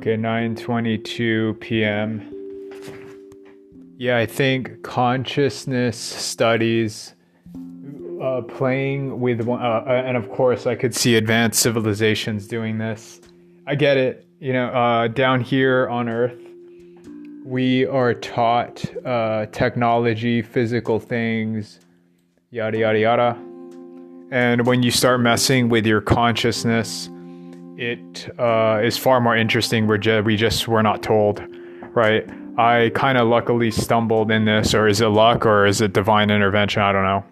Okay, 0.00 0.16
9:22 0.16 1.60
p.m. 1.60 2.26
Yeah, 3.98 4.16
I 4.16 4.24
think 4.24 4.82
consciousness 4.82 5.98
studies 5.98 7.14
uh, 8.22 8.40
playing 8.48 9.20
with 9.20 9.42
one, 9.42 9.60
uh, 9.60 9.84
and 9.86 10.16
of 10.16 10.30
course, 10.30 10.66
I 10.66 10.74
could 10.74 10.94
see 10.94 11.16
advanced 11.16 11.60
civilizations 11.60 12.46
doing 12.46 12.78
this. 12.78 13.20
I 13.66 13.74
get 13.74 13.98
it. 13.98 14.26
You 14.38 14.54
know, 14.54 14.68
uh, 14.68 15.08
down 15.08 15.42
here 15.42 15.86
on 15.90 16.08
Earth, 16.08 16.48
we 17.44 17.84
are 17.84 18.14
taught 18.14 18.82
uh, 19.04 19.44
technology, 19.52 20.40
physical 20.40 20.98
things, 20.98 21.78
yada 22.50 22.78
yada 22.78 22.98
yada. 22.98 23.38
And 24.30 24.66
when 24.66 24.82
you 24.82 24.92
start 24.92 25.20
messing 25.20 25.68
with 25.68 25.84
your 25.84 26.00
consciousness 26.00 27.10
it 27.80 28.28
uh, 28.38 28.78
is 28.84 28.98
far 28.98 29.20
more 29.20 29.34
interesting. 29.34 29.86
We're 29.86 29.96
ju- 29.96 30.22
we 30.22 30.36
just 30.36 30.68
were 30.68 30.82
not 30.82 31.02
told, 31.02 31.42
right? 31.94 32.28
I 32.58 32.90
kind 32.94 33.16
of 33.16 33.26
luckily 33.26 33.70
stumbled 33.70 34.30
in 34.30 34.44
this, 34.44 34.74
or 34.74 34.86
is 34.86 35.00
it 35.00 35.06
luck, 35.06 35.46
or 35.46 35.64
is 35.64 35.80
it 35.80 35.94
divine 35.94 36.30
intervention? 36.30 36.82
I 36.82 36.92
don't 36.92 37.04
know. 37.04 37.24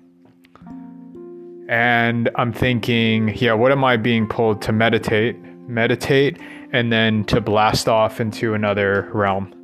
And 1.68 2.30
I'm 2.36 2.54
thinking, 2.54 3.34
yeah, 3.36 3.52
what 3.52 3.72
am 3.72 3.84
I 3.84 3.98
being 3.98 4.26
pulled 4.26 4.62
to 4.62 4.72
meditate, 4.72 5.36
meditate, 5.68 6.38
and 6.72 6.90
then 6.90 7.24
to 7.24 7.42
blast 7.42 7.86
off 7.86 8.18
into 8.18 8.54
another 8.54 9.10
realm? 9.12 9.54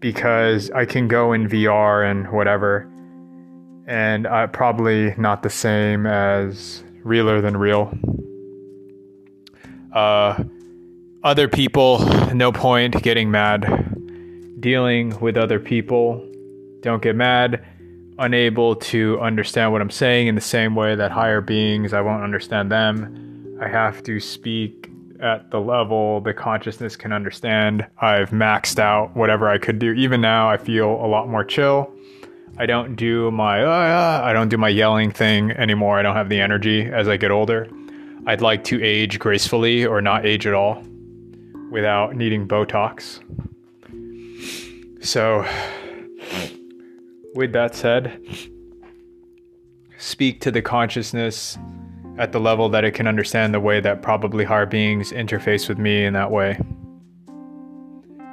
Because 0.00 0.70
I 0.70 0.86
can 0.86 1.06
go 1.06 1.34
in 1.34 1.48
VR 1.48 2.10
and 2.10 2.32
whatever, 2.32 2.90
and 3.86 4.26
I 4.26 4.46
probably 4.46 5.14
not 5.18 5.42
the 5.42 5.50
same 5.50 6.06
as 6.06 6.82
realer 7.04 7.42
than 7.42 7.58
real. 7.58 7.92
Uh, 9.92 10.44
other 11.22 11.48
people, 11.48 11.98
no 12.32 12.52
point 12.52 13.02
getting 13.02 13.30
mad. 13.30 13.66
Dealing 14.60 15.18
with 15.20 15.36
other 15.36 15.58
people, 15.58 16.26
don't 16.80 17.02
get 17.02 17.16
mad. 17.16 17.64
Unable 18.18 18.76
to 18.76 19.18
understand 19.20 19.72
what 19.72 19.80
I'm 19.80 19.90
saying 19.90 20.26
in 20.28 20.34
the 20.34 20.40
same 20.40 20.74
way 20.74 20.94
that 20.94 21.10
higher 21.10 21.40
beings, 21.40 21.92
I 21.92 22.00
won't 22.00 22.22
understand 22.22 22.70
them. 22.70 23.58
I 23.60 23.68
have 23.68 24.02
to 24.04 24.20
speak 24.20 24.90
at 25.20 25.50
the 25.50 25.60
level 25.60 26.20
the 26.20 26.32
consciousness 26.32 26.96
can 26.96 27.12
understand. 27.12 27.86
I've 28.00 28.30
maxed 28.30 28.78
out 28.78 29.14
whatever 29.14 29.48
I 29.48 29.58
could 29.58 29.78
do. 29.78 29.92
Even 29.92 30.20
now, 30.20 30.48
I 30.48 30.56
feel 30.56 30.90
a 30.90 31.06
lot 31.06 31.28
more 31.28 31.44
chill. 31.44 31.92
I 32.58 32.66
don't 32.66 32.96
do 32.96 33.30
my 33.30 33.62
uh, 33.62 34.22
I 34.22 34.32
don't 34.32 34.48
do 34.48 34.56
my 34.56 34.68
yelling 34.68 35.10
thing 35.10 35.50
anymore. 35.52 35.98
I 35.98 36.02
don't 36.02 36.16
have 36.16 36.28
the 36.28 36.40
energy 36.40 36.82
as 36.82 37.08
I 37.08 37.16
get 37.16 37.30
older. 37.30 37.68
I'd 38.26 38.42
like 38.42 38.64
to 38.64 38.82
age 38.82 39.18
gracefully 39.18 39.86
or 39.86 40.00
not 40.02 40.26
age 40.26 40.46
at 40.46 40.54
all 40.54 40.82
without 41.70 42.14
needing 42.14 42.46
Botox. 42.46 43.20
So, 45.02 45.46
with 47.34 47.52
that 47.52 47.74
said, 47.74 48.20
speak 49.96 50.40
to 50.42 50.50
the 50.50 50.60
consciousness 50.60 51.58
at 52.18 52.32
the 52.32 52.40
level 52.40 52.68
that 52.68 52.84
it 52.84 52.92
can 52.92 53.06
understand 53.06 53.54
the 53.54 53.60
way 53.60 53.80
that 53.80 54.02
probably 54.02 54.44
higher 54.44 54.66
beings 54.66 55.12
interface 55.12 55.68
with 55.68 55.78
me 55.78 56.04
in 56.04 56.12
that 56.12 56.30
way. 56.30 56.58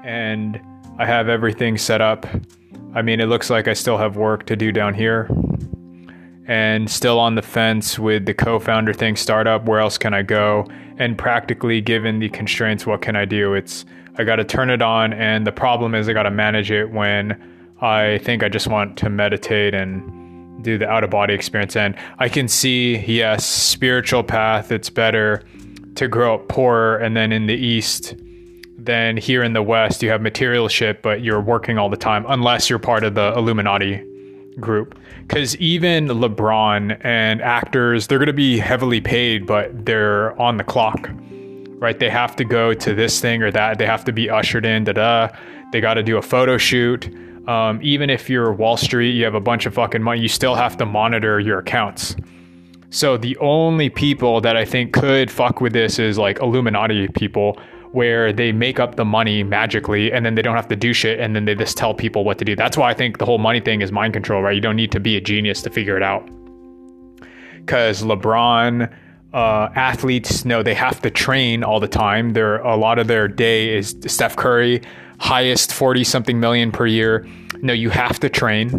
And 0.03 0.59
I 0.99 1.05
have 1.05 1.29
everything 1.29 1.77
set 1.77 2.01
up. 2.01 2.25
I 2.93 3.01
mean, 3.01 3.21
it 3.21 3.27
looks 3.27 3.49
like 3.49 3.67
I 3.67 3.73
still 3.73 3.97
have 3.97 4.17
work 4.17 4.45
to 4.47 4.55
do 4.55 4.71
down 4.71 4.93
here 4.93 5.29
and 6.47 6.89
still 6.89 7.19
on 7.19 7.35
the 7.35 7.41
fence 7.41 7.99
with 7.99 8.25
the 8.25 8.33
co-founder 8.33 8.93
thing 8.93 9.17
startup 9.17 9.65
where 9.65 9.79
else 9.79 9.97
can 9.97 10.13
i 10.13 10.23
go? 10.23 10.65
And 10.97 11.15
practically 11.17 11.81
given 11.81 12.19
the 12.19 12.29
constraints 12.29 12.85
what 12.85 13.01
can 13.01 13.15
i 13.15 13.25
do? 13.25 13.53
It's 13.53 13.85
i 14.17 14.23
got 14.23 14.37
to 14.37 14.43
turn 14.43 14.69
it 14.69 14.81
on 14.81 15.13
and 15.13 15.45
the 15.45 15.51
problem 15.51 15.93
is 15.93 16.09
i 16.09 16.13
got 16.13 16.23
to 16.23 16.31
manage 16.31 16.71
it 16.71 16.89
when 16.89 17.39
i 17.81 18.17
think 18.19 18.43
i 18.43 18.49
just 18.49 18.67
want 18.67 18.97
to 18.97 19.09
meditate 19.09 19.73
and 19.73 20.63
do 20.63 20.77
the 20.77 20.89
out 20.89 21.03
of 21.03 21.09
body 21.09 21.33
experience. 21.33 21.75
And 21.75 21.95
i 22.17 22.29
can 22.29 22.47
see 22.47 22.97
yes 22.97 23.45
spiritual 23.45 24.23
path 24.23 24.71
it's 24.71 24.89
better 24.89 25.43
to 25.95 26.07
grow 26.07 26.35
up 26.35 26.47
poorer 26.47 26.97
and 26.97 27.15
then 27.15 27.31
in 27.31 27.45
the 27.47 27.55
east 27.55 28.15
then 28.79 29.17
here 29.17 29.43
in 29.43 29.51
the 29.51 29.61
west. 29.61 30.01
You 30.01 30.09
have 30.11 30.21
material 30.21 30.69
shit 30.69 31.01
but 31.01 31.21
you're 31.21 31.41
working 31.41 31.77
all 31.77 31.89
the 31.89 31.97
time 31.97 32.25
unless 32.29 32.69
you're 32.69 32.79
part 32.79 33.03
of 33.03 33.15
the 33.15 33.33
illuminati 33.35 34.01
group 34.59 34.97
because 35.27 35.55
even 35.57 36.07
LeBron 36.07 36.99
and 37.03 37.41
actors, 37.41 38.07
they're 38.07 38.17
going 38.17 38.27
to 38.27 38.33
be 38.33 38.57
heavily 38.57 39.01
paid, 39.01 39.45
but 39.45 39.85
they're 39.85 40.39
on 40.41 40.57
the 40.57 40.63
clock, 40.63 41.09
right? 41.79 41.99
They 41.99 42.09
have 42.09 42.35
to 42.37 42.45
go 42.45 42.73
to 42.73 42.93
this 42.95 43.19
thing 43.19 43.43
or 43.43 43.51
that. 43.51 43.77
They 43.77 43.85
have 43.85 44.05
to 44.05 44.11
be 44.11 44.29
ushered 44.29 44.65
in, 44.65 44.83
da 44.83 44.93
da. 44.93 45.29
They 45.71 45.81
got 45.81 45.95
to 45.95 46.03
do 46.03 46.17
a 46.17 46.21
photo 46.21 46.57
shoot. 46.57 47.13
Um, 47.47 47.79
even 47.81 48.09
if 48.09 48.29
you're 48.29 48.51
Wall 48.51 48.77
Street, 48.77 49.11
you 49.11 49.23
have 49.23 49.35
a 49.35 49.39
bunch 49.39 49.65
of 49.65 49.73
fucking 49.73 50.03
money, 50.03 50.21
you 50.21 50.27
still 50.27 50.55
have 50.55 50.77
to 50.77 50.85
monitor 50.85 51.39
your 51.39 51.59
accounts. 51.59 52.15
So 52.89 53.17
the 53.17 53.37
only 53.37 53.89
people 53.89 54.41
that 54.41 54.55
I 54.55 54.65
think 54.65 54.93
could 54.93 55.29
fuck 55.29 55.61
with 55.61 55.73
this 55.73 55.99
is 55.99 56.17
like 56.17 56.39
Illuminati 56.39 57.07
people 57.09 57.59
where 57.97 58.31
they 58.31 58.51
make 58.51 58.79
up 58.79 58.95
the 58.95 59.03
money 59.03 59.41
magically 59.41 60.11
and 60.11 60.23
then 60.23 60.35
they 60.35 60.43
don't 60.43 60.55
have 60.55 60.67
to 60.67 60.75
do 60.75 60.93
shit 60.93 61.19
and 61.19 61.35
then 61.35 61.45
they 61.45 61.55
just 61.55 61.75
tell 61.75 61.95
people 61.95 62.23
what 62.23 62.37
to 62.37 62.45
do. 62.45 62.55
That's 62.55 62.77
why 62.77 62.91
I 62.91 62.93
think 62.93 63.17
the 63.17 63.25
whole 63.25 63.39
money 63.39 63.59
thing 63.59 63.81
is 63.81 63.91
mind 63.91 64.13
control, 64.13 64.43
right? 64.43 64.53
You 64.53 64.61
don't 64.61 64.75
need 64.75 64.91
to 64.91 64.99
be 64.99 65.17
a 65.17 65.21
genius 65.21 65.63
to 65.63 65.71
figure 65.71 65.97
it 65.97 66.03
out. 66.03 66.23
Because 67.55 68.03
LeBron, 68.03 68.93
uh, 69.33 69.69
athletes 69.75 70.45
know 70.45 70.61
they 70.61 70.75
have 70.75 71.01
to 71.01 71.09
train 71.09 71.63
all 71.63 71.79
the 71.79 71.87
time. 71.87 72.33
There, 72.33 72.57
a 72.57 72.77
lot 72.77 72.99
of 72.99 73.07
their 73.07 73.27
day 73.27 73.75
is 73.75 73.95
Steph 74.05 74.35
Curry, 74.35 74.81
highest 75.19 75.73
forty 75.73 76.03
something 76.03 76.39
million 76.39 76.71
per 76.71 76.85
year. 76.85 77.27
No, 77.61 77.73
you 77.73 77.89
have 77.89 78.19
to 78.19 78.29
train, 78.29 78.69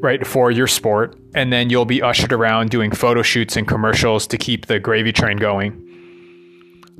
right, 0.00 0.26
for 0.26 0.50
your 0.50 0.66
sport, 0.66 1.16
and 1.34 1.52
then 1.52 1.70
you'll 1.70 1.84
be 1.84 2.02
ushered 2.02 2.32
around 2.32 2.70
doing 2.70 2.90
photo 2.92 3.22
shoots 3.22 3.56
and 3.56 3.68
commercials 3.68 4.26
to 4.28 4.38
keep 4.38 4.66
the 4.66 4.80
gravy 4.80 5.12
train 5.12 5.36
going. 5.36 5.87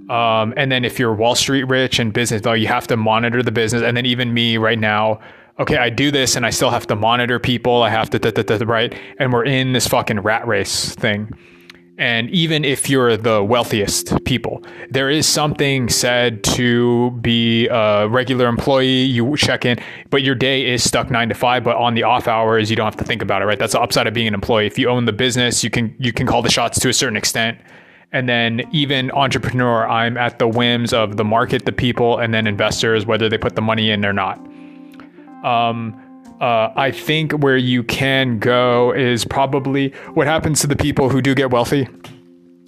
Um, 0.08 0.54
and 0.56 0.72
then 0.72 0.84
if 0.84 0.98
you're 0.98 1.14
Wall 1.14 1.34
Street 1.34 1.64
rich 1.64 1.98
and 1.98 2.12
business, 2.12 2.42
though, 2.42 2.54
you 2.54 2.66
have 2.68 2.86
to 2.88 2.96
monitor 2.96 3.42
the 3.42 3.52
business. 3.52 3.82
And 3.82 3.96
then 3.96 4.06
even 4.06 4.32
me 4.32 4.56
right 4.56 4.78
now, 4.78 5.20
okay, 5.58 5.76
I 5.76 5.90
do 5.90 6.10
this 6.10 6.36
and 6.36 6.46
I 6.46 6.50
still 6.50 6.70
have 6.70 6.86
to 6.86 6.96
monitor 6.96 7.38
people. 7.38 7.82
I 7.82 7.90
have 7.90 8.10
to, 8.10 8.64
right? 8.66 8.94
And 9.18 9.32
we're 9.32 9.44
in 9.44 9.72
this 9.72 9.86
fucking 9.86 10.20
rat 10.20 10.46
race 10.46 10.94
thing. 10.94 11.32
And 11.98 12.30
even 12.30 12.64
if 12.64 12.88
you're 12.88 13.16
the 13.16 13.42
wealthiest 13.42 14.24
people, 14.24 14.62
there 14.88 15.10
is 15.10 15.26
something 15.26 15.88
said 15.88 16.44
to 16.44 17.10
be 17.20 17.66
a 17.66 18.08
regular 18.08 18.46
employee. 18.46 19.02
You 19.02 19.36
check 19.36 19.64
in, 19.64 19.80
but 20.08 20.22
your 20.22 20.36
day 20.36 20.64
is 20.64 20.84
stuck 20.84 21.10
nine 21.10 21.28
to 21.28 21.34
five. 21.34 21.64
But 21.64 21.76
on 21.76 21.94
the 21.94 22.04
off 22.04 22.28
hours, 22.28 22.70
you 22.70 22.76
don't 22.76 22.84
have 22.84 22.96
to 22.98 23.04
think 23.04 23.20
about 23.20 23.42
it, 23.42 23.46
right? 23.46 23.58
That's 23.58 23.72
the 23.72 23.80
upside 23.80 24.06
of 24.06 24.14
being 24.14 24.28
an 24.28 24.34
employee. 24.34 24.68
If 24.68 24.78
you 24.78 24.88
own 24.88 25.06
the 25.06 25.12
business, 25.12 25.64
you 25.64 25.70
can 25.70 25.92
you 25.98 26.12
can 26.12 26.24
call 26.24 26.40
the 26.40 26.50
shots 26.50 26.78
to 26.78 26.88
a 26.88 26.94
certain 26.94 27.16
extent. 27.16 27.58
And 28.10 28.28
then 28.28 28.62
even 28.72 29.10
entrepreneur, 29.10 29.86
I'm 29.86 30.16
at 30.16 30.38
the 30.38 30.48
whims 30.48 30.92
of 30.92 31.16
the 31.18 31.24
market, 31.24 31.66
the 31.66 31.72
people, 31.72 32.18
and 32.18 32.32
then 32.32 32.46
investors, 32.46 33.04
whether 33.04 33.28
they 33.28 33.36
put 33.36 33.54
the 33.54 33.62
money 33.62 33.90
in 33.90 34.04
or 34.04 34.14
not. 34.14 34.38
Um, 35.44 36.02
uh, 36.40 36.72
I 36.74 36.90
think 36.90 37.32
where 37.32 37.56
you 37.56 37.82
can 37.82 38.38
go 38.38 38.92
is 38.92 39.24
probably 39.24 39.90
what 40.14 40.26
happens 40.26 40.60
to 40.60 40.66
the 40.66 40.76
people 40.76 41.08
who 41.10 41.20
do 41.20 41.34
get 41.34 41.50
wealthy. 41.50 41.88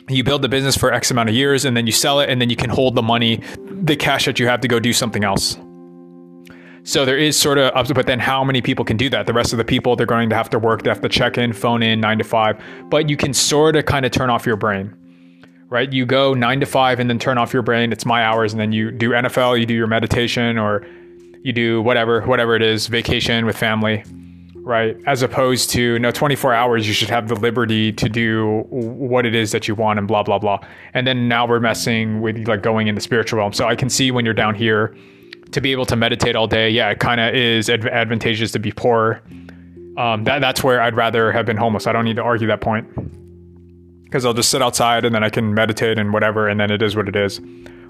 You 0.09 0.25
build 0.25 0.43
the 0.43 0.49
business 0.49 0.77
for 0.77 0.93
X 0.93 1.11
amount 1.11 1.28
of 1.28 1.34
years 1.34 1.65
and 1.65 1.77
then 1.77 1.87
you 1.87 1.93
sell 1.93 2.21
it 2.21 2.28
and 2.28 2.41
then 2.41 2.51
you 2.51 2.57
can 2.57 2.69
hold 2.69 2.97
the 2.97 3.03
money, 3.03 3.41
the 3.83 3.97
cash 3.97 4.25
that 4.25 4.41
you 4.41 4.47
have 4.48 4.60
to 4.63 4.69
go 4.69 4.81
do 4.81 4.92
something 4.92 5.22
else. 5.25 5.57
So 6.83 7.04
there 7.04 7.19
is 7.19 7.39
sort 7.39 7.59
of, 7.59 7.95
but 7.95 8.07
then 8.07 8.19
how 8.19 8.42
many 8.42 8.60
people 8.60 8.84
can 8.84 8.97
do 8.97 9.09
that? 9.10 9.27
The 9.27 9.33
rest 9.33 9.53
of 9.53 9.59
the 9.59 9.65
people, 9.65 9.95
they're 9.95 10.07
going 10.07 10.31
to 10.31 10.37
have 10.37 10.51
to 10.51 10.59
work, 10.59 10.83
they 10.83 10.91
have 10.91 11.01
to 11.03 11.09
check 11.09 11.39
in, 11.39 11.53
phone 11.53 11.83
in, 11.83 12.01
nine 12.01 12.19
to 12.19 12.25
five. 12.25 12.60
But 12.89 13.09
you 13.09 13.16
can 13.16 13.33
sort 13.33 13.77
of 13.77 13.87
kind 13.87 14.04
of 14.04 14.10
turn 14.10 14.31
off 14.31 14.47
your 14.47 14.57
brain 14.57 14.97
right? 15.71 15.93
You 15.93 16.05
go 16.05 16.34
nine 16.34 16.61
to 16.61 16.67
five 16.67 17.01
and 17.01 17.09
then 17.09 17.19
turn 17.19 17.39
off 17.39 17.53
your 17.53 17.63
brain. 17.63 17.93
It's 17.93 18.05
my 18.05 18.25
hours. 18.25 18.53
And 18.53 18.61
then 18.61 18.72
you 18.72 18.91
do 18.91 19.11
NFL, 19.11 19.59
you 19.59 19.67
do 19.67 19.75
your 19.75 19.87
meditation, 19.87 20.59
or 20.59 20.84
you 21.43 21.53
do 21.53 21.81
whatever, 21.81 22.21
whatever 22.22 22.55
it 22.57 22.63
is, 22.63 22.89
vacation 22.89 23.47
with 23.47 23.57
family, 23.57 24.05
right? 24.57 24.97
As 25.07 25.22
opposed 25.22 25.71
to 25.71 25.99
no 26.01 26.11
24 26.11 26.53
hours, 26.53 26.89
you 26.89 26.93
should 26.93 27.09
have 27.09 27.28
the 27.28 27.37
liberty 27.37 27.93
to 27.93 28.09
do 28.09 28.65
what 28.69 29.25
it 29.25 29.34
is 29.34 29.53
that 29.53 29.69
you 29.69 29.77
want 29.77 29.99
and 29.99 30.07
blah, 30.09 30.25
blah, 30.25 30.39
blah. 30.39 30.59
And 30.93 31.07
then 31.07 31.28
now 31.28 31.47
we're 31.47 31.61
messing 31.61 32.21
with 32.21 32.49
like 32.49 32.63
going 32.63 32.89
in 32.89 32.97
the 32.97 33.01
spiritual 33.01 33.39
realm. 33.39 33.53
So 33.53 33.66
I 33.69 33.77
can 33.77 33.89
see 33.89 34.11
when 34.11 34.25
you're 34.25 34.34
down 34.34 34.57
here 34.57 34.95
to 35.53 35.61
be 35.61 35.71
able 35.71 35.87
to 35.87 35.97
meditate 35.97 36.34
all 36.34 36.49
day. 36.49 36.69
Yeah, 36.69 36.91
it 36.91 36.99
kind 36.99 37.21
of 37.21 37.34
is 37.34 37.71
advantageous 37.71 38.51
to 38.53 38.59
be 38.59 38.73
poor. 38.73 39.23
Um, 39.97 40.25
that, 40.25 40.41
that's 40.41 40.65
where 40.65 40.83
I'd 40.83 40.97
rather 40.97 41.31
have 41.31 41.47
been 41.47 41.57
homeless. 41.57 41.87
I 41.87 41.93
don't 41.93 42.05
need 42.05 42.16
to 42.16 42.23
argue 42.23 42.49
that 42.49 42.61
point 42.61 42.87
because 44.10 44.27
I'll 44.27 44.34
just 44.34 44.51
sit 44.51 44.60
outside 44.60 45.04
and 45.04 45.15
then 45.15 45.22
I 45.22 45.30
can 45.30 45.54
meditate 45.54 45.97
and 45.97 46.12
whatever, 46.12 46.48
and 46.48 46.59
then 46.59 46.72
it 46.72 46.83
is 46.83 46.97
what 46.97 47.09
it 47.09 47.15
is. 47.15 47.41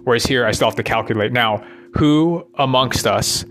Whereas 0.05 0.25
here, 0.25 0.45
I 0.45 0.53
still 0.53 0.69
have 0.69 0.77
to 0.77 0.83
calculate. 0.83 1.33
Now, 1.33 1.65
who 1.95 2.47
amongst 2.59 3.07
us, 3.07 3.47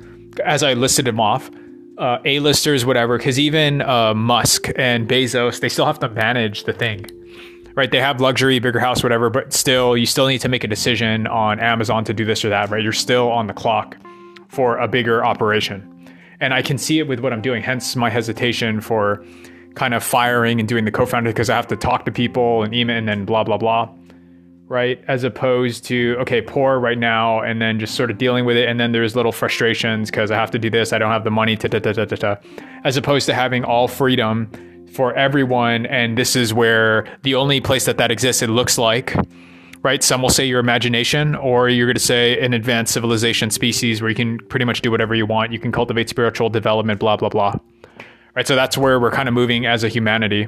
as 0.46 0.62
I 0.62 0.74
listed 0.74 1.06
them 1.06 1.20
off, 1.20 1.50
uh, 1.98 2.20
A-listers, 2.26 2.86
whatever, 2.86 3.18
because 3.18 3.40
even 3.40 3.82
uh, 3.82 4.14
Musk 4.14 4.70
and 4.76 5.10
Bezos, 5.10 5.62
they 5.62 5.68
still 5.68 5.88
have 5.88 5.98
to 6.00 6.10
manage 6.10 6.66
the 6.66 6.74
thing, 6.74 7.08
right? 7.74 7.90
They 7.90 8.00
have 8.00 8.22
luxury, 8.22 8.60
bigger 8.60 8.80
house, 8.80 9.02
whatever, 9.02 9.32
but 9.32 9.52
still, 9.52 9.98
you 9.98 10.06
still 10.06 10.28
need 10.28 10.40
to 10.42 10.48
make 10.48 10.64
a 10.64 10.68
decision 10.68 11.26
on 11.26 11.60
Amazon 11.60 12.04
to 12.06 12.14
do 12.14 12.24
this 12.24 12.46
or 12.46 12.50
that, 12.50 12.70
right? 12.70 12.84
You're 12.84 12.94
still 12.94 13.32
on 13.32 13.48
the 13.48 13.54
clock 13.54 13.98
for 14.48 14.78
a 14.78 14.88
bigger 14.88 15.26
operation. 15.26 15.96
And 16.40 16.54
I 16.54 16.62
can 16.62 16.78
see 16.78 17.00
it 17.00 17.08
with 17.08 17.20
what 17.20 17.34
I'm 17.34 17.42
doing, 17.42 17.64
hence 17.64 17.96
my 17.96 18.12
hesitation 18.12 18.80
for 18.80 19.26
kind 19.80 19.94
of 19.94 20.04
firing 20.04 20.60
and 20.60 20.68
doing 20.68 20.84
the 20.84 20.92
co 20.92 21.06
founder 21.06 21.30
because 21.30 21.50
I 21.50 21.56
have 21.56 21.68
to 21.68 21.78
talk 21.78 22.04
to 22.06 22.12
people 22.12 22.64
and 22.64 22.76
email 22.76 22.98
and 22.98 23.08
then 23.08 23.26
blah, 23.26 23.44
blah, 23.44 23.58
blah 23.58 23.90
right? 24.68 25.04
As 25.08 25.24
opposed 25.24 25.84
to, 25.86 26.16
okay, 26.20 26.44
poor 26.44 26.78
right 26.78 27.00
now, 27.00 27.42
and 27.42 27.60
then 27.60 27.80
just 27.80 27.96
sort 27.96 28.12
of 28.12 28.20
dealing 28.20 28.46
with 28.46 28.56
it. 28.56 28.70
And 28.70 28.80
then 28.80 28.92
there's 28.92 29.16
little 29.16 29.32
frustrations 29.32 30.12
because 30.12 30.30
I 30.30 30.36
have 30.36 30.52
to 30.52 30.60
do 30.60 30.70
this, 30.70 30.94
I 30.94 31.00
don't 31.00 31.12
have 31.12 31.24
the 31.24 31.32
money, 31.32 31.58
ta 31.58 31.70
ta 31.70 31.80
ta 31.80 31.92
ta 31.92 32.06
ta. 32.06 32.38
As 32.84 32.96
opposed 32.96 33.26
to 33.26 33.34
having 33.34 33.64
all 33.64 33.88
freedom 33.88 34.48
for 34.94 35.14
everyone. 35.16 35.88
And 35.88 36.18
this 36.18 36.36
is 36.36 36.54
where 36.54 37.08
the 37.24 37.34
only 37.34 37.62
place 37.62 37.86
that 37.86 37.98
that 37.98 38.12
exists, 38.12 38.44
it 38.44 38.50
looks 38.50 38.78
like, 38.78 39.16
right? 39.82 40.04
Some 40.04 40.22
will 40.22 40.30
say 40.30 40.46
your 40.46 40.60
imagination, 40.60 41.36
or 41.36 41.68
you're 41.68 41.88
going 41.88 41.96
to 41.96 42.00
say 42.00 42.40
an 42.40 42.54
advanced 42.54 42.94
civilization 42.94 43.50
species 43.50 44.02
where 44.02 44.10
you 44.10 44.16
can 44.16 44.38
pretty 44.50 44.66
much 44.66 44.82
do 44.82 44.92
whatever 44.92 45.16
you 45.16 45.26
want. 45.26 45.52
You 45.52 45.60
can 45.60 45.72
cultivate 45.72 46.10
spiritual 46.10 46.50
development, 46.50 47.00
blah, 47.00 47.18
blah, 47.18 47.30
blah. 47.30 47.56
Right. 48.40 48.48
So 48.48 48.56
that's 48.56 48.78
where 48.78 49.02
we're 49.02 49.12
kind 49.12 49.28
of 49.28 49.34
moving 49.34 49.66
as 49.66 49.84
a 49.84 49.90
humanity. 49.90 50.48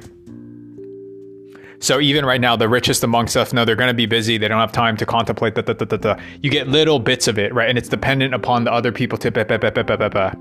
So 1.78 2.00
even 2.00 2.24
right 2.24 2.40
now, 2.40 2.56
the 2.56 2.66
richest 2.66 3.04
amongst 3.04 3.36
us 3.36 3.52
know 3.52 3.66
they're 3.66 3.76
going 3.76 3.90
to 3.90 3.94
be 3.94 4.06
busy. 4.06 4.38
They 4.38 4.48
don't 4.48 4.60
have 4.60 4.72
time 4.72 4.96
to 4.96 5.04
contemplate. 5.04 5.56
Da, 5.56 6.16
You 6.40 6.50
get 6.50 6.68
little 6.68 6.98
bits 6.98 7.28
of 7.28 7.38
it, 7.38 7.52
right? 7.52 7.68
And 7.68 7.76
it's 7.76 7.90
dependent 7.90 8.32
upon 8.32 8.64
the 8.64 8.72
other 8.72 8.92
people 8.92 9.18
to. 9.18 10.38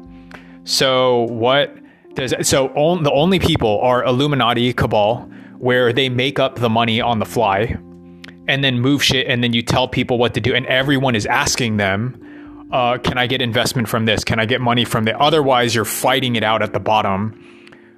So 0.63 1.23
what 1.23 1.75
does 2.13 2.33
so 2.47 2.67
on, 2.69 3.03
the 3.03 3.11
only 3.11 3.37
people 3.37 3.81
are 3.81 4.01
Illuminati 4.05 4.71
cabal, 4.71 5.29
where 5.57 5.91
they 5.91 6.07
make 6.07 6.39
up 6.39 6.55
the 6.55 6.69
money 6.69 7.01
on 7.01 7.19
the 7.19 7.25
fly, 7.25 7.77
and 8.47 8.63
then 8.63 8.79
move 8.79 9.03
shit, 9.03 9.27
and 9.27 9.43
then 9.43 9.51
you 9.51 9.61
tell 9.61 9.89
people 9.89 10.17
what 10.17 10.33
to 10.35 10.39
do, 10.39 10.55
and 10.55 10.65
everyone 10.67 11.15
is 11.15 11.25
asking 11.25 11.75
them, 11.75 12.17
uh, 12.71 12.97
"Can 12.97 13.17
I 13.17 13.27
get 13.27 13.41
investment 13.41 13.87
from 13.87 14.05
this? 14.05 14.23
Can 14.23 14.39
I 14.39 14.45
get 14.45 14.61
money 14.61 14.85
from 14.85 15.05
that?" 15.05 15.15
Otherwise, 15.15 15.75
you're 15.75 15.85
fighting 15.85 16.35
it 16.35 16.43
out 16.43 16.61
at 16.61 16.73
the 16.73 16.79
bottom 16.79 17.39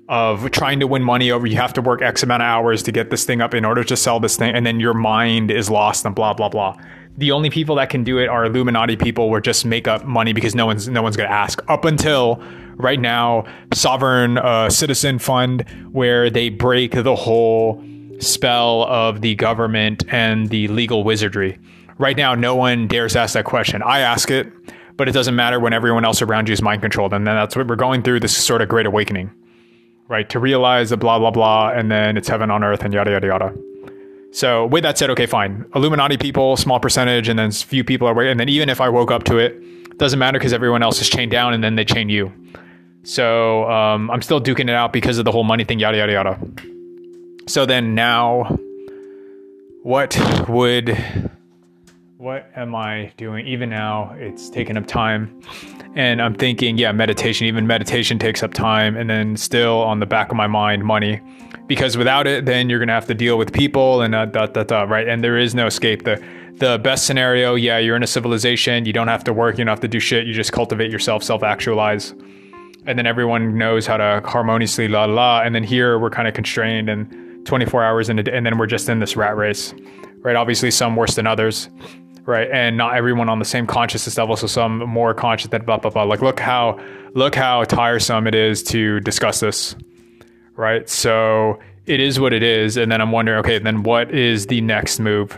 of 0.10 0.52
trying 0.52 0.80
to 0.82 0.88
win 0.88 1.02
money 1.02 1.32
over 1.32 1.48
you 1.48 1.56
have 1.56 1.72
to 1.72 1.82
work 1.82 2.02
x 2.02 2.24
amount 2.24 2.44
of 2.44 2.46
hours 2.46 2.84
to 2.84 2.92
get 2.92 3.10
this 3.10 3.24
thing 3.24 3.40
up 3.40 3.54
in 3.54 3.64
order 3.64 3.86
to 3.86 3.96
sell 3.96 4.20
this 4.20 4.36
thing 4.36 4.54
and 4.54 4.66
then 4.66 4.78
your 4.80 4.94
mind 4.94 5.50
is 5.50 5.70
lost 5.70 6.06
and 6.06 6.14
blah 6.14 6.34
blah 6.34 6.50
blah 6.50 6.78
the 7.18 7.32
only 7.32 7.50
people 7.50 7.76
that 7.76 7.90
can 7.90 8.04
do 8.04 8.18
it 8.18 8.28
are 8.28 8.46
illuminati 8.46 8.98
people 8.98 9.30
where 9.30 9.40
just 9.40 9.66
make 9.66 9.88
up 9.88 10.04
money 10.06 10.34
because 10.34 10.54
no 10.56 10.66
one's 10.66 10.90
no 10.90 11.02
one's 11.02 11.16
to 11.16 11.32
ask 11.32 11.62
up 11.70 11.86
until 11.86 12.42
right 12.76 13.00
now 13.00 13.46
sovereign 13.74 14.38
uh, 14.38 14.70
citizen 14.70 15.20
fund 15.20 15.64
where 15.92 16.30
they 16.30 16.50
break 16.50 16.92
the 16.92 17.16
whole 17.16 17.82
spell 18.20 18.84
of 18.84 19.22
the 19.22 19.36
government 19.36 20.04
and 20.10 20.50
the 20.50 20.68
legal 20.70 21.04
wizardry 21.04 21.58
right 21.98 22.18
now 22.18 22.36
no 22.36 22.56
one 22.56 22.88
dares 22.88 23.16
ask 23.16 23.34
that 23.34 23.46
question 23.46 23.82
i 23.84 24.00
ask 24.00 24.30
it 24.32 24.52
but 24.96 25.10
it 25.10 25.12
doesn't 25.12 25.36
matter 25.36 25.60
when 25.60 25.74
everyone 25.74 26.06
else 26.06 26.22
around 26.22 26.48
you 26.48 26.54
is 26.54 26.62
mind 26.62 26.82
controlled 26.82 27.14
and 27.14 27.26
then 27.26 27.36
that's 27.36 27.56
what 27.56 27.68
we're 27.68 27.76
going 27.76 28.02
through 28.02 28.20
this 28.20 28.36
sort 28.36 28.62
of 28.62 28.70
great 28.70 28.86
awakening 28.86 29.32
right? 30.08 30.30
To 30.30 30.40
realize 30.40 30.90
the 30.90 30.98
blah, 30.98 31.20
blah, 31.20 31.32
blah, 31.32 31.70
and 31.70 31.92
then 31.92 32.18
it's 32.18 32.28
heaven 32.28 32.52
on 32.52 32.64
earth 32.64 32.84
and 32.84 32.94
yada, 32.94 33.12
yada, 33.12 33.28
yada. 33.28 33.54
So 34.32 34.66
with 34.66 34.84
that 34.84 34.98
said, 34.98 35.10
okay, 35.12 35.26
fine. 35.26 35.66
Illuminati 35.76 36.18
people, 36.18 36.58
small 36.58 36.80
percentage, 36.80 37.28
and 37.28 37.38
then 37.38 37.52
few 37.52 37.84
people 37.84 38.08
are, 38.08 38.14
waiting, 38.14 38.32
and 38.32 38.40
then 38.40 38.50
even 38.50 38.70
if 38.70 38.82
I 38.82 38.90
woke 38.90 39.12
up 39.12 39.24
to 39.26 39.38
it, 39.38 39.98
doesn't 39.98 40.20
matter 40.20 40.40
because 40.40 40.54
everyone 40.54 40.82
else 40.82 41.02
is 41.02 41.10
chained 41.10 41.32
down 41.32 41.54
and 41.54 41.64
then 41.64 41.76
they 41.76 41.86
chain 41.86 42.10
you. 42.10 42.32
So 43.04 43.70
um, 43.70 44.10
I'm 44.10 44.22
still 44.22 44.42
duking 44.42 44.70
it 44.70 44.76
out 44.76 44.92
because 44.92 45.18
of 45.20 45.26
the 45.26 45.32
whole 45.32 45.44
money 45.44 45.64
thing, 45.64 45.80
yada, 45.80 45.98
yada, 45.98 46.14
yada. 46.14 46.40
So 47.48 47.66
then 47.66 47.94
now, 47.96 48.58
what 49.84 50.18
would 50.50 50.98
what 52.24 52.50
am 52.56 52.74
I 52.74 53.12
doing? 53.18 53.46
Even 53.46 53.70
now, 53.70 54.16
it's 54.18 54.50
taking 54.50 54.78
up 54.78 54.88
time. 54.88 55.42
And 55.94 56.22
I'm 56.22 56.34
thinking, 56.34 56.78
yeah, 56.78 56.94
meditation, 56.94 57.48
even 57.48 57.68
meditation 57.68 58.18
takes 58.18 58.42
up 58.42 58.54
time. 58.54 58.96
And 58.96 59.10
then 59.10 59.36
still 59.36 59.82
on 59.82 60.00
the 60.00 60.06
back 60.06 60.30
of 60.30 60.38
my 60.38 60.48
mind, 60.48 60.86
money. 60.86 61.20
Because 61.68 61.98
without 61.98 62.26
it, 62.26 62.46
then 62.46 62.70
you're 62.70 62.80
going 62.80 62.88
to 62.88 62.94
have 62.94 63.08
to 63.08 63.14
deal 63.14 63.38
with 63.38 63.52
people 63.52 64.02
and 64.02 64.16
uh, 64.16 64.26
da, 64.26 64.46
da, 64.46 64.64
da, 64.64 64.84
right? 64.84 65.06
And 65.06 65.22
there 65.22 65.38
is 65.38 65.54
no 65.54 65.68
escape. 65.68 66.06
The, 66.06 66.24
the 66.54 66.78
best 66.78 67.08
scenario, 67.08 67.56
yeah, 67.56 67.78
you're 67.78 67.98
in 67.98 68.04
a 68.04 68.08
civilization. 68.08 68.86
You 68.86 68.94
don't 68.94 69.10
have 69.10 69.26
to 69.26 69.34
work. 69.34 69.58
You 69.58 69.66
don't 69.66 69.72
have 69.74 69.82
to 69.82 69.90
do 69.90 70.00
shit. 70.00 70.26
You 70.26 70.34
just 70.34 70.54
cultivate 70.54 70.92
yourself, 70.92 71.24
self 71.24 71.44
actualize. 71.44 72.12
And 72.86 72.98
then 72.98 73.06
everyone 73.06 73.58
knows 73.58 73.86
how 73.86 73.98
to 73.98 74.22
harmoniously 74.24 74.88
la 74.88 75.04
la. 75.04 75.42
And 75.42 75.54
then 75.54 75.64
here 75.66 76.00
we're 76.00 76.10
kind 76.10 76.30
of 76.30 76.34
constrained 76.34 76.88
and 76.88 77.46
24 77.46 77.84
hours 77.84 78.08
in 78.08 78.18
a 78.18 78.24
day. 78.24 78.32
And 78.34 78.46
then 78.46 78.58
we're 78.58 78.66
just 78.66 78.88
in 78.88 79.00
this 79.00 79.18
rat 79.18 79.36
race, 79.36 79.74
right? 80.20 80.38
Obviously, 80.38 80.72
some 80.72 80.96
worse 80.96 81.16
than 81.16 81.28
others 81.28 81.70
right? 82.26 82.50
And 82.52 82.78
not 82.78 82.96
everyone 82.96 83.30
on 83.30 83.40
the 83.40 83.46
same 83.46 83.68
consciousness 83.68 84.18
level. 84.18 84.36
So 84.36 84.48
some 84.48 84.80
more 84.88 85.14
conscious 85.14 85.50
than 85.50 85.66
blah 85.66 85.78
blah 85.78 85.92
blah. 85.92 86.04
Like 86.04 86.22
look 86.22 86.40
how 86.40 86.80
look 87.14 87.36
how 87.36 87.64
tiresome 87.64 88.28
it 88.28 88.36
is 88.36 88.64
to 88.64 89.00
discuss 89.02 89.40
this, 89.40 89.76
right? 90.56 90.90
So 90.90 91.60
it 91.86 92.00
is 92.00 92.20
what 92.20 92.34
it 92.34 92.44
is, 92.44 92.78
and 92.78 92.92
then 92.92 93.02
I'm 93.02 93.12
wondering, 93.12 93.40
okay, 93.40 93.60
then 93.60 93.84
what 93.84 94.12
is 94.12 94.48
the 94.48 94.62
next 94.62 95.00
move? 95.00 95.38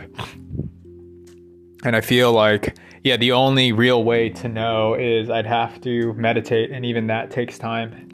And 1.84 1.94
I 1.96 2.00
feel 2.00 2.32
like, 2.32 2.76
yeah, 3.02 3.16
the 3.16 3.32
only 3.32 3.72
real 3.72 4.02
way 4.04 4.30
to 4.30 4.48
know 4.48 4.94
is 4.94 5.28
I'd 5.28 5.46
have 5.46 5.80
to 5.82 6.12
meditate, 6.14 6.70
and 6.70 6.84
even 6.84 7.08
that 7.08 7.30
takes 7.30 7.58
time. 7.58 8.10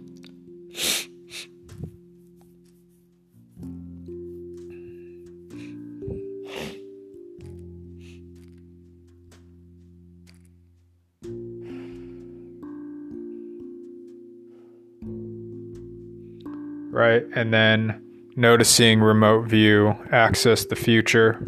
Right? 16.93 17.25
And 17.35 17.53
then 17.53 18.00
noticing 18.37 19.00
remote 19.00 19.49
view, 19.49 19.97
access 20.12 20.65
the 20.67 20.77
future. 20.77 21.44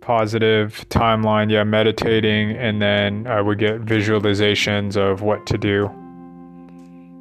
Positive 0.00 0.84
timeline, 0.88 1.50
yeah, 1.50 1.64
meditating, 1.64 2.52
and 2.56 2.80
then 2.80 3.26
I 3.26 3.42
would 3.42 3.58
get 3.58 3.84
visualizations 3.84 4.96
of 4.96 5.20
what 5.20 5.46
to 5.46 5.58
do. 5.58 5.90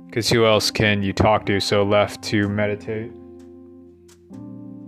Because 0.06 0.30
who 0.30 0.46
else 0.46 0.72
can 0.72 1.04
you 1.04 1.12
talk 1.12 1.46
to? 1.48 1.60
So, 1.60 1.84
left 1.84 2.24
to 2.24 2.48
meditate. 2.48 3.12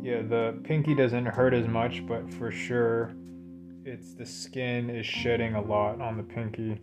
Yeah, 0.01 0.21
the 0.21 0.57
pinky 0.63 0.95
doesn't 0.95 1.25
hurt 1.25 1.53
as 1.53 1.67
much, 1.67 2.07
but 2.07 2.33
for 2.35 2.51
sure, 2.51 3.13
it's 3.83 4.13
the 4.13 4.25
skin 4.25 4.89
is 4.89 5.05
shedding 5.05 5.55
a 5.55 5.61
lot 5.61 5.99
on 5.99 6.15
the 6.15 6.23
pinky. 6.23 6.79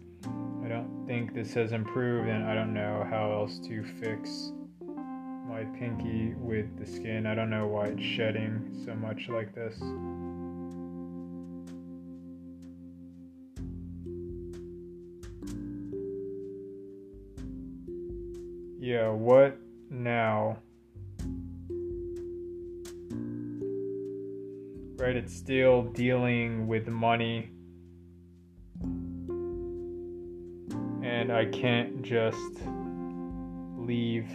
I 0.64 0.68
don't 0.68 1.04
think 1.06 1.35
this 1.35 1.54
has 1.54 1.73
improved, 1.73 2.28
and 2.28 2.45
I 2.45 2.54
don't 2.54 2.75
know 2.75 3.06
how 3.09 3.33
else 3.33 3.59
to 3.61 3.85
fix 4.00 4.52
my 5.49 5.64
pinky 5.78 6.35
with 6.35 6.76
the 6.78 6.87
skin. 6.87 7.26
I 7.26 7.35
don't 7.35 7.50
know 7.50 7.66
why 7.66 7.87
it's 7.87 8.02
shedding 8.02 8.83
so 8.85 8.95
much 8.95 9.28
like 9.28 9.54
this. 9.54 9.76
Yeah, 18.78 19.09
what 19.09 19.59
now? 19.90 20.59
Right, 24.97 25.16
it's 25.16 25.35
still 25.35 25.83
dealing 25.83 26.66
with 26.66 26.87
money 26.88 27.50
and 31.06 31.32
I 31.32 31.44
can't 31.46 32.02
just 32.02 32.60
leave. 33.78 34.28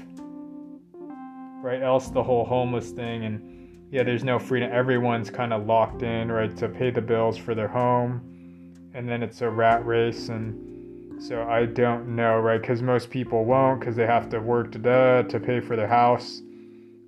Right? 1.62 1.82
Else 1.84 2.10
the 2.10 2.24
whole 2.24 2.46
homeless 2.46 2.92
thing 2.92 3.26
and 3.26 3.90
yeah, 3.92 4.04
there's 4.04 4.24
no 4.24 4.40
freedom. 4.40 4.72
Everyone's 4.72 5.30
kind 5.30 5.52
of 5.52 5.66
locked 5.66 6.02
in, 6.02 6.32
right, 6.32 6.56
to 6.58 6.70
pay 6.70 6.92
the 6.92 7.02
bills 7.02 7.38
for 7.38 7.54
their 7.54 7.68
home. 7.68 8.22
And 8.94 9.08
then 9.08 9.22
it's 9.22 9.42
a 9.42 9.50
rat 9.50 9.86
race 9.86 10.30
and 10.30 11.22
so 11.22 11.44
I 11.44 11.66
don't 11.66 12.16
know, 12.16 12.40
right? 12.40 12.60
Because 12.60 12.82
most 12.82 13.10
people 13.10 13.44
won't 13.44 13.82
because 13.82 13.96
they 13.96 14.08
have 14.08 14.30
to 14.30 14.40
work 14.40 14.72
to 14.72 14.80
duh, 14.80 15.24
to 15.24 15.40
pay 15.40 15.60
for 15.60 15.76
their 15.76 15.88
house. 15.88 16.42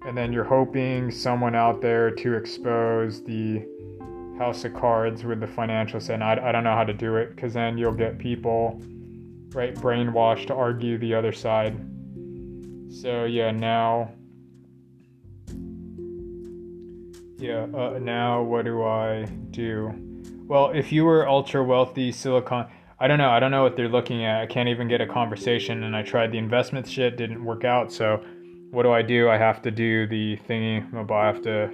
And 0.06 0.18
then 0.18 0.34
you're 0.34 0.44
hoping 0.44 1.10
someone 1.10 1.56
out 1.56 1.82
there 1.82 2.12
to 2.12 2.34
expose 2.36 3.24
the 3.24 3.66
house 4.38 4.66
of 4.66 4.74
cards 4.74 5.24
with 5.24 5.40
the 5.40 5.48
financial 5.48 6.02
and 6.12 6.24
I, 6.24 6.50
I 6.50 6.52
don't 6.52 6.64
know 6.64 6.76
how 6.76 6.84
to 6.84 6.94
do 6.94 7.16
it 7.16 7.36
because 7.36 7.54
then 7.54 7.78
you'll 7.78 7.94
get 7.94 8.18
people 8.18 8.82
right 9.54 9.76
brainwashed 9.76 10.48
to 10.48 10.54
argue 10.54 10.98
the 10.98 11.14
other 11.14 11.32
side. 11.32 11.76
So 12.90 13.26
yeah, 13.26 13.52
now 13.52 14.12
yeah, 17.38 17.68
uh, 17.74 18.00
now 18.02 18.42
what 18.44 18.66
do 18.66 18.84
I 18.84 19.26
do? 19.52 19.94
Well, 20.48 20.72
if 20.72 20.92
you 20.92 21.06
were 21.06 21.28
ultra 21.28 21.64
wealthy 21.64 22.12
silicon 22.12 22.68
I 23.04 23.08
don't 23.08 23.18
know. 23.18 23.32
I 23.32 23.42
don't 23.42 23.52
know 23.52 23.64
what 23.64 23.76
they're 23.76 23.90
looking 23.90 24.24
at. 24.24 24.42
I 24.42 24.46
can't 24.46 24.70
even 24.70 24.88
get 24.88 25.02
a 25.02 25.06
conversation 25.06 25.84
and 25.84 25.94
I 25.94 26.04
tried 26.04 26.32
the 26.32 26.38
investment 26.38 26.88
shit, 26.88 27.18
didn't 27.18 27.44
work 27.44 27.66
out. 27.66 27.92
So 27.92 28.24
what 28.72 28.84
do 28.84 28.94
I 28.94 29.02
do? 29.02 29.30
I 29.30 29.38
have 29.38 29.62
to 29.64 29.72
do 29.72 30.08
the 30.08 30.38
thingy. 30.48 31.12
I 31.12 31.26
have 31.26 31.42
to 31.42 31.70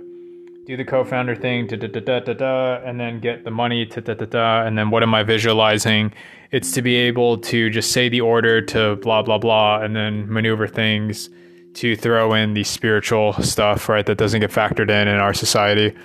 do 0.65 0.75
the 0.75 0.83
co-founder 0.83 1.35
thing, 1.35 1.67
da, 1.67 1.77
da, 1.77 1.87
da, 1.87 2.19
da, 2.19 2.33
da, 2.33 2.81
and 2.83 2.99
then 2.99 3.19
get 3.19 3.43
the 3.43 3.51
money, 3.51 3.85
da, 3.85 4.01
da, 4.01 4.15
da, 4.15 4.25
da, 4.25 4.65
and 4.65 4.75
then 4.75 4.89
what 4.89 5.03
am 5.03 5.13
I 5.13 5.21
visualizing? 5.21 6.13
It's 6.51 6.71
to 6.73 6.81
be 6.81 6.95
able 6.95 7.37
to 7.37 7.69
just 7.69 7.91
say 7.91 8.09
the 8.09 8.21
order 8.21 8.61
to 8.61 8.95
blah 8.97 9.21
blah 9.21 9.37
blah, 9.37 9.81
and 9.81 9.95
then 9.95 10.31
maneuver 10.31 10.67
things 10.67 11.29
to 11.75 11.95
throw 11.95 12.33
in 12.33 12.53
the 12.53 12.63
spiritual 12.63 13.33
stuff, 13.33 13.87
right? 13.87 14.05
That 14.05 14.17
doesn't 14.17 14.41
get 14.41 14.51
factored 14.51 14.89
in 14.89 15.07
in 15.07 15.15
our 15.15 15.33
society. 15.33 15.95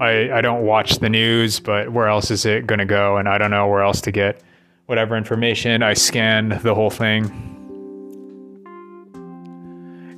I, 0.00 0.32
I 0.32 0.40
don't 0.40 0.62
watch 0.62 0.98
the 0.98 1.10
news, 1.10 1.60
but 1.60 1.92
where 1.92 2.08
else 2.08 2.30
is 2.30 2.46
it 2.46 2.66
going 2.66 2.78
to 2.78 2.86
go? 2.86 3.18
And 3.18 3.28
I 3.28 3.36
don't 3.36 3.50
know 3.50 3.68
where 3.68 3.82
else 3.82 4.00
to 4.02 4.10
get 4.10 4.42
whatever 4.86 5.16
information. 5.16 5.82
I 5.82 5.92
scan 5.92 6.58
the 6.62 6.74
whole 6.74 6.90
thing. 6.90 7.24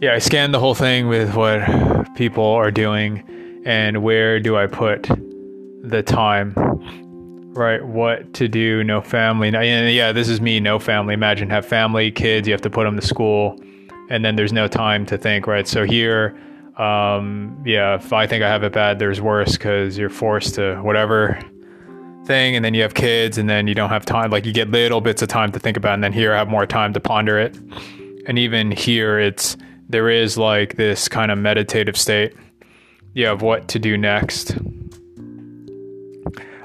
Yeah, 0.00 0.14
I 0.14 0.18
scan 0.18 0.52
the 0.52 0.60
whole 0.60 0.74
thing 0.74 1.08
with 1.08 1.34
what 1.34 2.14
people 2.14 2.44
are 2.44 2.70
doing 2.70 3.62
and 3.66 4.02
where 4.02 4.40
do 4.40 4.56
I 4.56 4.66
put 4.66 5.02
the 5.82 6.02
time, 6.04 6.54
right? 7.54 7.85
What 7.85 8.32
to 8.35 8.49
do, 8.49 8.82
no 8.82 9.00
family. 9.00 9.50
Yeah, 9.50 10.12
this 10.12 10.28
is 10.28 10.40
me, 10.40 10.61
no 10.61 10.78
family. 10.78 11.14
Imagine 11.14 11.50
have 11.50 11.66
family, 11.66 12.11
kids, 12.11 12.49
you 12.49 12.52
have 12.52 12.62
to 12.62 12.71
put 12.71 12.85
them 12.85 12.97
to 12.97 13.06
school, 13.06 13.59
and 14.11 14.25
then 14.25 14.37
there's 14.37 14.52
no 14.52 14.68
time 14.68 15.06
to 15.06 15.18
think, 15.18 15.47
right? 15.47 15.68
So 15.68 15.85
here, 15.85 16.38
um, 16.78 17.62
yeah, 17.66 17.97
if 17.97 18.12
I 18.12 18.26
think 18.26 18.42
I 18.42 18.49
have 18.49 18.62
it 18.62 18.73
bad, 18.73 18.99
there's 18.99 19.21
worse 19.21 19.52
because 19.52 19.99
you're 19.99 20.11
forced 20.11 20.54
to 20.54 20.76
whatever 20.76 21.38
thing, 22.25 22.56
and 22.56 22.64
then 22.64 22.73
you 22.73 22.82
have 22.82 22.94
kids, 22.94 23.38
and 23.38 23.49
then 23.50 23.66
you 23.66 23.75
don't 23.75 23.90
have 23.90 24.04
time. 24.06 24.30
Like 24.30 24.47
you 24.47 24.52
get 24.52 24.71
little 24.71 25.00
bits 25.00 25.23
of 25.23 25.28
time 25.28 25.52
to 25.52 25.59
think 25.59 25.76
about, 25.76 25.94
and 25.94 26.04
then 26.04 26.12
here 26.12 26.32
I 26.32 26.38
have 26.38 26.49
more 26.49 26.66
time 26.66 26.92
to 26.94 27.00
ponder 27.00 27.38
it. 27.38 27.56
And 28.26 28.38
even 28.38 28.71
here, 28.71 29.18
it's 29.18 29.56
there 29.88 30.09
is 30.09 30.38
like 30.38 30.76
this 30.76 31.09
kind 31.09 31.30
of 31.30 31.38
meditative 31.38 31.99
state, 31.99 32.35
yeah, 33.14 33.30
of 33.30 33.42
what 33.42 33.68
to 33.68 33.78
do 33.78 33.99
next. 33.99 34.56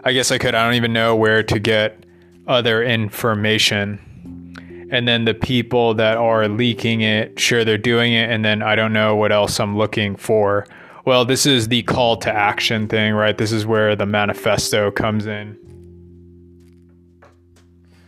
I 0.07 0.13
guess 0.13 0.31
I 0.31 0.37
could. 0.37 0.55
I 0.55 0.63
don't 0.63 0.75
even 0.75 0.93
know 0.93 1.15
where 1.15 1.43
to 1.43 1.59
get 1.59 2.05
other 2.47 2.81
information 2.83 3.99
and 4.89 5.07
then 5.07 5.25
the 5.25 5.33
people 5.33 5.93
that 5.95 6.17
are 6.17 6.47
leaking 6.47 7.01
it, 7.01 7.39
sure, 7.39 7.65
they're 7.65 7.77
doing 7.77 8.13
it, 8.13 8.29
and 8.29 8.45
then 8.45 8.61
I 8.61 8.75
don't 8.75 8.93
know 8.93 9.15
what 9.15 9.31
else 9.31 9.59
I'm 9.59 9.77
looking 9.77 10.15
for. 10.15 10.65
Well, 11.05 11.25
this 11.25 11.45
is 11.45 11.67
the 11.67 11.83
call 11.83 12.17
to 12.17 12.31
action 12.31 12.87
thing, 12.87 13.13
right? 13.13 13.37
This 13.37 13.51
is 13.51 13.65
where 13.65 13.95
the 13.95 14.05
manifesto 14.05 14.91
comes 14.91 15.25
in. 15.25 15.57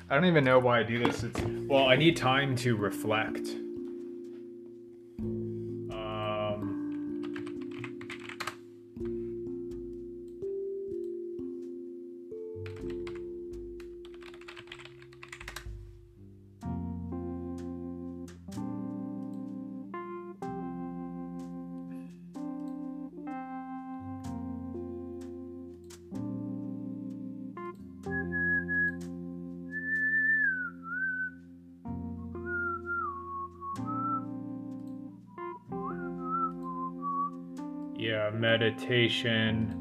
I 0.09 0.15
don't 0.15 0.25
even 0.25 0.43
know 0.43 0.57
why 0.57 0.79
I 0.79 0.83
do 0.83 1.03
this. 1.03 1.23
It's, 1.23 1.39
well, 1.67 1.87
I 1.87 1.95
need 1.95 2.15
time 2.15 2.55
to 2.57 2.75
reflect. 2.75 3.47
Meditation 38.39 39.75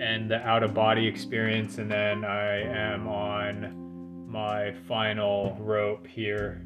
and 0.00 0.30
the 0.30 0.36
out 0.46 0.62
of 0.62 0.74
body 0.74 1.06
experience, 1.06 1.78
and 1.78 1.90
then 1.90 2.24
I 2.24 2.62
am 2.62 3.08
on 3.08 4.26
my 4.28 4.72
final 4.86 5.56
rope 5.60 6.06
here. 6.06 6.62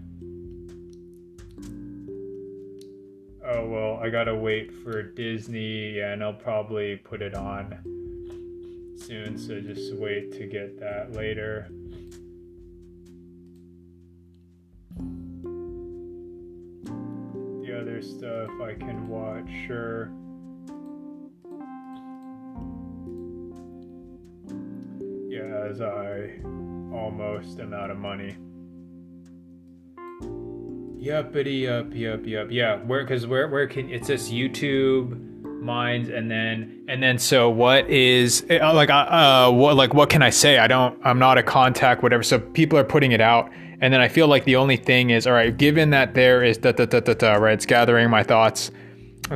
Oh 3.44 3.66
well, 3.68 3.98
I 4.02 4.08
gotta 4.10 4.34
wait 4.34 4.72
for 4.72 5.02
Disney, 5.02 5.98
and 6.00 6.22
I'll 6.22 6.32
probably 6.32 6.96
put 6.96 7.22
it 7.22 7.34
on 7.34 7.78
soon, 8.96 9.36
so 9.36 9.60
just 9.60 9.94
wait 9.96 10.32
to 10.32 10.46
get 10.46 10.78
that 10.78 11.12
later. 11.12 11.68
The 17.62 17.80
other 17.80 18.02
stuff 18.02 18.50
I 18.62 18.74
can 18.74 19.08
watch, 19.08 19.48
sure. 19.66 20.12
As 25.40 25.80
I 25.80 26.30
almost 26.92 27.58
am 27.58 27.72
out 27.72 27.90
of 27.90 27.98
money. 27.98 28.36
Yuppity 31.02 31.62
yup 31.62 31.94
yup 31.94 32.26
yup. 32.26 32.48
Yeah, 32.50 32.76
where 32.76 33.02
because 33.02 33.26
where 33.26 33.48
where 33.48 33.66
can 33.66 33.90
it 33.90 34.04
says 34.04 34.30
YouTube, 34.30 35.18
Minds, 35.60 36.08
and 36.08 36.30
then 36.30 36.84
and 36.88 37.02
then 37.02 37.18
so 37.18 37.50
what 37.50 37.88
is 37.88 38.44
uh, 38.50 38.72
like 38.74 38.90
uh, 38.90 38.94
uh 38.94 39.50
what 39.50 39.76
like 39.76 39.94
what 39.94 40.10
can 40.10 40.22
I 40.22 40.30
say? 40.30 40.58
I 40.58 40.66
don't 40.66 40.98
I'm 41.04 41.18
not 41.18 41.38
a 41.38 41.42
contact 41.42 42.02
whatever. 42.02 42.22
So 42.22 42.38
people 42.38 42.78
are 42.78 42.84
putting 42.84 43.12
it 43.12 43.20
out, 43.20 43.50
and 43.80 43.92
then 43.92 44.00
I 44.00 44.08
feel 44.08 44.28
like 44.28 44.44
the 44.44 44.56
only 44.56 44.76
thing 44.76 45.10
is 45.10 45.26
all 45.26 45.32
right. 45.32 45.56
Given 45.56 45.90
that 45.90 46.14
there 46.14 46.44
is 46.44 46.58
da 46.58 46.72
da 46.72 46.84
da 46.84 47.00
da 47.00 47.14
da 47.14 47.34
right, 47.34 47.54
it's 47.54 47.66
gathering 47.66 48.10
my 48.10 48.22
thoughts 48.22 48.70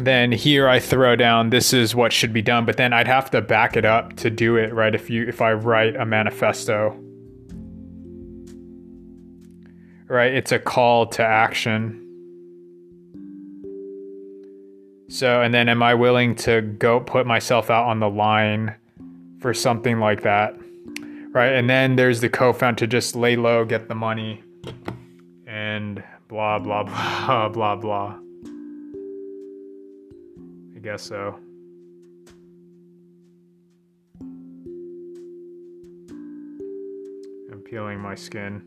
then 0.04 0.32
here 0.32 0.68
I 0.68 0.78
throw 0.78 1.16
down 1.16 1.50
this 1.50 1.72
is 1.72 1.94
what 1.94 2.12
should 2.12 2.32
be 2.32 2.42
done, 2.42 2.66
but 2.66 2.76
then 2.76 2.92
I'd 2.92 3.06
have 3.06 3.30
to 3.30 3.40
back 3.40 3.76
it 3.76 3.84
up 3.84 4.16
to 4.16 4.30
do 4.30 4.56
it, 4.56 4.74
right? 4.74 4.94
If 4.94 5.08
you 5.08 5.26
if 5.26 5.40
I 5.40 5.52
write 5.52 5.96
a 5.96 6.04
manifesto. 6.04 6.98
Right? 10.08 10.34
It's 10.34 10.52
a 10.52 10.58
call 10.58 11.06
to 11.06 11.22
action. 11.24 12.02
So, 15.08 15.40
and 15.40 15.54
then 15.54 15.68
am 15.68 15.82
I 15.82 15.94
willing 15.94 16.34
to 16.36 16.62
go 16.62 17.00
put 17.00 17.26
myself 17.26 17.70
out 17.70 17.86
on 17.86 18.00
the 18.00 18.08
line 18.08 18.74
for 19.40 19.54
something 19.54 19.98
like 19.98 20.22
that? 20.22 20.54
Right? 21.30 21.52
And 21.52 21.70
then 21.70 21.96
there's 21.96 22.20
the 22.20 22.28
co-founder 22.28 22.80
to 22.80 22.86
just 22.86 23.16
lay 23.16 23.36
low, 23.36 23.64
get 23.64 23.88
the 23.88 23.94
money 23.94 24.42
and 25.46 26.02
blah 26.28 26.58
blah 26.58 26.82
blah 27.48 27.48
blah 27.48 27.76
blah 27.76 28.18
guess 30.86 31.02
so. 31.02 31.36
I'm 37.50 37.60
peeling 37.64 37.98
my 37.98 38.14
skin. 38.14 38.62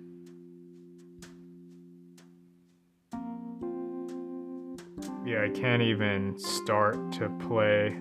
Yeah, 5.26 5.46
I 5.46 5.50
can't 5.54 5.82
even 5.82 6.38
start 6.38 7.14
to 7.14 7.30
play. 7.48 7.98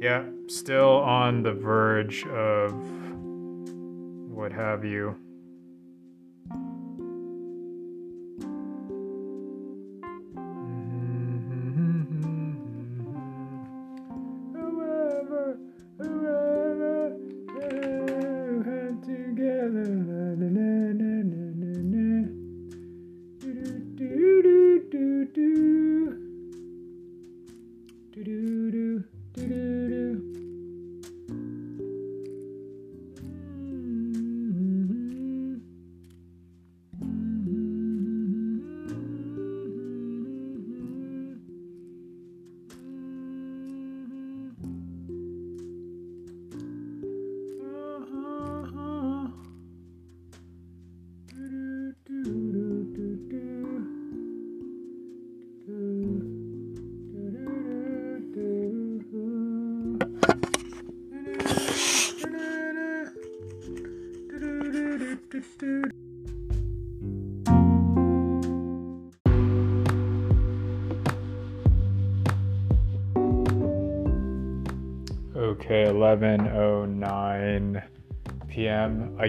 Yeah, 0.00 0.24
still 0.48 0.96
on 0.96 1.44
the 1.44 1.52
verge 1.52 2.26
of 2.26 2.74
what 4.32 4.50
have 4.50 4.84
you. 4.84 5.14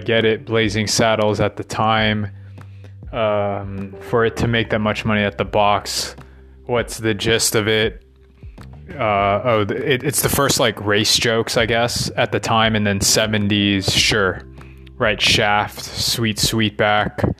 Get 0.06 0.24
it. 0.24 0.46
Blazing 0.46 0.86
Saddles 0.86 1.40
at 1.40 1.56
the 1.56 1.64
time. 1.64 2.30
Um, 3.12 3.94
for 4.00 4.24
it 4.24 4.36
to 4.38 4.48
make 4.48 4.70
that 4.70 4.80
much 4.80 5.04
money 5.04 5.22
at 5.22 5.38
the 5.38 5.44
box, 5.44 6.16
what's 6.64 6.98
the 6.98 7.14
gist 7.14 7.54
of 7.54 7.68
it? 7.68 8.02
Uh, 8.90 9.40
oh, 9.44 9.60
it, 9.68 10.02
it's 10.02 10.22
the 10.22 10.28
first 10.28 10.60
like 10.60 10.78
race 10.84 11.16
jokes, 11.16 11.56
I 11.56 11.66
guess, 11.66 12.10
at 12.16 12.32
the 12.32 12.40
time, 12.40 12.76
and 12.76 12.86
then 12.86 13.00
70s, 13.00 13.90
sure, 13.90 14.42
right? 14.96 15.20
Shaft, 15.20 15.82
Sweet 15.84 16.36
Sweetback, 16.36 17.34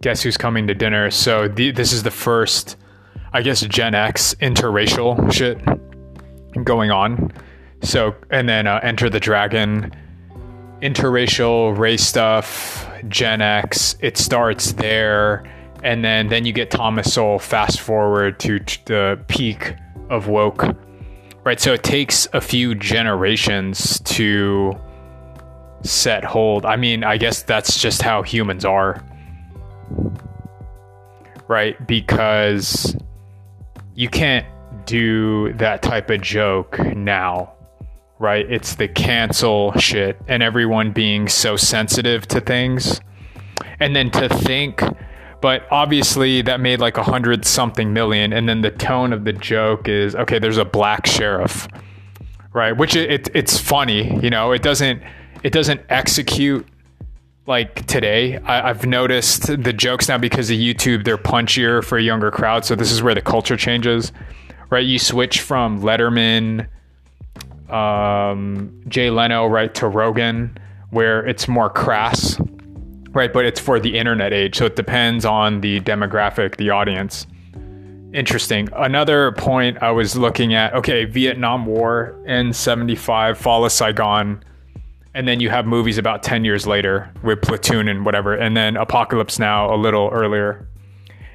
Guess 0.00 0.22
Who's 0.22 0.36
Coming 0.36 0.66
to 0.66 0.74
Dinner. 0.74 1.10
So 1.10 1.48
the, 1.48 1.70
this 1.70 1.92
is 1.92 2.02
the 2.02 2.10
first, 2.10 2.76
I 3.32 3.42
guess, 3.42 3.60
Gen 3.62 3.94
X 3.94 4.34
interracial 4.40 5.32
shit 5.32 5.58
going 6.64 6.90
on. 6.90 7.32
So, 7.82 8.14
and 8.30 8.48
then 8.48 8.66
uh, 8.66 8.80
Enter 8.82 9.10
the 9.10 9.20
Dragon, 9.20 9.92
interracial 10.80 11.76
race 11.76 12.04
stuff, 12.06 12.88
Gen 13.08 13.40
X. 13.40 13.96
It 14.00 14.16
starts 14.16 14.72
there, 14.72 15.44
and 15.82 16.04
then 16.04 16.28
then 16.28 16.44
you 16.44 16.52
get 16.52 16.70
Thomas 16.70 17.12
Sowell. 17.14 17.38
Fast 17.38 17.80
forward 17.80 18.38
to 18.40 18.58
the 18.84 19.18
peak 19.28 19.74
of 20.10 20.28
woke, 20.28 20.64
right? 21.44 21.60
So 21.60 21.72
it 21.72 21.82
takes 21.82 22.28
a 22.32 22.40
few 22.40 22.74
generations 22.74 24.00
to 24.00 24.78
set 25.82 26.24
hold. 26.24 26.64
I 26.66 26.76
mean, 26.76 27.04
I 27.04 27.16
guess 27.16 27.42
that's 27.42 27.78
just 27.78 28.02
how 28.02 28.22
humans 28.22 28.64
are, 28.64 29.04
right? 31.48 31.86
Because 31.86 32.96
you 33.94 34.08
can't 34.08 34.46
do 34.86 35.52
that 35.54 35.82
type 35.82 36.10
of 36.10 36.20
joke 36.20 36.78
now 36.78 37.54
right? 38.18 38.50
It's 38.50 38.76
the 38.76 38.88
cancel 38.88 39.72
shit 39.72 40.20
and 40.28 40.42
everyone 40.42 40.92
being 40.92 41.28
so 41.28 41.56
sensitive 41.56 42.26
to 42.28 42.40
things. 42.40 43.00
And 43.80 43.94
then 43.94 44.10
to 44.12 44.28
think, 44.28 44.82
but 45.40 45.66
obviously 45.70 46.42
that 46.42 46.60
made 46.60 46.80
like 46.80 46.96
a 46.96 47.02
hundred 47.02 47.44
something 47.44 47.92
million. 47.92 48.32
And 48.32 48.48
then 48.48 48.62
the 48.62 48.70
tone 48.70 49.12
of 49.12 49.24
the 49.24 49.32
joke 49.32 49.88
is 49.88 50.14
okay, 50.14 50.38
there's 50.38 50.58
a 50.58 50.64
black 50.64 51.06
sheriff, 51.06 51.68
right? 52.52 52.72
Which 52.72 52.96
it, 52.96 53.10
it 53.10 53.28
it's 53.34 53.58
funny, 53.58 54.18
you 54.22 54.30
know, 54.30 54.52
it 54.52 54.62
doesn't, 54.62 55.02
it 55.42 55.52
doesn't 55.52 55.82
execute 55.88 56.66
like 57.46 57.84
today. 57.86 58.38
I, 58.38 58.70
I've 58.70 58.86
noticed 58.86 59.62
the 59.62 59.72
jokes 59.72 60.08
now 60.08 60.18
because 60.18 60.50
of 60.50 60.56
YouTube, 60.56 61.04
they're 61.04 61.18
punchier 61.18 61.84
for 61.84 61.98
a 61.98 62.02
younger 62.02 62.30
crowd. 62.30 62.64
So 62.64 62.74
this 62.74 62.90
is 62.90 63.02
where 63.02 63.14
the 63.14 63.20
culture 63.20 63.56
changes, 63.56 64.12
right? 64.70 64.86
You 64.86 64.98
switch 64.98 65.40
from 65.40 65.82
Letterman 65.82 66.68
um, 67.70 68.82
Jay 68.88 69.10
Leno, 69.10 69.46
right, 69.46 69.74
to 69.74 69.88
Rogan, 69.88 70.56
where 70.90 71.26
it's 71.26 71.48
more 71.48 71.70
crass, 71.70 72.38
right? 73.10 73.32
But 73.32 73.44
it's 73.44 73.60
for 73.60 73.80
the 73.80 73.96
internet 73.98 74.32
age. 74.32 74.56
So 74.56 74.66
it 74.66 74.76
depends 74.76 75.24
on 75.24 75.60
the 75.60 75.80
demographic, 75.80 76.56
the 76.56 76.70
audience. 76.70 77.26
Interesting. 78.12 78.68
Another 78.76 79.32
point 79.32 79.82
I 79.82 79.90
was 79.90 80.14
looking 80.16 80.54
at 80.54 80.72
okay, 80.74 81.04
Vietnam 81.04 81.66
War 81.66 82.16
in 82.26 82.52
75, 82.52 83.38
Fall 83.38 83.64
of 83.64 83.72
Saigon. 83.72 84.42
And 85.14 85.28
then 85.28 85.40
you 85.40 85.48
have 85.50 85.64
movies 85.66 85.96
about 85.98 86.22
10 86.22 86.44
years 86.44 86.66
later 86.66 87.10
with 87.22 87.40
Platoon 87.40 87.88
and 87.88 88.04
whatever. 88.04 88.34
And 88.34 88.56
then 88.56 88.76
Apocalypse 88.76 89.38
Now 89.38 89.72
a 89.72 89.76
little 89.76 90.10
earlier. 90.12 90.68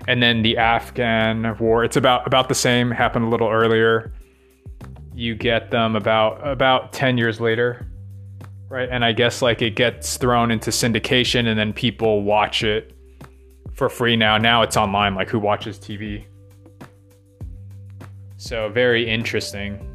And 0.08 0.24
then 0.24 0.42
the 0.42 0.58
Afghan 0.58 1.58
War, 1.60 1.84
it's 1.84 1.96
about, 1.96 2.26
about 2.26 2.50
the 2.50 2.56
same, 2.56 2.92
happened 2.92 3.26
a 3.26 3.30
little 3.30 3.50
earlier 3.50 4.12
you 5.20 5.36
get 5.36 5.70
them 5.70 5.96
about 5.96 6.46
about 6.48 6.94
10 6.94 7.18
years 7.18 7.40
later 7.40 7.86
right? 8.70 8.88
And 8.90 9.04
i 9.04 9.12
guess 9.12 9.42
like 9.42 9.62
it 9.62 9.76
gets 9.76 10.18
thrown 10.18 10.52
into 10.52 10.70
syndication 10.70 11.48
and 11.48 11.60
then 11.60 11.74
people 11.74 12.24
watch 12.24 12.64
it 12.64 12.94
for 13.74 13.90
free 13.90 14.16
now. 14.16 14.38
Now 14.38 14.62
it's 14.62 14.78
online 14.78 15.16
like 15.16 15.30
who 15.30 15.40
watches 15.40 15.78
tv 15.78 16.26
so 18.40 18.70
very 18.70 19.08
interesting. 19.08 19.86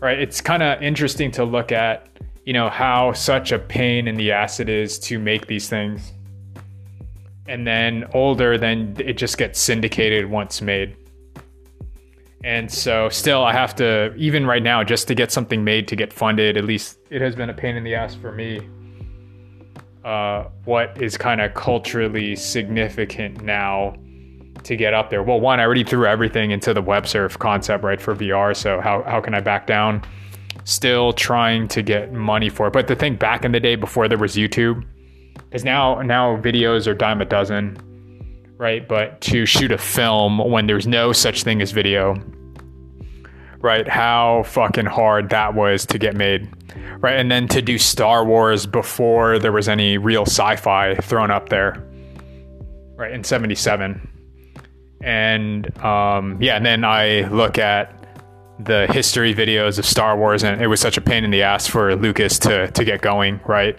Right 0.00 0.18
it's 0.18 0.40
kind 0.40 0.62
of 0.62 0.80
interesting 0.82 1.30
to 1.32 1.44
look 1.44 1.72
at 1.72 2.08
you 2.44 2.52
know 2.52 2.68
how 2.70 3.12
such 3.12 3.50
a 3.50 3.58
pain 3.58 4.06
in 4.06 4.14
the 4.16 4.30
ass 4.30 4.60
it 4.60 4.68
is 4.68 4.98
to 5.00 5.18
make 5.18 5.46
these 5.46 5.68
things. 5.68 6.12
And 7.46 7.66
then 7.66 8.04
older 8.14 8.56
then 8.56 8.96
it 8.98 9.14
just 9.14 9.36
gets 9.36 9.58
syndicated 9.58 10.30
once 10.30 10.62
made 10.62 10.96
and 12.44 12.70
so, 12.70 13.08
still, 13.08 13.42
I 13.42 13.54
have 13.54 13.74
to, 13.76 14.14
even 14.16 14.44
right 14.44 14.62
now, 14.62 14.84
just 14.84 15.08
to 15.08 15.14
get 15.14 15.32
something 15.32 15.64
made 15.64 15.88
to 15.88 15.96
get 15.96 16.12
funded, 16.12 16.58
at 16.58 16.64
least 16.66 16.98
it 17.08 17.22
has 17.22 17.34
been 17.34 17.48
a 17.48 17.54
pain 17.54 17.74
in 17.74 17.84
the 17.84 17.94
ass 17.94 18.14
for 18.14 18.32
me. 18.32 18.60
Uh, 20.04 20.44
what 20.66 21.00
is 21.00 21.16
kind 21.16 21.40
of 21.40 21.54
culturally 21.54 22.36
significant 22.36 23.42
now 23.42 23.96
to 24.62 24.76
get 24.76 24.92
up 24.92 25.08
there? 25.08 25.22
Well, 25.22 25.40
one, 25.40 25.58
I 25.58 25.62
already 25.62 25.84
threw 25.84 26.04
everything 26.04 26.50
into 26.50 26.74
the 26.74 26.82
web 26.82 27.06
surf 27.06 27.38
concept, 27.38 27.82
right, 27.82 27.98
for 27.98 28.14
VR. 28.14 28.54
So, 28.54 28.78
how, 28.78 29.02
how 29.04 29.22
can 29.22 29.32
I 29.32 29.40
back 29.40 29.66
down? 29.66 30.02
Still 30.64 31.14
trying 31.14 31.66
to 31.68 31.80
get 31.80 32.12
money 32.12 32.50
for 32.50 32.66
it. 32.66 32.74
But 32.74 32.88
the 32.88 32.94
thing 32.94 33.16
back 33.16 33.46
in 33.46 33.52
the 33.52 33.60
day 33.60 33.74
before 33.74 34.06
there 34.06 34.18
was 34.18 34.36
YouTube, 34.36 34.84
because 35.34 35.64
now, 35.64 36.02
now 36.02 36.36
videos 36.36 36.86
are 36.86 36.94
dime 36.94 37.22
a 37.22 37.24
dozen 37.24 37.78
right? 38.56 38.86
But 38.86 39.20
to 39.22 39.46
shoot 39.46 39.72
a 39.72 39.78
film 39.78 40.38
when 40.38 40.66
there's 40.66 40.86
no 40.86 41.12
such 41.12 41.42
thing 41.42 41.60
as 41.60 41.72
video, 41.72 42.14
right? 43.64 43.88
How 43.88 44.42
fucking 44.44 44.84
hard 44.84 45.30
that 45.30 45.54
was 45.54 45.86
to 45.86 45.98
get 45.98 46.14
made, 46.14 46.46
right? 46.98 47.18
And 47.18 47.30
then 47.30 47.48
to 47.48 47.62
do 47.62 47.78
Star 47.78 48.22
Wars 48.22 48.66
before 48.66 49.38
there 49.38 49.52
was 49.52 49.70
any 49.70 49.96
real 49.96 50.26
sci 50.26 50.56
fi 50.56 50.94
thrown 50.96 51.30
up 51.30 51.48
there, 51.48 51.82
right? 52.96 53.10
In 53.10 53.24
77. 53.24 54.06
And 55.00 55.78
um, 55.78 56.40
yeah, 56.42 56.56
and 56.56 56.66
then 56.66 56.84
I 56.84 57.22
look 57.28 57.56
at 57.56 58.06
the 58.60 58.86
history 58.90 59.34
videos 59.34 59.78
of 59.78 59.86
Star 59.86 60.16
Wars, 60.16 60.44
and 60.44 60.60
it 60.60 60.66
was 60.66 60.80
such 60.80 60.98
a 60.98 61.00
pain 61.00 61.24
in 61.24 61.30
the 61.30 61.42
ass 61.42 61.66
for 61.66 61.96
Lucas 61.96 62.38
to 62.40 62.70
to 62.70 62.84
get 62.84 63.00
going, 63.00 63.40
right? 63.46 63.78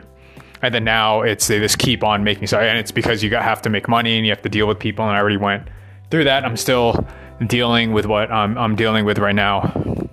and 0.62 0.74
then 0.74 0.84
now 0.84 1.21
it's 1.21 1.48
they 1.48 1.60
just 1.60 1.78
keep 1.78 2.04
on 2.04 2.24
making 2.24 2.48
so 2.48 2.58
and 2.58 2.80
it's 2.80 2.91
because 2.91 3.21
you 3.21 3.30
got, 3.30 3.43
have 3.43 3.62
to 3.62 3.69
make 3.69 3.88
money 3.89 4.15
and 4.15 4.26
you 4.26 4.32
have 4.32 4.41
to 4.41 4.50
deal 4.50 4.65
with 4.65 4.80
people 4.80 5.06
and 5.06 5.15
i 5.15 5.19
already 5.19 5.38
went 5.38 5.67
through 6.09 6.23
that 6.23 6.45
i'm 6.45 6.57
still 6.57 7.05
dealing 7.47 7.91
with 7.91 8.05
what 8.05 8.31
I'm, 8.31 8.57
I'm 8.57 8.75
dealing 8.75 9.05
with 9.05 9.17
right 9.17 9.35
now. 9.35 10.09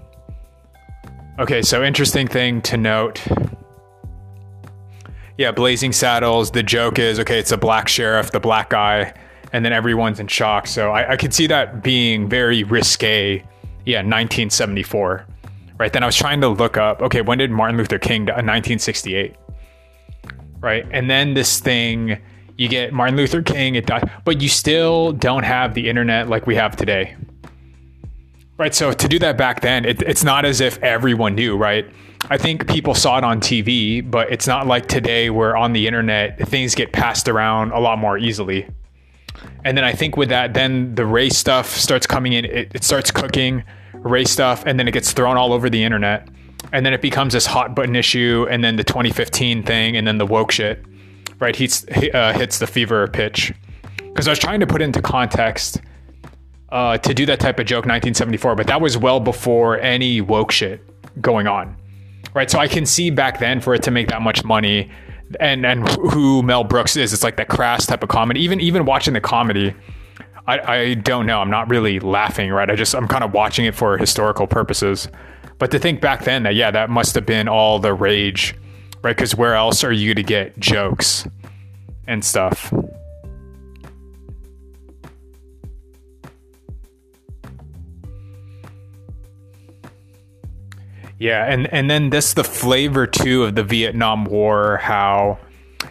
Okay 1.38 1.62
so 1.62 1.82
interesting 1.82 2.26
thing 2.26 2.60
to 2.62 2.76
note. 2.76 3.24
Yeah 5.38 5.52
blazing 5.52 5.92
saddles 5.92 6.50
the 6.50 6.62
joke 6.62 6.98
is 6.98 7.18
okay 7.20 7.38
it's 7.38 7.52
a 7.52 7.56
black 7.56 7.88
sheriff 7.88 8.32
the 8.32 8.40
black 8.40 8.70
guy 8.70 9.14
and 9.52 9.64
then 9.64 9.72
everyone's 9.72 10.20
in 10.20 10.28
shock. 10.28 10.66
So 10.66 10.90
i, 10.90 11.12
I 11.12 11.16
could 11.16 11.32
see 11.32 11.46
that 11.48 11.82
being 11.82 12.28
very 12.28 12.64
risque. 12.64 13.38
Yeah 13.84 13.98
1974 13.98 15.26
right 15.78 15.92
then 15.92 16.02
i 16.04 16.06
was 16.06 16.14
trying 16.14 16.40
to 16.40 16.48
look 16.48 16.76
up 16.76 17.02
okay 17.02 17.22
when 17.22 17.38
did 17.38 17.50
martin 17.50 17.76
luther 17.76 17.98
king 17.98 18.26
die? 18.26 18.32
1968 18.32 19.34
right? 20.60 20.86
And 20.92 21.10
then 21.10 21.34
this 21.34 21.58
thing, 21.58 22.18
you 22.62 22.68
get 22.68 22.92
Martin 22.92 23.16
Luther 23.16 23.42
King, 23.42 23.74
it 23.74 23.86
died, 23.86 24.08
but 24.24 24.40
you 24.40 24.48
still 24.48 25.12
don't 25.12 25.42
have 25.42 25.74
the 25.74 25.88
internet 25.88 26.28
like 26.28 26.46
we 26.46 26.54
have 26.54 26.76
today. 26.76 27.16
Right. 28.56 28.74
So 28.74 28.92
to 28.92 29.08
do 29.08 29.18
that 29.18 29.36
back 29.36 29.60
then, 29.60 29.84
it, 29.84 30.02
it's 30.02 30.22
not 30.22 30.44
as 30.44 30.60
if 30.60 30.78
everyone 30.82 31.34
knew, 31.34 31.56
right? 31.56 31.90
I 32.30 32.38
think 32.38 32.68
people 32.68 32.94
saw 32.94 33.18
it 33.18 33.24
on 33.24 33.40
TV, 33.40 34.08
but 34.08 34.30
it's 34.30 34.46
not 34.46 34.68
like 34.68 34.86
today 34.86 35.30
where 35.30 35.56
on 35.56 35.72
the 35.72 35.88
internet 35.88 36.48
things 36.48 36.76
get 36.76 36.92
passed 36.92 37.28
around 37.28 37.72
a 37.72 37.80
lot 37.80 37.98
more 37.98 38.16
easily. 38.16 38.68
And 39.64 39.76
then 39.76 39.84
I 39.84 39.92
think 39.92 40.16
with 40.16 40.28
that, 40.28 40.54
then 40.54 40.94
the 40.94 41.04
race 41.04 41.36
stuff 41.36 41.68
starts 41.68 42.06
coming 42.06 42.32
in, 42.32 42.44
it, 42.44 42.72
it 42.74 42.84
starts 42.84 43.10
cooking 43.10 43.64
race 43.94 44.30
stuff, 44.30 44.64
and 44.66 44.78
then 44.78 44.86
it 44.86 44.92
gets 44.92 45.12
thrown 45.12 45.36
all 45.36 45.52
over 45.52 45.68
the 45.68 45.82
internet 45.82 46.28
and 46.72 46.86
then 46.86 46.92
it 46.92 47.02
becomes 47.02 47.32
this 47.32 47.46
hot 47.46 47.74
button 47.74 47.96
issue, 47.96 48.46
and 48.48 48.62
then 48.62 48.76
the 48.76 48.84
2015 48.84 49.62
thing, 49.62 49.96
and 49.96 50.06
then 50.06 50.18
the 50.18 50.26
woke 50.26 50.50
shit, 50.50 50.84
right? 51.42 51.54
He's, 51.54 51.86
uh, 52.14 52.32
hits 52.32 52.58
the 52.58 52.66
fever 52.66 53.06
pitch. 53.08 53.52
Because 53.98 54.28
I 54.28 54.30
was 54.30 54.38
trying 54.38 54.60
to 54.60 54.66
put 54.66 54.80
into 54.80 55.02
context 55.02 55.80
uh, 56.70 56.96
to 56.98 57.12
do 57.12 57.26
that 57.26 57.40
type 57.40 57.58
of 57.58 57.66
joke 57.66 57.84
1974, 57.84 58.54
but 58.56 58.66
that 58.66 58.80
was 58.80 58.96
well 58.96 59.20
before 59.20 59.78
any 59.80 60.22
woke 60.22 60.50
shit 60.50 60.82
going 61.20 61.46
on, 61.46 61.76
right? 62.32 62.50
So 62.50 62.58
I 62.58 62.66
can 62.66 62.86
see 62.86 63.10
back 63.10 63.38
then 63.38 63.60
for 63.60 63.74
it 63.74 63.82
to 63.82 63.90
make 63.90 64.08
that 64.08 64.22
much 64.22 64.42
money, 64.44 64.90
and 65.40 65.66
and 65.66 65.86
who 65.88 66.42
Mel 66.42 66.64
Brooks 66.64 66.96
is, 66.96 67.12
it's 67.12 67.22
like 67.22 67.36
that 67.36 67.48
crass 67.48 67.86
type 67.86 68.02
of 68.02 68.08
comedy. 68.08 68.40
Even 68.40 68.60
even 68.60 68.86
watching 68.86 69.12
the 69.12 69.20
comedy, 69.20 69.74
I, 70.46 70.58
I 70.58 70.94
don't 70.94 71.26
know. 71.26 71.40
I'm 71.40 71.50
not 71.50 71.68
really 71.68 72.00
laughing, 72.00 72.50
right? 72.50 72.70
I 72.70 72.74
just 72.74 72.94
I'm 72.94 73.08
kind 73.08 73.24
of 73.24 73.32
watching 73.32 73.66
it 73.66 73.74
for 73.74 73.98
historical 73.98 74.46
purposes. 74.46 75.08
But 75.58 75.70
to 75.72 75.78
think 75.78 76.00
back 76.00 76.24
then 76.24 76.42
that, 76.44 76.54
yeah, 76.54 76.70
that 76.70 76.90
must 76.90 77.14
have 77.14 77.26
been 77.26 77.48
all 77.48 77.78
the 77.78 77.94
rage, 77.94 78.54
right? 79.02 79.16
Because 79.16 79.34
where 79.34 79.54
else 79.54 79.84
are 79.84 79.92
you 79.92 80.14
going 80.14 80.24
to 80.24 80.28
get 80.28 80.58
jokes 80.58 81.26
and 82.06 82.24
stuff? 82.24 82.72
Yeah, 91.18 91.44
and 91.44 91.72
and 91.72 91.88
then 91.88 92.10
this 92.10 92.34
the 92.34 92.42
flavor 92.42 93.06
too 93.06 93.44
of 93.44 93.54
the 93.54 93.62
Vietnam 93.62 94.24
War, 94.24 94.78
how 94.78 95.38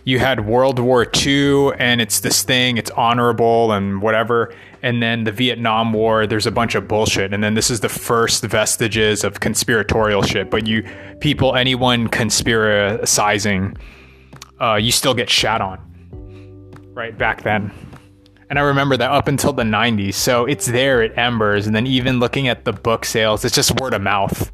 you 0.03 0.19
had 0.19 0.45
World 0.45 0.77
War 0.77 1.07
II 1.25 1.71
and 1.79 2.01
it's 2.01 2.19
this 2.19 2.43
thing, 2.43 2.75
it's 2.75 2.91
honorable 2.91 3.71
and 3.71 4.01
whatever. 4.01 4.53
And 4.83 5.01
then 5.01 5.25
the 5.25 5.31
Vietnam 5.31 5.93
War, 5.93 6.25
there's 6.25 6.47
a 6.47 6.51
bunch 6.51 6.75
of 6.75 6.87
bullshit. 6.87 7.33
And 7.33 7.43
then 7.43 7.53
this 7.53 7.69
is 7.69 7.81
the 7.81 7.89
first 7.89 8.43
vestiges 8.43 9.23
of 9.23 9.39
conspiratorial 9.39 10.23
shit. 10.23 10.49
But 10.49 10.65
you 10.67 10.83
people, 11.19 11.55
anyone 11.55 12.07
conspiracizing, 12.07 13.77
uh, 14.59 14.75
you 14.75 14.91
still 14.91 15.13
get 15.13 15.29
shat 15.29 15.61
on. 15.61 15.79
Right 16.93 17.17
back 17.17 17.43
then. 17.43 17.71
And 18.49 18.59
I 18.59 18.63
remember 18.63 18.97
that 18.97 19.11
up 19.11 19.27
until 19.29 19.53
the 19.53 19.63
90s. 19.63 20.15
So 20.15 20.45
it's 20.45 20.65
there 20.65 21.01
at 21.01 21.17
Embers. 21.17 21.67
And 21.67 21.75
then 21.75 21.87
even 21.87 22.19
looking 22.19 22.47
at 22.47 22.65
the 22.65 22.73
book 22.73 23.05
sales, 23.05 23.45
it's 23.45 23.55
just 23.55 23.79
word 23.79 23.93
of 23.93 24.01
mouth. 24.01 24.51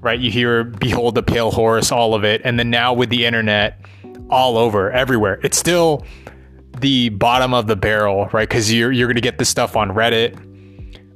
Right? 0.00 0.18
You 0.18 0.30
hear 0.30 0.64
Behold 0.64 1.14
the 1.14 1.22
Pale 1.22 1.52
Horse, 1.52 1.90
all 1.90 2.14
of 2.14 2.24
it. 2.24 2.42
And 2.44 2.58
then 2.58 2.70
now 2.70 2.92
with 2.92 3.08
the 3.08 3.24
internet, 3.24 3.80
all 4.28 4.58
over, 4.58 4.90
everywhere. 4.90 5.38
It's 5.42 5.56
still 5.56 6.04
the 6.80 7.10
bottom 7.10 7.54
of 7.54 7.66
the 7.66 7.76
barrel, 7.76 8.28
right? 8.32 8.48
Because 8.48 8.72
you're 8.72 8.92
you're 8.92 9.08
gonna 9.08 9.20
get 9.20 9.38
this 9.38 9.48
stuff 9.48 9.76
on 9.76 9.90
Reddit, 9.90 10.36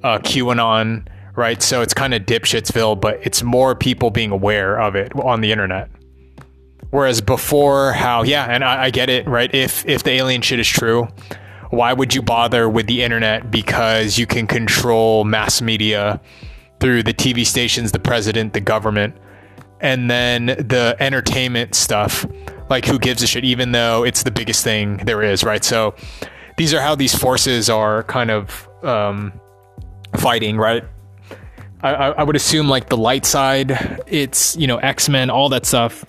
uh, 0.02 0.18
QAnon, 0.18 1.06
right? 1.34 1.62
So 1.62 1.82
it's 1.82 1.94
kind 1.94 2.14
of 2.14 2.22
dipshitsville, 2.22 3.00
but 3.00 3.18
it's 3.22 3.42
more 3.42 3.74
people 3.74 4.10
being 4.10 4.30
aware 4.30 4.80
of 4.80 4.96
it 4.96 5.14
on 5.16 5.40
the 5.40 5.52
internet. 5.52 5.90
Whereas 6.90 7.20
before, 7.20 7.92
how 7.92 8.22
yeah, 8.22 8.44
and 8.44 8.64
I, 8.64 8.84
I 8.84 8.90
get 8.90 9.10
it, 9.10 9.26
right? 9.26 9.52
If 9.54 9.86
if 9.86 10.02
the 10.02 10.12
alien 10.12 10.42
shit 10.42 10.60
is 10.60 10.68
true, 10.68 11.08
why 11.70 11.92
would 11.92 12.14
you 12.14 12.22
bother 12.22 12.68
with 12.68 12.86
the 12.86 13.02
internet? 13.02 13.50
Because 13.50 14.18
you 14.18 14.26
can 14.26 14.46
control 14.46 15.24
mass 15.24 15.60
media 15.60 16.20
through 16.80 17.02
the 17.02 17.14
TV 17.14 17.44
stations, 17.46 17.92
the 17.92 17.98
president, 17.98 18.52
the 18.52 18.60
government, 18.60 19.16
and 19.80 20.10
then 20.10 20.46
the 20.46 20.96
entertainment 21.00 21.74
stuff 21.74 22.26
like 22.68 22.84
who 22.84 22.98
gives 22.98 23.22
a 23.22 23.26
shit 23.26 23.44
even 23.44 23.72
though 23.72 24.04
it's 24.04 24.22
the 24.22 24.30
biggest 24.30 24.64
thing 24.64 24.98
there 24.98 25.22
is 25.22 25.44
right? 25.44 25.64
So 25.64 25.94
these 26.56 26.72
are 26.74 26.80
how 26.80 26.94
these 26.94 27.14
forces 27.14 27.68
are 27.68 28.02
kind 28.04 28.30
of 28.30 28.68
um, 28.82 29.32
fighting 30.16 30.56
right? 30.56 30.84
I, 31.82 31.92
I 31.92 32.22
would 32.22 32.36
assume 32.36 32.68
like 32.68 32.88
the 32.88 32.96
light 32.96 33.26
side 33.26 34.02
it's 34.06 34.56
you 34.56 34.66
know 34.66 34.78
x-men 34.78 35.30
all 35.30 35.48
that 35.50 35.66
stuff 35.66 36.04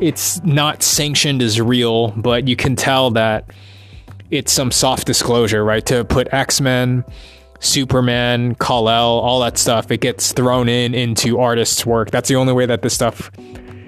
it's 0.00 0.42
not 0.44 0.82
sanctioned 0.82 1.40
as 1.40 1.60
real 1.60 2.08
but 2.08 2.46
you 2.48 2.56
can 2.56 2.76
tell 2.76 3.10
that 3.12 3.48
it's 4.30 4.52
some 4.52 4.70
soft 4.70 5.06
disclosure 5.06 5.64
right? 5.64 5.84
To 5.86 6.04
put 6.04 6.32
x-men 6.32 7.04
superman 7.60 8.54
kal-el 8.56 9.08
all 9.08 9.40
that 9.40 9.56
stuff 9.56 9.90
it 9.90 10.00
gets 10.00 10.32
thrown 10.32 10.68
in 10.68 10.94
into 10.94 11.38
artists 11.38 11.86
work. 11.86 12.10
That's 12.10 12.28
the 12.28 12.36
only 12.36 12.52
way 12.52 12.66
that 12.66 12.82
this 12.82 12.92
stuff 12.92 13.30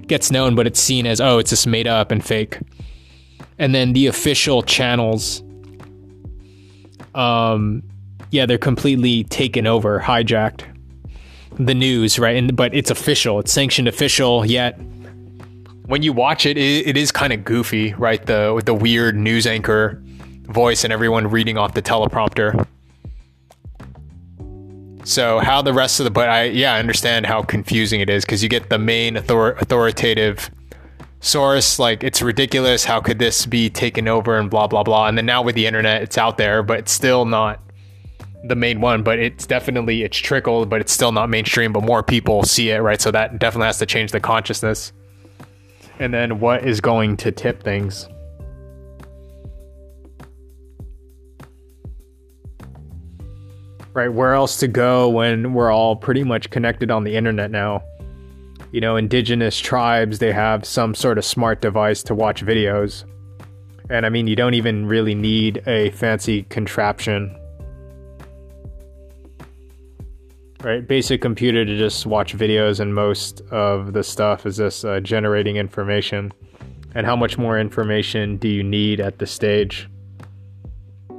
gets 0.09 0.31
known, 0.31 0.55
but 0.55 0.67
it's 0.67 0.81
seen 0.81 1.07
as, 1.07 1.21
oh, 1.21 1.39
it's 1.39 1.51
just 1.51 1.67
made 1.67 1.87
up 1.87 2.11
and 2.11 2.25
fake. 2.25 2.59
And 3.59 3.75
then 3.75 3.93
the 3.93 4.07
official 4.07 4.63
channels, 4.63 5.43
um, 7.15 7.83
yeah, 8.31 8.47
they're 8.47 8.59
completely 8.59 9.25
taken 9.25 9.67
over, 9.67 10.01
hijacked. 10.01 10.63
The 11.59 11.75
news, 11.75 12.19
right? 12.21 12.37
And 12.37 12.55
but 12.55 12.73
it's 12.73 12.91
official, 12.91 13.41
it's 13.41 13.53
sanctioned 13.53 13.89
official. 13.89 14.47
Yet, 14.47 14.79
when 15.87 16.03
you 16.03 16.13
watch 16.13 16.47
it, 16.47 16.57
it, 16.57 16.87
it 16.87 16.97
is 16.97 17.11
kind 17.11 17.33
of 17.33 17.45
goofy, 17.45 17.95
right? 17.95 18.25
The 18.25 18.63
the 18.65 18.75
weird 18.75 19.17
news 19.17 19.45
anchor 19.45 20.01
voice 20.45 20.85
and 20.85 20.93
everyone 20.93 21.27
reading 21.27 21.59
off 21.59 21.75
the 21.75 21.83
teleprompter. 21.83 22.65
So 25.09 25.39
how 25.39 25.63
the 25.63 25.73
rest 25.73 26.01
of 26.01 26.05
the 26.05 26.11
but 26.11 26.29
I 26.29 26.45
yeah 26.45 26.75
I 26.75 26.79
understand 26.79 27.25
how 27.25 27.41
confusing 27.41 28.01
it 28.01 28.11
is 28.11 28.27
because 28.27 28.43
you 28.43 28.49
get 28.51 28.69
the 28.69 28.79
main 28.79 29.17
author- 29.17 29.53
authoritative 29.53 30.51
source 31.21 31.79
like 31.79 32.05
it's 32.05 32.21
ridiculous 32.21 32.85
how 32.85 33.01
could 33.01 33.19
this 33.19 33.47
be 33.47 33.71
taken 33.71 34.07
over 34.07 34.39
and 34.39 34.51
blah 34.51 34.67
blah 34.67 34.83
blah. 34.83 35.09
And 35.09 35.17
then 35.17 35.25
now 35.25 35.41
with 35.41 35.55
the 35.55 35.67
internet 35.67 36.03
it's 36.03 36.19
out 36.19 36.37
there 36.37 36.63
but 36.63 36.81
it's 36.81 36.93
still 36.93 37.25
not 37.25 37.59
the 38.45 38.55
main 38.55 38.83
one 38.83 39.03
but 39.03 39.19
it's 39.19 39.47
definitely 39.47 40.03
it's 40.03 40.19
trickled 40.19 40.69
but 40.69 40.83
it's 40.83 40.93
still 40.93 41.11
not 41.11 41.31
mainstream 41.31 41.73
but 41.73 41.85
more 41.85 42.03
people 42.03 42.43
see 42.43 42.69
it 42.69 42.81
right? 42.81 43.01
So 43.01 43.11
that 43.11 43.39
definitely 43.39 43.69
has 43.69 43.79
to 43.79 43.87
change 43.87 44.13
the 44.13 44.21
consciousness. 44.21 44.93
And 45.99 46.13
then 46.13 46.39
what 46.39 46.67
is 46.67 46.83
going 46.83 47.17
to 47.17 47.33
tip 47.33 47.63
things 47.63 48.11
right? 53.99 54.13
Where 54.13 54.33
else 54.33 54.59
to 54.59 54.69
go 54.69 55.09
when 55.09 55.55
we're 55.55 55.73
all 55.73 55.97
pretty 55.97 56.23
much 56.23 56.51
connected 56.51 56.89
on 56.89 57.03
the 57.03 57.17
internet 57.17 57.51
now? 57.51 57.83
You 58.71 58.81
know, 58.81 58.95
indigenous 58.95 59.59
tribes, 59.59 60.21
they 60.21 60.31
have 60.31 60.65
some 60.65 60.95
sort 60.95 61.19
of 61.19 61.25
smart 61.25 61.61
device 61.61 62.05
to 62.05 62.15
watch 62.15 62.45
videos. 62.45 63.05
And 63.91 64.07
I 64.07 64.09
mean, 64.09 64.29
you 64.29 64.37
don't 64.37 64.55
even 64.55 64.87
really 64.87 65.17
need 65.17 65.65
a 65.67 65.91
fancy 65.91 66.45
contraption. 66.45 67.37
Right? 70.63 70.87
Basic 70.87 71.21
computer 71.21 71.65
to 71.65 71.77
just 71.77 72.07
watch 72.07 72.37
videos, 72.37 72.79
and 72.79 72.95
most 72.95 73.41
of 73.51 73.95
the 73.95 74.05
stuff 74.05 74.47
is 74.47 74.59
just 74.59 74.85
uh, 74.85 75.01
generating 75.01 75.57
information. 75.57 76.33
And 76.95 77.05
how 77.05 77.17
much 77.17 77.37
more 77.37 77.59
information 77.59 78.37
do 78.37 78.49
you 78.49 78.63
need 78.63 79.01
at 79.01 79.19
this 79.19 79.33
stage? 79.33 79.89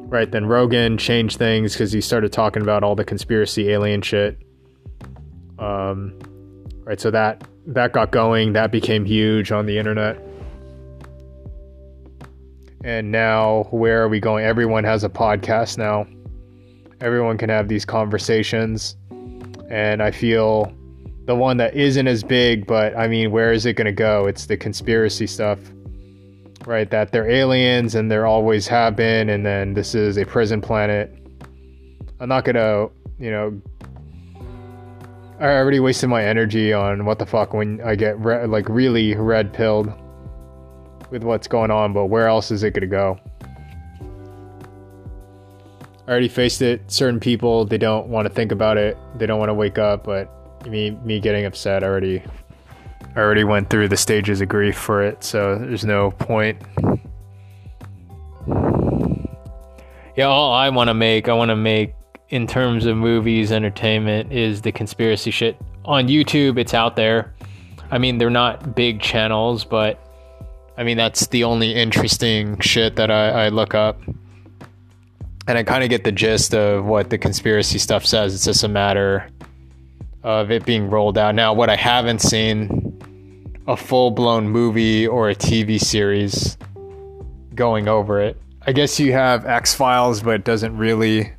Right? 0.10 0.30
Then 0.30 0.46
Rogan 0.46 0.98
changed 0.98 1.38
things 1.38 1.74
because 1.74 1.92
he 1.92 2.02
started 2.02 2.34
talking 2.34 2.62
about 2.62 2.84
all 2.84 2.96
the 2.96 3.06
conspiracy 3.06 3.70
alien 3.70 4.02
shit. 4.02 4.38
Um, 5.60 6.18
right, 6.84 7.00
so 7.00 7.12
that 7.12 7.44
that 7.68 7.94
got 7.94 8.12
going. 8.12 8.54
That 8.54 8.72
became 8.72 9.06
huge 9.06 9.52
on 9.52 9.66
the 9.66 9.78
internet. 9.78 10.20
And 12.84 13.12
now, 13.12 13.68
where 13.72 14.02
are 14.04 14.10
we 14.10 14.20
going? 14.20 14.46
Everyone 14.46 14.84
has 14.86 15.04
a 15.04 15.10
podcast 15.10 15.78
now. 15.78 16.08
Everyone 17.02 17.38
can 17.38 17.50
have 17.50 17.68
these 17.68 17.86
conversations. 17.86 18.96
And 19.70 20.02
I 20.02 20.12
feel 20.12 20.74
the 21.26 21.36
one 21.36 21.58
that 21.58 21.76
isn't 21.76 22.08
as 22.08 22.24
big, 22.24 22.66
but 22.66 22.98
I 22.98 23.08
mean, 23.08 23.32
where 23.32 23.52
is 23.52 23.66
it 23.66 23.74
going 23.74 23.86
to 23.86 23.92
go? 23.92 24.26
It's 24.26 24.48
the 24.48 24.58
conspiracy 24.58 25.28
stuff 25.28 25.60
right? 26.70 26.92
That 26.92 27.12
they're 27.12 27.30
aliens 27.30 27.96
and 27.96 28.12
there 28.12 28.28
always 28.28 28.68
have 28.68 28.96
been, 28.96 29.28
and 29.30 29.44
then 29.44 29.74
this 29.74 29.96
is 29.96 30.18
a 30.18 30.26
prison 30.26 30.62
planet. 30.62 31.12
I'm 32.20 32.30
not 32.30 32.46
gonna, 32.46 32.90
you 33.18 33.32
know, 33.32 33.60
I 35.40 35.48
already 35.48 35.80
wasted 35.80 36.10
my 36.10 36.24
energy 36.24 36.72
on 36.72 37.06
what 37.06 37.18
the 37.18 37.26
fuck 37.26 37.54
when 37.54 37.82
I 37.82 37.96
get 37.96 38.20
re- 38.20 38.46
like 38.46 38.70
really 38.70 39.16
red 39.16 39.52
pilled 39.52 39.92
with 41.10 41.24
what's 41.24 41.48
going 41.48 41.72
on, 41.72 41.92
but 41.92 42.06
where 42.06 42.28
else 42.28 42.52
is 42.52 42.62
it 42.62 42.76
gonna 42.76 42.86
go? 42.86 43.20
I 46.08 46.12
already 46.12 46.28
faced 46.28 46.62
it. 46.62 46.92
Certain 46.92 47.20
people 47.20 47.66
they 47.66 47.80
don't 47.80 48.10
want 48.10 48.28
to 48.28 48.34
think 48.34 48.52
about 48.52 48.78
it. 48.78 48.96
They 49.16 49.26
don't 49.26 49.40
want 49.40 49.50
to 49.50 49.56
wake 49.56 49.80
up, 49.80 50.04
but 50.04 50.30
me 50.68 50.92
me 51.04 51.20
getting 51.20 51.46
upset 51.46 51.84
already 51.84 52.24
I 53.16 53.20
already 53.20 53.44
went 53.44 53.70
through 53.70 53.90
the 53.90 53.98
stages 53.98 54.42
of 54.42 54.50
grief 54.50 54.78
for 54.78 55.04
it, 55.04 55.24
so 55.24 55.58
there's 55.58 55.86
no 55.86 56.12
point. 56.12 56.62
Yeah, 60.16 60.26
all 60.26 60.54
I 60.54 60.70
want 60.70 60.90
to 60.90 60.94
make, 60.94 61.30
I 61.30 61.34
want 61.34 61.50
to 61.50 61.56
make 61.56 61.94
in 62.30 62.46
terms 62.46 62.86
of 62.86 62.96
movies, 62.96 63.52
entertainment, 63.52 64.32
is 64.32 64.62
the 64.62 64.72
conspiracy 64.72 65.32
shit. 65.32 65.58
On 65.86 66.08
YouTube, 66.08 66.60
it's 66.60 66.74
out 66.74 66.96
there. 66.96 67.34
I 67.92 67.98
mean, 67.98 68.18
they're 68.18 68.30
not 68.30 68.76
big 68.76 69.02
channels, 69.02 69.66
but 69.66 70.00
I 70.78 70.84
mean, 70.84 70.98
that's 70.98 71.28
the 71.28 71.44
only 71.44 71.74
interesting 71.74 72.60
shit 72.60 72.96
that 72.98 73.10
I, 73.10 73.46
I 73.46 73.50
look 73.50 73.74
up. 73.74 74.00
And 75.48 75.58
I 75.58 75.64
kind 75.64 75.84
of 75.84 75.90
get 75.90 76.04
the 76.04 76.12
gist 76.12 76.54
of 76.54 76.86
what 76.86 77.10
the 77.10 77.18
conspiracy 77.18 77.80
stuff 77.80 78.06
says. 78.06 78.36
It's 78.36 78.46
just 78.46 78.64
a 78.64 78.68
matter 78.68 79.28
of 80.24 80.52
it 80.52 80.66
being 80.66 80.90
rolled 80.90 81.18
out. 81.18 81.34
Now, 81.34 81.54
what 81.54 81.70
I 81.70 81.76
haven't 81.76 82.20
seen 82.20 82.89
a 83.70 83.78
full 83.78 84.10
blown 84.10 84.50
movie 84.50 85.06
or 85.06 85.30
a 85.30 85.36
TV 85.36 85.80
series 85.80 86.58
going 87.54 87.88
over 87.88 88.20
it. 88.20 88.36
I 88.64 88.72
guess 88.72 89.00
you 89.00 89.14
have 89.14 89.46
X 89.46 89.76
Files, 89.76 90.24
but 90.24 90.32
it 90.32 90.44
doesn't 90.44 90.76
really 90.76 91.32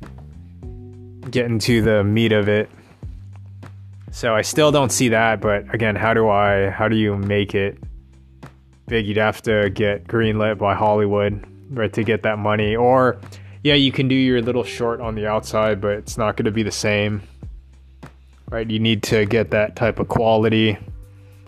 get 1.29 1.47
into 1.47 1.81
the 1.81 2.05
meat 2.05 2.31
of 2.31 2.47
it. 2.47 2.69
So 4.11 4.33
I 4.33 4.43
still 4.43 4.71
don't 4.71 4.93
see 4.93 5.09
that, 5.09 5.41
but 5.41 5.73
again, 5.73 5.97
how 5.97 6.13
do 6.13 6.29
I 6.29 6.69
how 6.69 6.87
do 6.87 6.95
you 6.95 7.17
make 7.17 7.53
it 7.53 7.77
big? 8.87 9.07
You'd 9.07 9.17
have 9.17 9.41
to 9.41 9.69
get 9.69 10.07
greenlit 10.07 10.57
by 10.57 10.73
Hollywood, 10.73 11.45
right, 11.69 11.91
to 11.91 12.03
get 12.05 12.23
that 12.23 12.39
money. 12.39 12.77
Or 12.77 13.19
yeah, 13.61 13.73
you 13.73 13.91
can 13.91 14.07
do 14.07 14.15
your 14.15 14.41
little 14.41 14.63
short 14.63 15.01
on 15.01 15.15
the 15.15 15.27
outside, 15.27 15.81
but 15.81 15.97
it's 15.97 16.17
not 16.17 16.37
gonna 16.37 16.51
be 16.51 16.63
the 16.63 16.71
same. 16.71 17.23
Right? 18.49 18.69
You 18.69 18.79
need 18.79 19.03
to 19.03 19.25
get 19.25 19.51
that 19.51 19.75
type 19.75 19.99
of 19.99 20.07
quality 20.07 20.77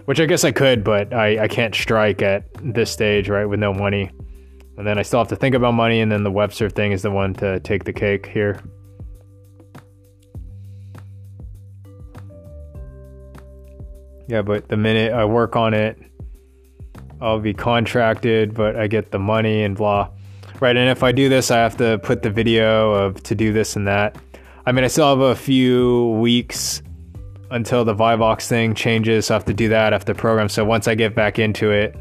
which 0.05 0.19
I 0.19 0.25
guess 0.25 0.43
I 0.43 0.51
could, 0.51 0.83
but 0.83 1.13
I, 1.13 1.43
I 1.43 1.47
can't 1.47 1.73
strike 1.73 2.21
at 2.21 2.45
this 2.61 2.91
stage, 2.91 3.29
right, 3.29 3.45
with 3.45 3.59
no 3.59 3.73
money. 3.73 4.11
And 4.77 4.87
then 4.87 4.97
I 4.97 5.03
still 5.03 5.19
have 5.19 5.27
to 5.29 5.35
think 5.35 5.55
about 5.55 5.73
money, 5.73 6.01
and 6.01 6.11
then 6.11 6.23
the 6.23 6.31
Webster 6.31 6.69
thing 6.69 6.91
is 6.91 7.01
the 7.03 7.11
one 7.11 7.33
to 7.35 7.59
take 7.59 7.83
the 7.83 7.93
cake 7.93 8.25
here. 8.25 8.59
Yeah, 14.27 14.41
but 14.41 14.69
the 14.69 14.77
minute 14.77 15.13
I 15.13 15.25
work 15.25 15.55
on 15.55 15.73
it, 15.73 15.97
I'll 17.21 17.39
be 17.39 17.53
contracted, 17.53 18.53
but 18.53 18.75
I 18.75 18.87
get 18.87 19.11
the 19.11 19.19
money 19.19 19.63
and 19.63 19.75
blah. 19.77 20.09
Right, 20.59 20.75
and 20.75 20.89
if 20.89 21.03
I 21.03 21.11
do 21.11 21.29
this, 21.29 21.51
I 21.51 21.57
have 21.57 21.77
to 21.77 21.99
put 21.99 22.23
the 22.23 22.29
video 22.29 22.91
of 22.93 23.21
to 23.23 23.35
do 23.35 23.53
this 23.53 23.75
and 23.75 23.87
that. 23.87 24.17
I 24.65 24.71
mean, 24.71 24.83
I 24.83 24.87
still 24.87 25.09
have 25.09 25.19
a 25.19 25.35
few 25.35 26.09
weeks 26.21 26.81
until 27.53 27.85
the 27.85 27.93
Vivox 27.93 28.47
thing 28.47 28.73
changes. 28.73 29.27
So 29.27 29.35
I 29.35 29.37
have 29.37 29.45
to 29.45 29.53
do 29.53 29.69
that. 29.69 29.93
I 29.93 29.95
have 29.95 30.05
to 30.05 30.15
program. 30.15 30.49
So 30.49 30.65
once 30.65 30.87
I 30.87 30.95
get 30.95 31.13
back 31.13 31.37
into 31.37 31.71
it, 31.71 31.95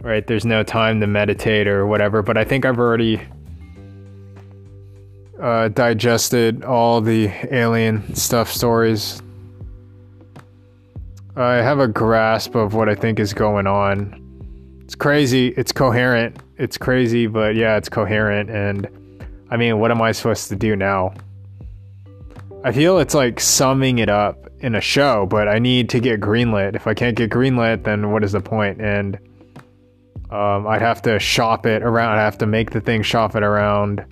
right, 0.00 0.24
there's 0.26 0.44
no 0.44 0.62
time 0.62 1.00
to 1.00 1.08
meditate 1.08 1.66
or 1.66 1.86
whatever. 1.86 2.22
But 2.22 2.36
I 2.36 2.44
think 2.44 2.64
I've 2.64 2.78
already 2.78 3.20
uh, 5.40 5.68
digested 5.68 6.62
all 6.64 7.00
the 7.00 7.30
alien 7.52 8.14
stuff 8.14 8.50
stories. 8.50 9.20
I 11.36 11.54
have 11.54 11.80
a 11.80 11.88
grasp 11.88 12.54
of 12.54 12.74
what 12.74 12.88
I 12.88 12.94
think 12.94 13.18
is 13.18 13.34
going 13.34 13.66
on. 13.66 14.20
It's 14.84 14.94
crazy. 14.94 15.48
It's 15.56 15.72
coherent. 15.72 16.36
It's 16.58 16.78
crazy, 16.78 17.26
but 17.26 17.56
yeah, 17.56 17.76
it's 17.76 17.88
coherent. 17.88 18.50
And 18.50 18.88
I 19.50 19.56
mean, 19.56 19.80
what 19.80 19.90
am 19.90 20.00
I 20.00 20.12
supposed 20.12 20.48
to 20.50 20.56
do 20.56 20.76
now? 20.76 21.12
I 22.64 22.72
feel 22.72 22.98
it's 22.98 23.12
like 23.12 23.40
summing 23.40 23.98
it 23.98 24.08
up 24.08 24.48
in 24.60 24.74
a 24.74 24.80
show, 24.80 25.26
but 25.26 25.48
I 25.48 25.58
need 25.58 25.90
to 25.90 26.00
get 26.00 26.18
greenlit. 26.18 26.74
If 26.74 26.86
I 26.86 26.94
can't 26.94 27.14
get 27.14 27.30
greenlit, 27.30 27.84
then 27.84 28.10
what 28.10 28.24
is 28.24 28.32
the 28.32 28.40
point? 28.40 28.80
And 28.80 29.16
um, 30.30 30.66
I'd 30.66 30.80
have 30.80 31.02
to 31.02 31.18
shop 31.18 31.66
it 31.66 31.82
around. 31.82 32.16
I'd 32.16 32.24
have 32.24 32.38
to 32.38 32.46
make 32.46 32.70
the 32.70 32.80
thing 32.80 33.02
shop 33.02 33.36
it 33.36 33.42
around. 33.42 34.06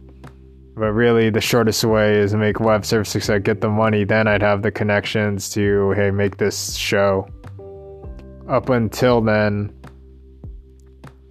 But 0.77 0.93
really, 0.93 1.31
the 1.31 1.41
shortest 1.41 1.83
way 1.85 2.19
is 2.19 2.33
to 2.33 2.37
make 2.37 2.61
web 2.61 2.85
services 2.85 3.27
that 3.29 3.43
get 3.43 3.63
the 3.63 3.71
money. 3.71 4.05
Then 4.05 4.29
I'd 4.29 4.43
have 4.43 4.61
the 4.61 4.71
connections 4.71 5.49
to, 5.51 5.93
hey, 5.93 6.11
make 6.11 6.37
this 6.37 6.75
show. 6.75 7.27
Up 8.51 8.69
until 8.69 9.23
then, 9.23 9.75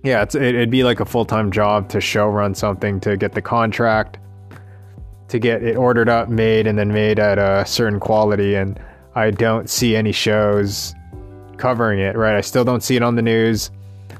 yeah, 0.03 0.23
it, 0.23 0.35
it'd 0.35 0.71
be 0.71 0.83
like 0.83 0.99
a 0.99 1.05
full 1.05 1.25
time 1.25 1.51
job 1.51 1.87
to 1.89 2.01
show 2.01 2.27
run 2.29 2.55
something 2.55 2.99
to 3.01 3.15
get 3.15 3.33
the 3.33 3.43
contract 3.43 4.17
to 5.31 5.39
get 5.39 5.63
it 5.63 5.77
ordered 5.77 6.09
up, 6.09 6.27
made, 6.29 6.67
and 6.67 6.77
then 6.77 6.91
made 6.91 7.17
at 7.17 7.37
a 7.37 7.65
certain 7.65 7.99
quality. 7.99 8.55
And 8.55 8.79
I 9.15 9.31
don't 9.31 9.69
see 9.69 9.95
any 9.95 10.11
shows 10.11 10.93
covering 11.57 11.99
it, 11.99 12.17
right? 12.17 12.35
I 12.35 12.41
still 12.41 12.65
don't 12.65 12.83
see 12.83 12.97
it 12.97 13.01
on 13.01 13.15
the 13.15 13.21
news. 13.21 13.71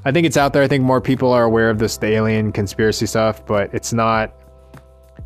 I 0.04 0.10
think 0.10 0.26
it's 0.26 0.36
out 0.36 0.52
there. 0.52 0.62
I 0.62 0.68
think 0.68 0.82
more 0.82 1.00
people 1.00 1.32
are 1.32 1.44
aware 1.44 1.70
of 1.70 1.78
this 1.78 1.98
the 1.98 2.08
alien 2.08 2.50
conspiracy 2.50 3.06
stuff, 3.06 3.44
but 3.46 3.72
it's 3.74 3.92
not 3.92 4.32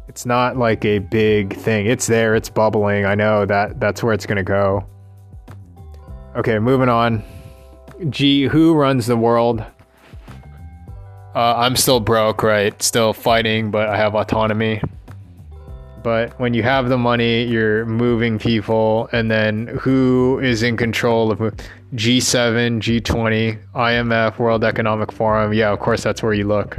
it's 0.09 0.27
not 0.27 0.57
like 0.57 0.85
a 0.85 0.99
big 0.99 1.57
thing. 1.57 1.87
It's 1.87 2.07
there, 2.07 2.35
it's 2.35 2.49
bubbling. 2.49 3.07
I 3.07 3.15
know 3.15 3.47
that 3.47 3.79
that's 3.79 4.03
where 4.03 4.13
it's 4.13 4.27
going 4.27 4.37
to 4.37 4.43
go. 4.43 4.85
Okay, 6.35 6.59
moving 6.59 6.89
on. 6.89 7.23
G, 8.11 8.45
who 8.45 8.75
runs 8.75 9.07
the 9.07 9.17
world? 9.17 9.65
Uh, 11.35 11.55
I'm 11.57 11.77
still 11.77 12.01
broke, 12.01 12.43
right? 12.43 12.81
Still 12.83 13.13
fighting, 13.13 13.71
but 13.71 13.89
I 13.89 13.97
have 13.97 14.15
autonomy 14.15 14.83
but 16.07 16.39
when 16.39 16.55
you 16.55 16.63
have 16.63 16.89
the 16.89 16.97
money, 16.97 17.43
you're 17.43 17.85
moving 17.85 18.39
people, 18.39 19.09
and 19.11 19.29
then 19.29 19.67
who 19.67 20.39
is 20.39 20.63
in 20.63 20.77
control 20.77 21.33
of 21.33 21.41
G7, 21.41 22.79
G20, 22.79 23.59
IMF, 23.75 24.39
World 24.39 24.63
Economic 24.63 25.11
Forum? 25.11 25.53
Yeah, 25.53 25.73
of 25.73 25.81
course, 25.81 26.05
that's 26.05 26.23
where 26.23 26.33
you 26.33 26.47
look. 26.47 26.77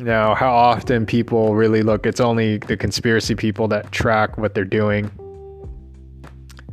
Now, 0.00 0.34
how 0.34 0.52
often 0.52 1.06
people 1.06 1.54
really 1.54 1.82
look? 1.82 2.04
It's 2.04 2.18
only 2.18 2.58
the 2.58 2.76
conspiracy 2.76 3.36
people 3.36 3.68
that 3.68 3.92
track 3.92 4.36
what 4.36 4.52
they're 4.52 4.64
doing. 4.64 5.08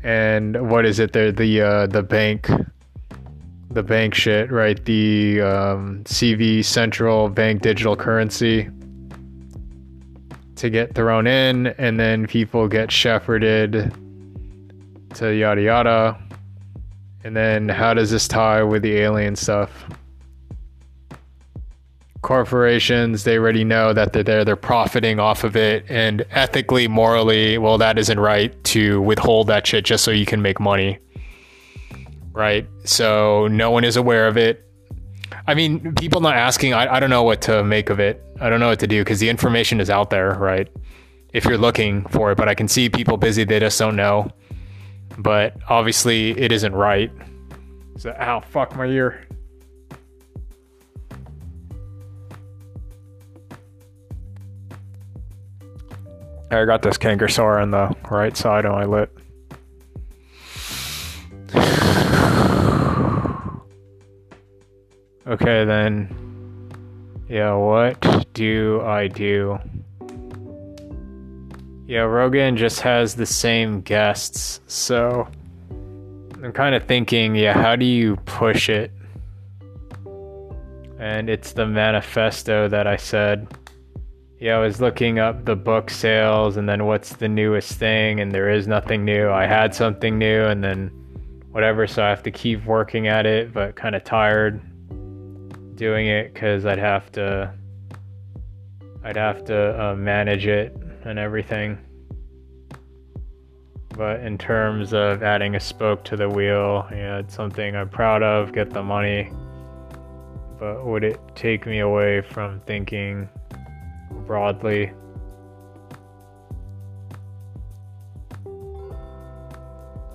And 0.01 0.71
what 0.71 0.87
is 0.87 0.97
it? 0.97 1.13
They're 1.13 1.31
the 1.31 1.61
uh, 1.61 1.85
the 1.85 2.01
bank, 2.01 2.49
the 3.69 3.83
bank 3.83 4.15
shit, 4.15 4.51
right? 4.51 4.83
The 4.85 5.41
um, 5.41 6.03
CV 6.05 6.65
Central 6.65 7.29
Bank 7.29 7.61
Digital 7.61 7.95
Currency 7.95 8.71
to 10.59 10.69
get 10.69 10.93
thrown 10.93 11.25
in, 11.25 11.67
and 11.67 11.99
then 11.99 12.27
people 12.27 12.67
get 12.67 12.91
shepherded 12.91 13.93
to 15.13 15.33
yada 15.33 15.61
yada. 15.61 16.21
And 17.23 17.35
then 17.35 17.69
how 17.69 17.93
does 17.93 18.11
this 18.11 18.27
tie 18.27 18.61
with 18.63 18.81
the 18.81 18.97
alien 18.97 19.35
stuff? 19.35 19.85
Corporations, 22.21 23.23
they 23.23 23.37
already 23.37 23.63
know 23.63 23.93
that 23.93 24.11
they're 24.11 24.23
there, 24.23 24.43
they're 24.43 24.57
profiting 24.57 25.19
off 25.19 25.45
of 25.45 25.55
it, 25.55 25.85
and 25.89 26.25
ethically, 26.31 26.89
morally, 26.89 27.57
well, 27.57 27.77
that 27.77 27.97
isn't 27.97 28.19
right 28.19 28.61
to 28.65 29.01
withhold 29.01 29.47
that 29.47 29.65
shit 29.65 29.85
just 29.85 30.03
so 30.03 30.11
you 30.11 30.25
can 30.25 30.41
make 30.41 30.59
money. 30.59 30.99
Right? 32.33 32.67
So 32.83 33.47
no 33.47 33.71
one 33.71 33.85
is 33.85 33.95
aware 33.95 34.27
of 34.27 34.35
it 34.35 34.68
I 35.47 35.53
mean, 35.53 35.95
people 35.95 36.21
not 36.21 36.35
asking, 36.35 36.73
I, 36.73 36.95
I 36.95 36.99
don't 36.99 37.09
know 37.09 37.23
what 37.23 37.41
to 37.43 37.63
make 37.63 37.89
of 37.89 37.99
it. 37.99 38.23
I 38.39 38.49
don't 38.49 38.59
know 38.59 38.69
what 38.69 38.79
to 38.79 38.87
do 38.87 39.01
because 39.01 39.19
the 39.19 39.29
information 39.29 39.79
is 39.79 39.89
out 39.89 40.09
there, 40.09 40.33
right? 40.35 40.67
If 41.33 41.45
you're 41.45 41.57
looking 41.57 42.05
for 42.09 42.31
it, 42.31 42.37
but 42.37 42.47
I 42.47 42.55
can 42.55 42.67
see 42.67 42.89
people 42.89 43.17
busy, 43.17 43.43
they 43.43 43.59
just 43.59 43.77
don't 43.77 43.95
know. 43.95 44.31
But 45.17 45.55
obviously, 45.67 46.31
it 46.39 46.51
isn't 46.51 46.73
right. 46.73 47.11
So, 47.97 48.15
ow, 48.19 48.39
fuck 48.39 48.75
my 48.75 48.85
ear. 48.85 49.27
I 56.51 56.65
got 56.65 56.81
this 56.81 56.97
canker 56.97 57.27
sore 57.27 57.59
on 57.59 57.71
the 57.71 57.95
right 58.09 58.35
side 58.35 58.65
of 58.65 58.71
my 58.71 58.85
lip. 58.85 59.19
Okay, 65.29 65.63
then. 65.63 66.09
Yeah, 67.29 67.53
what 67.53 68.33
do 68.33 68.81
I 68.81 69.07
do? 69.07 69.59
Yeah, 71.85 72.01
Rogan 72.01 72.57
just 72.57 72.81
has 72.81 73.13
the 73.13 73.27
same 73.27 73.81
guests, 73.81 74.59
so 74.65 75.27
I'm 76.41 76.51
kind 76.51 76.73
of 76.73 76.85
thinking, 76.85 77.35
yeah, 77.35 77.53
how 77.53 77.75
do 77.75 77.85
you 77.85 78.15
push 78.25 78.69
it? 78.69 78.91
And 80.97 81.29
it's 81.29 81.53
the 81.53 81.67
manifesto 81.67 82.67
that 82.67 82.87
I 82.87 82.95
said. 82.95 83.55
Yeah, 84.39 84.55
I 84.55 84.59
was 84.61 84.81
looking 84.81 85.19
up 85.19 85.45
the 85.45 85.55
book 85.55 85.91
sales 85.91 86.57
and 86.57 86.67
then 86.67 86.87
what's 86.87 87.17
the 87.17 87.27
newest 87.27 87.73
thing, 87.73 88.19
and 88.19 88.31
there 88.31 88.49
is 88.49 88.67
nothing 88.67 89.05
new. 89.05 89.29
I 89.29 89.45
had 89.45 89.75
something 89.75 90.17
new, 90.17 90.45
and 90.45 90.63
then 90.63 90.87
whatever, 91.51 91.85
so 91.85 92.03
I 92.03 92.09
have 92.09 92.23
to 92.23 92.31
keep 92.31 92.65
working 92.65 93.07
at 93.07 93.27
it, 93.27 93.53
but 93.53 93.75
kind 93.75 93.93
of 93.93 94.03
tired 94.03 94.59
doing 95.79 96.07
it 96.07 96.33
because 96.33 96.65
I'd 96.65 96.77
have 96.77 97.09
to 97.13 97.53
I'd 99.01 99.15
have 99.15 99.45
to 99.45 99.81
uh, 99.81 99.95
manage 99.95 100.45
it 100.45 100.75
and 101.05 101.17
everything. 101.17 101.77
But 103.95 104.19
in 104.19 104.37
terms 104.37 104.93
of 104.93 105.23
adding 105.23 105.55
a 105.55 105.59
spoke 105.59 106.03
to 106.05 106.17
the 106.17 106.29
wheel, 106.29 106.85
yeah, 106.91 107.19
it's 107.19 107.33
something 107.33 107.75
I'm 107.77 107.89
proud 107.89 108.21
of. 108.21 108.51
Get 108.51 108.71
the 108.71 108.83
money, 108.83 109.31
but 110.59 110.85
would 110.85 111.05
it 111.05 111.19
take 111.33 111.65
me 111.65 111.79
away 111.79 112.21
from 112.21 112.59
thinking 112.61 113.29
broadly? 114.27 114.91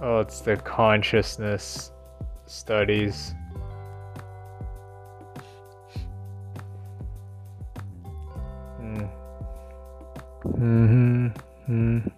Oh, 0.03 0.20
it's 0.20 0.40
the 0.40 0.59
consciousness 0.59 1.90
studies. 2.46 3.35
Mm-hmm. 10.44 11.28
Mm-hmm. 11.70 12.09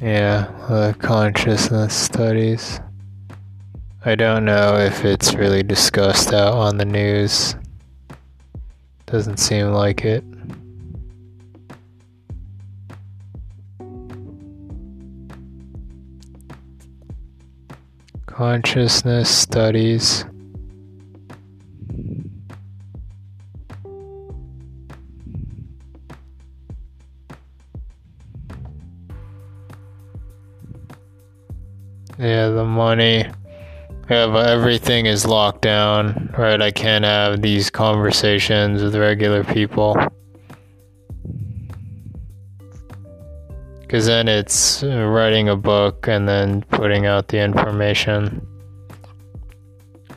Yeah, 0.00 0.46
the 0.68 0.94
consciousness 1.00 1.92
studies. 1.92 2.80
I 4.04 4.14
don't 4.14 4.44
know 4.44 4.76
if 4.76 5.04
it's 5.04 5.34
really 5.34 5.64
discussed 5.64 6.32
out 6.32 6.54
on 6.54 6.78
the 6.78 6.84
news. 6.84 7.56
Doesn't 9.10 9.38
seem 9.38 9.72
like 9.72 10.04
it. 10.04 10.22
Consciousness 18.26 19.30
studies. 19.30 20.26
Yeah, 32.18 32.50
the 32.50 32.64
money. 32.64 33.30
But 34.08 34.48
everything 34.48 35.04
is 35.04 35.26
locked 35.26 35.60
down, 35.60 36.34
right? 36.38 36.60
I 36.62 36.70
can't 36.70 37.04
have 37.04 37.42
these 37.42 37.68
conversations 37.68 38.82
with 38.82 38.96
regular 38.96 39.44
people. 39.44 39.96
Because 43.80 44.06
then 44.06 44.26
it's 44.26 44.82
writing 44.82 45.50
a 45.50 45.56
book 45.56 46.08
and 46.08 46.26
then 46.26 46.62
putting 46.62 47.04
out 47.04 47.28
the 47.28 47.38
information. 47.38 48.46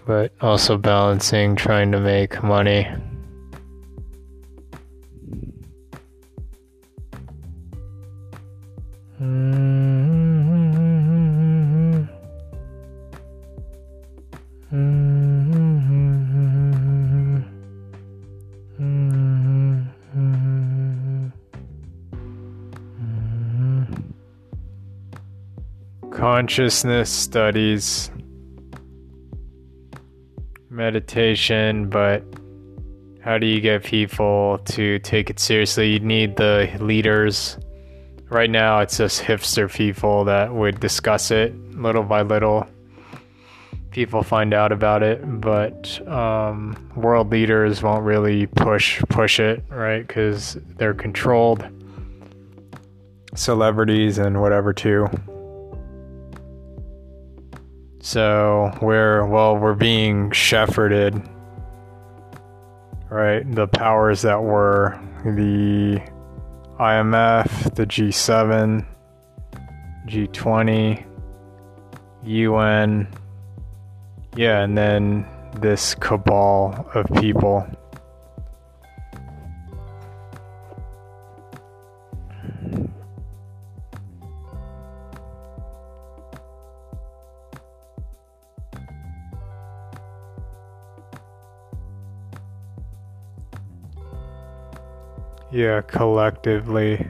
But 0.06 0.32
also 0.40 0.78
balancing 0.78 1.58
trying 1.58 1.92
to 1.92 2.00
make 2.00 2.42
money. 2.42 2.88
Mm-hmm. 9.22 10.51
Mm-hmm. 14.72 15.12
consciousness 26.22 27.10
studies, 27.10 28.12
meditation, 30.70 31.90
but 31.90 32.24
how 33.22 33.38
do 33.38 33.48
you 33.48 33.60
get 33.60 33.84
people 33.84 34.60
to 34.66 35.00
take 35.00 35.30
it 35.30 35.40
seriously? 35.40 35.94
You 35.94 36.00
need 36.00 36.38
the 36.38 36.70
leaders. 36.80 37.58
Right 38.30 38.50
now, 38.50 38.80
it's 38.80 38.98
just 38.98 39.22
hipster 39.22 39.74
people 39.74 40.26
that 40.26 40.54
would 40.54 40.80
discuss 40.80 41.32
it 41.32 41.56
little 41.76 42.04
by 42.04 42.22
little. 42.22 42.68
People 43.92 44.24
find 44.24 44.54
out 44.54 44.72
about 44.72 45.04
it, 45.04 45.20
but 45.42 46.06
um, 46.08 46.92
world 46.96 47.30
leaders 47.30 47.84
won't 47.84 48.04
really 48.04 48.48
push 48.48 49.02
push 49.10 49.40
it, 49.40 49.64
right? 49.70 50.08
Because 50.08 50.58
they're 50.78 50.94
controlled. 50.94 51.68
Celebrities 53.36 54.18
and 54.18 54.42
whatever 54.42 54.74
too. 54.74 55.10
So 58.00 58.72
we're 58.82 59.26
well, 59.26 59.58
we're 59.58 59.74
being 59.74 60.32
shepherded, 60.32 61.22
right? 63.10 63.44
The 63.56 63.68
powers 63.68 64.22
that 64.22 64.42
were 64.42 65.00
the 65.24 66.02
IMF, 66.80 67.76
the 67.76 67.86
G7, 67.86 68.84
G20, 70.08 71.06
UN, 72.24 73.08
yeah, 74.36 74.62
and 74.62 74.78
then 74.78 75.26
this 75.60 75.96
cabal 75.96 76.90
of 76.94 77.06
people. 77.20 77.68
Yeah, 95.52 95.82
collectively. 95.82 97.10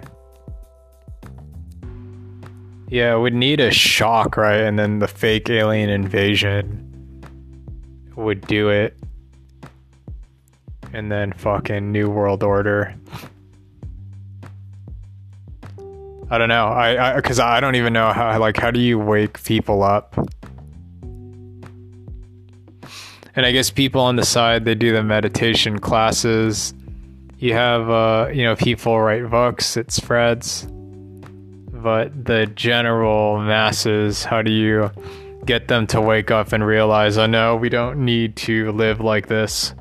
Yeah, 2.90 3.18
we'd 3.18 3.36
need 3.36 3.60
a 3.60 3.70
shock, 3.70 4.36
right? 4.36 4.62
And 4.62 4.80
then 4.80 4.98
the 4.98 5.08
fake 5.08 5.50
alien 5.50 5.90
invasion 5.90 6.81
would 8.16 8.42
do 8.48 8.70
it. 8.70 8.98
And 10.94 11.12
then 11.12 11.34
fucking 11.34 11.92
New 11.92 12.10
World 12.10 12.44
Order. 12.44 12.96
I 16.30 16.38
don't 16.38 16.50
know. 16.50 16.68
I, 16.68 17.18
I 17.18 17.22
cuz 17.22 17.40
I 17.40 17.60
don't 17.60 17.76
even 17.76 17.94
know 17.94 18.12
how 18.14 18.40
like 18.40 18.58
how 18.58 18.72
do 18.72 18.80
you 18.80 18.98
wake 18.98 19.44
people 19.44 19.84
up? 19.84 20.18
And 23.34 23.46
I 23.46 23.52
guess 23.52 23.70
people 23.70 24.02
on 24.02 24.18
the 24.18 24.26
side 24.26 24.66
they 24.66 24.76
do 24.76 24.92
the 24.92 25.04
meditation 25.04 25.80
classes 25.80 26.74
you 27.42 27.54
have 27.54 27.90
uh, 27.90 28.30
you 28.32 28.44
know 28.44 28.56
people 28.56 29.02
write 29.02 29.30
books 29.30 29.76
it 29.76 29.92
spreads 29.92 30.68
but 31.74 32.26
the 32.26 32.46
general 32.56 33.40
masses 33.40 34.24
how 34.24 34.44
do 34.44 34.52
you 34.52 34.92
get 35.46 35.68
them 35.68 35.88
to 35.88 36.02
wake 36.02 36.32
up 36.32 36.54
and 36.54 36.66
realize 36.66 37.18
oh 37.18 37.26
no 37.26 37.56
we 37.56 37.70
don't 37.70 38.04
need 38.04 38.36
to 38.36 38.72
live 38.72 39.00
like 39.00 39.28
this. 39.28 39.74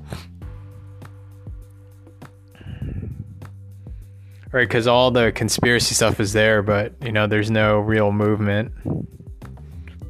Right 4.53 4.69
because 4.69 4.87
all 4.87 5.11
the 5.11 5.31
conspiracy 5.33 5.95
stuff 5.95 6.19
is 6.19 6.33
there 6.33 6.63
but 6.63 6.95
you 7.03 7.13
know 7.13 7.27
there's 7.27 7.51
no 7.51 7.79
real 7.79 8.11
movement 8.11 8.73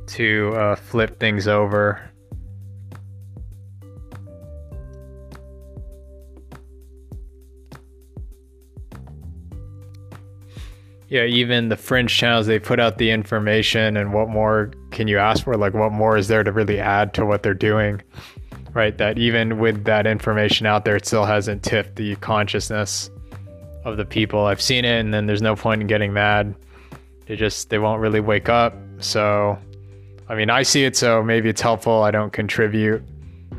to 0.09 0.53
uh, 0.57 0.77
flip 0.77 1.21
things 1.21 1.47
over 1.47 2.10
yeah, 11.11 11.25
even 11.25 11.69
the 11.69 11.77
fringe 11.77 12.17
channels, 12.17 12.47
they 12.47 12.61
put 12.61 12.79
out 12.79 12.99
the 12.99 13.11
information 13.11 13.97
and 13.97 14.15
what 14.15 14.29
more 14.29 14.71
can 14.93 15.09
you 15.09 15.19
ask 15.19 15.43
for? 15.43 15.57
Like, 15.57 15.75
what 15.75 15.91
more 15.91 16.17
is 16.17 16.29
there 16.29 16.45
to 16.45 16.53
really 16.53 16.79
add 16.79 17.15
to 17.15 17.27
what 17.27 17.43
they're 17.43 17.53
doing? 17.53 18.01
Right? 18.73 18.97
That 18.97 19.19
even 19.19 19.59
with 19.59 19.85
that 19.85 20.07
information 20.07 20.67
out 20.67 20.85
there, 20.85 20.95
it 20.95 21.05
still 21.05 21.25
hasn't 21.25 21.65
tipped 21.65 21.97
the 21.97 22.15
consciousness 22.17 23.11
of 23.85 23.97
the 23.97 24.05
people. 24.05 24.45
I've 24.47 24.63
seen 24.63 24.85
it, 24.85 25.01
and 25.01 25.13
then 25.13 25.27
there's 25.27 25.43
no 25.43 25.57
point 25.57 25.81
in 25.81 25.89
getting 25.89 26.13
mad. 26.13 26.55
They 27.27 27.35
just, 27.35 27.71
they 27.71 27.81
won't 27.81 28.01
really 28.01 28.21
wake 28.21 28.49
up. 28.49 28.77
So, 29.01 29.59
I 30.29 30.37
mean, 30.37 30.49
I 30.49 30.63
see 30.63 30.85
it, 30.85 30.97
so 30.97 31.25
maybe 31.25 31.49
it's 31.49 31.61
helpful. 31.61 32.05
I 32.05 32.13
don't 32.13 32.33
contribute, 32.33 33.03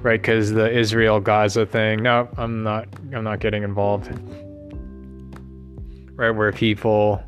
right? 0.02 0.22
Because 0.22 0.52
the 0.52 0.72
Israel 0.72 1.20
Gaza 1.20 1.66
thing, 1.66 2.02
no, 2.02 2.30
I'm 2.38 2.64
not, 2.64 2.88
I'm 3.14 3.26
not 3.26 3.42
getting 3.42 3.64
involved. 3.64 4.08
Right? 6.16 6.32
Where 6.32 6.54
people, 6.54 7.22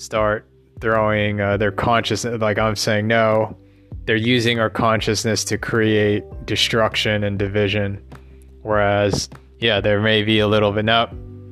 start 0.00 0.48
throwing 0.80 1.40
uh, 1.40 1.56
their 1.58 1.70
consciousness 1.70 2.40
like 2.40 2.58
i'm 2.58 2.74
saying 2.74 3.06
no 3.06 3.56
they're 4.06 4.16
using 4.16 4.58
our 4.58 4.70
consciousness 4.70 5.44
to 5.44 5.58
create 5.58 6.24
destruction 6.46 7.22
and 7.22 7.38
division. 7.38 8.02
Whereas 8.62 9.28
yeah 9.58 9.80
there 9.80 10.00
may 10.00 10.22
be 10.22 10.38
a 10.38 10.48
little 10.48 10.72
bit 10.72 10.84
no 10.86 11.06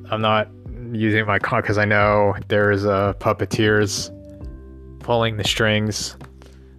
i'm 0.09 0.21
not 0.21 0.49
using 0.91 1.25
my 1.27 1.37
con 1.37 1.61
because 1.61 1.77
i 1.77 1.85
know 1.85 2.33
there's 2.47 2.85
uh, 2.85 3.13
puppeteers 3.19 4.09
pulling 4.99 5.37
the 5.37 5.43
strings 5.43 6.17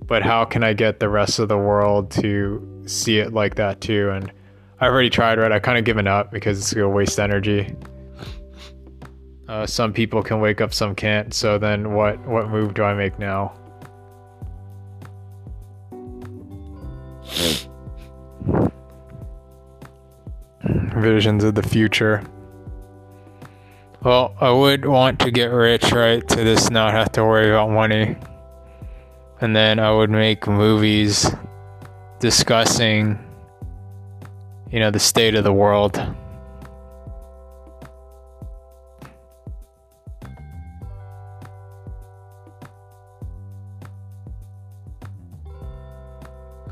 but 0.07 0.23
how 0.23 0.45
can 0.45 0.65
i 0.65 0.73
get 0.73 0.99
the 0.99 1.09
rest 1.09 1.39
of 1.39 1.49
the 1.49 1.57
world 1.57 2.11
to 2.11 2.83
see 2.87 3.19
it 3.19 3.33
like 3.33 3.55
that 3.55 3.81
too? 3.81 4.11
And 4.11 4.33
i've 4.81 4.93
already 4.93 5.11
tried 5.11 5.39
right? 5.39 5.53
I've 5.53 5.63
kind 5.63 5.79
of 5.79 5.85
given 5.85 6.09
up 6.09 6.33
because 6.33 6.59
it's 6.59 6.75
gonna 6.75 6.89
waste 6.89 7.21
energy 7.21 7.77
uh, 9.51 9.67
some 9.67 9.93
people 9.93 10.23
can 10.23 10.41
wake 10.41 10.61
up, 10.61 10.73
some 10.73 10.95
can't. 10.95 11.35
So 11.35 11.59
then, 11.59 11.93
what 11.93 12.25
what 12.25 12.49
move 12.49 12.73
do 12.73 12.85
I 12.85 12.95
make 12.95 13.19
now? 13.19 13.53
Visions 21.01 21.43
of 21.43 21.57
the 21.57 21.65
future. 21.65 22.23
Well, 24.05 24.37
I 24.41 24.53
would 24.53 24.87
want 24.87 25.19
to 25.21 25.33
get 25.33 25.47
rich, 25.47 25.91
right? 25.91 26.27
To 26.29 26.37
just 26.45 26.71
not 26.71 26.93
have 26.93 27.11
to 27.13 27.25
worry 27.25 27.51
about 27.51 27.71
money. 27.71 28.17
And 29.41 29.57
then 29.57 29.81
I 29.81 29.91
would 29.91 30.11
make 30.11 30.47
movies 30.47 31.29
discussing, 32.21 33.19
you 34.71 34.79
know, 34.79 34.93
the 34.93 35.01
state 35.01 35.35
of 35.35 35.43
the 35.43 35.53
world. 35.53 36.01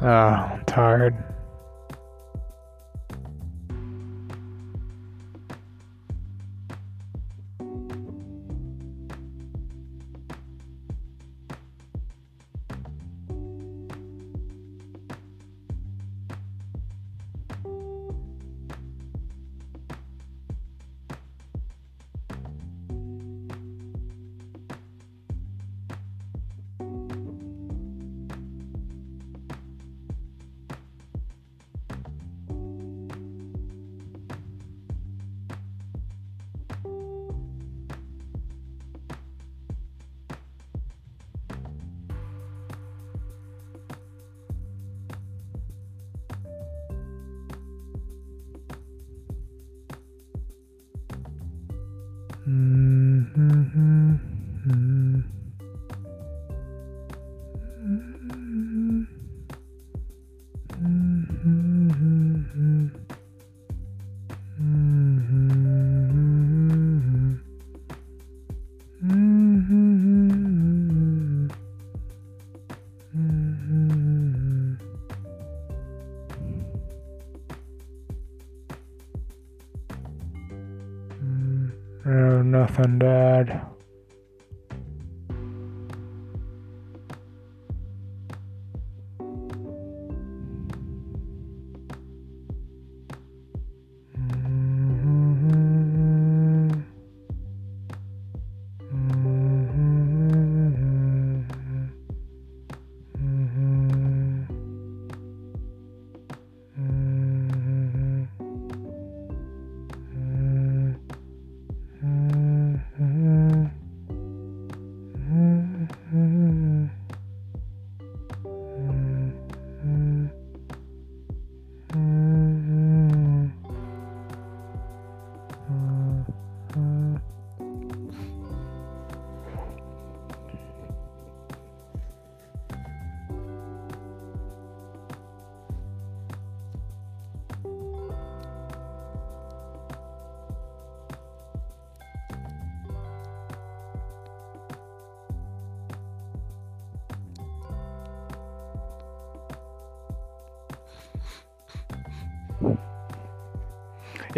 Oh, 0.00 0.06
I'm 0.06 0.64
tired. 0.64 1.16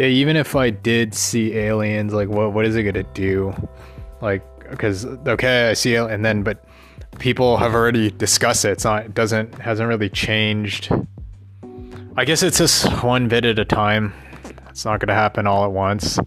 Yeah, 0.01 0.07
even 0.07 0.35
if 0.35 0.55
I 0.55 0.71
did 0.71 1.13
see 1.13 1.53
aliens, 1.53 2.11
like 2.11 2.27
what 2.27 2.53
what 2.53 2.65
is 2.65 2.75
it 2.75 2.81
gonna 2.81 3.03
do? 3.13 3.53
Like, 4.19 4.41
because 4.67 5.05
okay, 5.05 5.69
I 5.69 5.73
see 5.73 5.93
it, 5.93 6.09
and 6.09 6.25
then 6.25 6.41
but 6.41 6.65
people 7.19 7.55
have 7.57 7.75
already 7.75 8.09
discussed 8.09 8.65
it. 8.65 8.71
It's 8.71 8.83
not, 8.83 9.05
it 9.05 9.13
doesn't 9.13 9.59
hasn't 9.59 9.87
really 9.87 10.09
changed. 10.09 10.91
I 12.17 12.25
guess 12.25 12.41
it's 12.41 12.57
just 12.57 13.03
one 13.03 13.27
bit 13.27 13.45
at 13.45 13.59
a 13.59 13.63
time. 13.63 14.11
It's 14.71 14.85
not 14.85 15.01
gonna 15.01 15.13
happen 15.13 15.45
all 15.45 15.65
at 15.65 15.71
once, 15.71 16.17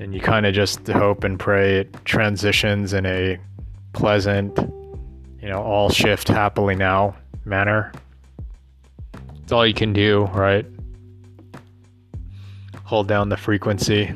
and 0.00 0.12
you 0.12 0.20
kind 0.20 0.44
of 0.44 0.52
just 0.52 0.84
hope 0.88 1.22
and 1.22 1.38
pray 1.38 1.76
it 1.76 2.04
transitions 2.04 2.94
in 2.94 3.06
a 3.06 3.38
pleasant, 3.92 4.58
you 5.40 5.48
know, 5.48 5.62
all 5.62 5.88
shift 5.88 6.26
happily 6.26 6.74
now 6.74 7.14
manner. 7.44 7.92
It's 9.40 9.52
all 9.52 9.64
you 9.64 9.72
can 9.72 9.92
do, 9.92 10.24
right? 10.34 10.66
Hold 12.92 13.08
down 13.08 13.30
the 13.30 13.38
frequency. 13.38 14.12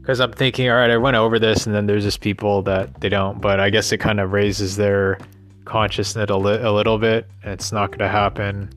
Because 0.00 0.18
I'm 0.18 0.32
thinking, 0.32 0.68
all 0.68 0.74
right, 0.74 0.90
I 0.90 0.96
went 0.96 1.16
over 1.16 1.38
this, 1.38 1.64
and 1.64 1.72
then 1.72 1.86
there's 1.86 2.02
just 2.02 2.20
people 2.20 2.60
that 2.62 3.00
they 3.00 3.08
don't, 3.08 3.40
but 3.40 3.60
I 3.60 3.70
guess 3.70 3.92
it 3.92 3.98
kind 3.98 4.18
of 4.18 4.32
raises 4.32 4.74
their 4.74 5.16
consciousness 5.64 6.28
a, 6.28 6.36
li- 6.36 6.60
a 6.60 6.72
little 6.72 6.98
bit. 6.98 7.28
It's 7.44 7.70
not 7.70 7.90
going 7.90 8.00
to 8.00 8.08
happen, 8.08 8.72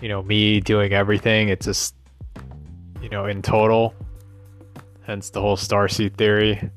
you 0.00 0.08
know, 0.08 0.22
me 0.22 0.60
doing 0.60 0.92
everything. 0.92 1.48
It's 1.48 1.66
just, 1.66 1.96
you 3.02 3.08
know, 3.08 3.26
in 3.26 3.42
total. 3.42 3.92
Hence 5.02 5.30
the 5.30 5.40
whole 5.40 5.56
starseed 5.56 6.14
theory. 6.14 6.70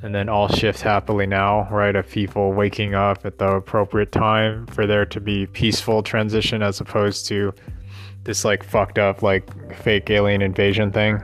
And 0.00 0.14
then 0.14 0.28
all 0.28 0.46
shift 0.46 0.80
happily 0.80 1.26
now, 1.26 1.68
right? 1.72 1.96
Of 1.96 2.08
people 2.08 2.52
waking 2.52 2.94
up 2.94 3.26
at 3.26 3.38
the 3.38 3.48
appropriate 3.48 4.12
time 4.12 4.66
for 4.68 4.86
there 4.86 5.06
to 5.06 5.20
be 5.20 5.48
peaceful 5.48 6.04
transition 6.04 6.62
as 6.62 6.80
opposed 6.80 7.26
to 7.26 7.52
this 8.26 8.44
like 8.44 8.64
fucked 8.64 8.98
up 8.98 9.22
like 9.22 9.48
fake 9.76 10.10
alien 10.10 10.42
invasion 10.42 10.90
thing? 10.92 11.22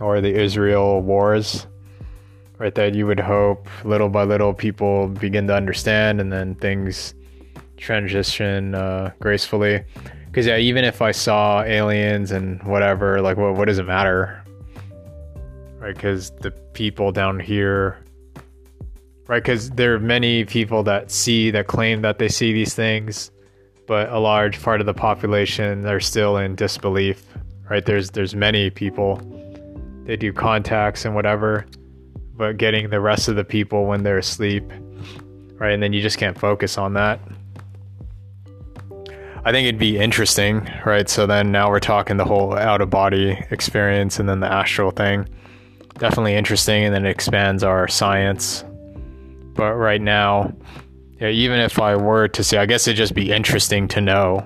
Or 0.00 0.20
the 0.20 0.34
Israel 0.34 1.00
wars 1.00 1.66
right 2.58 2.74
that 2.74 2.94
you 2.94 3.06
would 3.06 3.20
hope 3.20 3.68
little 3.84 4.08
by 4.08 4.24
little 4.24 4.52
people 4.54 5.08
begin 5.08 5.46
to 5.46 5.54
understand 5.54 6.20
and 6.20 6.32
then 6.32 6.54
things 6.56 7.14
transition 7.76 8.74
uh, 8.74 9.12
gracefully? 9.20 9.84
Because 10.26 10.46
yeah 10.46 10.58
even 10.58 10.84
if 10.84 11.00
I 11.00 11.12
saw 11.12 11.62
aliens 11.62 12.32
and 12.32 12.60
whatever 12.64 13.22
like 13.22 13.36
what, 13.36 13.54
what 13.54 13.68
does 13.68 13.78
it 13.78 13.86
matter? 13.86 14.42
Right 15.78 15.94
because 15.94 16.32
the 16.40 16.50
people 16.72 17.12
down 17.12 17.38
here 17.38 18.04
right 19.28 19.42
because 19.42 19.70
there 19.70 19.94
are 19.94 20.00
many 20.00 20.44
people 20.44 20.82
that 20.82 21.10
see 21.10 21.52
that 21.52 21.68
claim 21.68 22.02
that 22.02 22.18
they 22.18 22.28
see 22.28 22.52
these 22.52 22.74
things 22.74 23.30
but 23.86 24.10
a 24.10 24.18
large 24.18 24.60
part 24.62 24.80
of 24.80 24.86
the 24.86 24.94
population 24.94 25.86
are 25.86 26.00
still 26.00 26.36
in 26.36 26.54
disbelief. 26.54 27.24
Right? 27.70 27.84
There's 27.84 28.10
there's 28.10 28.34
many 28.34 28.70
people 28.70 29.20
they 30.04 30.16
do 30.16 30.32
contacts 30.32 31.04
and 31.04 31.14
whatever, 31.14 31.66
but 32.36 32.58
getting 32.58 32.90
the 32.90 33.00
rest 33.00 33.28
of 33.28 33.36
the 33.36 33.44
people 33.44 33.86
when 33.86 34.02
they're 34.02 34.18
asleep, 34.18 34.70
right? 35.54 35.72
And 35.72 35.82
then 35.82 35.92
you 35.92 36.02
just 36.02 36.18
can't 36.18 36.38
focus 36.38 36.76
on 36.76 36.94
that. 36.94 37.20
I 39.46 39.52
think 39.52 39.66
it'd 39.66 39.78
be 39.78 39.98
interesting, 39.98 40.70
right? 40.86 41.08
So 41.08 41.26
then 41.26 41.52
now 41.52 41.70
we're 41.70 41.80
talking 41.80 42.16
the 42.16 42.24
whole 42.24 42.56
out 42.56 42.80
of 42.80 42.88
body 42.90 43.38
experience 43.50 44.18
and 44.18 44.28
then 44.28 44.40
the 44.40 44.50
astral 44.50 44.90
thing. 44.90 45.28
Definitely 45.98 46.34
interesting, 46.34 46.84
and 46.84 46.94
then 46.94 47.06
it 47.06 47.10
expands 47.10 47.62
our 47.62 47.86
science. 47.86 48.64
But 49.54 49.74
right 49.74 50.00
now, 50.00 50.52
yeah, 51.20 51.28
even 51.28 51.60
if 51.60 51.78
I 51.78 51.96
were 51.96 52.28
to 52.28 52.42
say, 52.42 52.58
I 52.58 52.66
guess 52.66 52.88
it'd 52.88 52.96
just 52.96 53.14
be 53.14 53.30
interesting 53.30 53.86
to 53.88 54.00
know. 54.00 54.44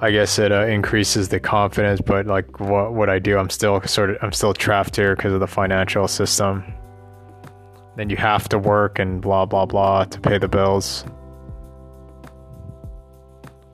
I 0.00 0.10
guess 0.10 0.38
it 0.38 0.50
uh, 0.50 0.66
increases 0.66 1.28
the 1.28 1.38
confidence, 1.40 2.00
but 2.00 2.26
like 2.26 2.60
what 2.60 2.92
would 2.94 3.08
I 3.08 3.18
do, 3.18 3.38
I'm 3.38 3.50
still 3.50 3.80
sort 3.82 4.10
of 4.10 4.16
I'm 4.20 4.32
still 4.32 4.52
trapped 4.52 4.96
here 4.96 5.14
because 5.14 5.32
of 5.32 5.40
the 5.40 5.46
financial 5.46 6.08
system. 6.08 6.64
Then 7.96 8.10
you 8.10 8.16
have 8.16 8.48
to 8.48 8.58
work 8.58 8.98
and 8.98 9.20
blah 9.20 9.46
blah 9.46 9.66
blah 9.66 10.04
to 10.04 10.20
pay 10.20 10.38
the 10.38 10.48
bills, 10.48 11.04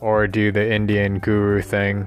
or 0.00 0.26
do 0.26 0.52
the 0.52 0.70
Indian 0.70 1.18
guru 1.18 1.62
thing, 1.62 2.06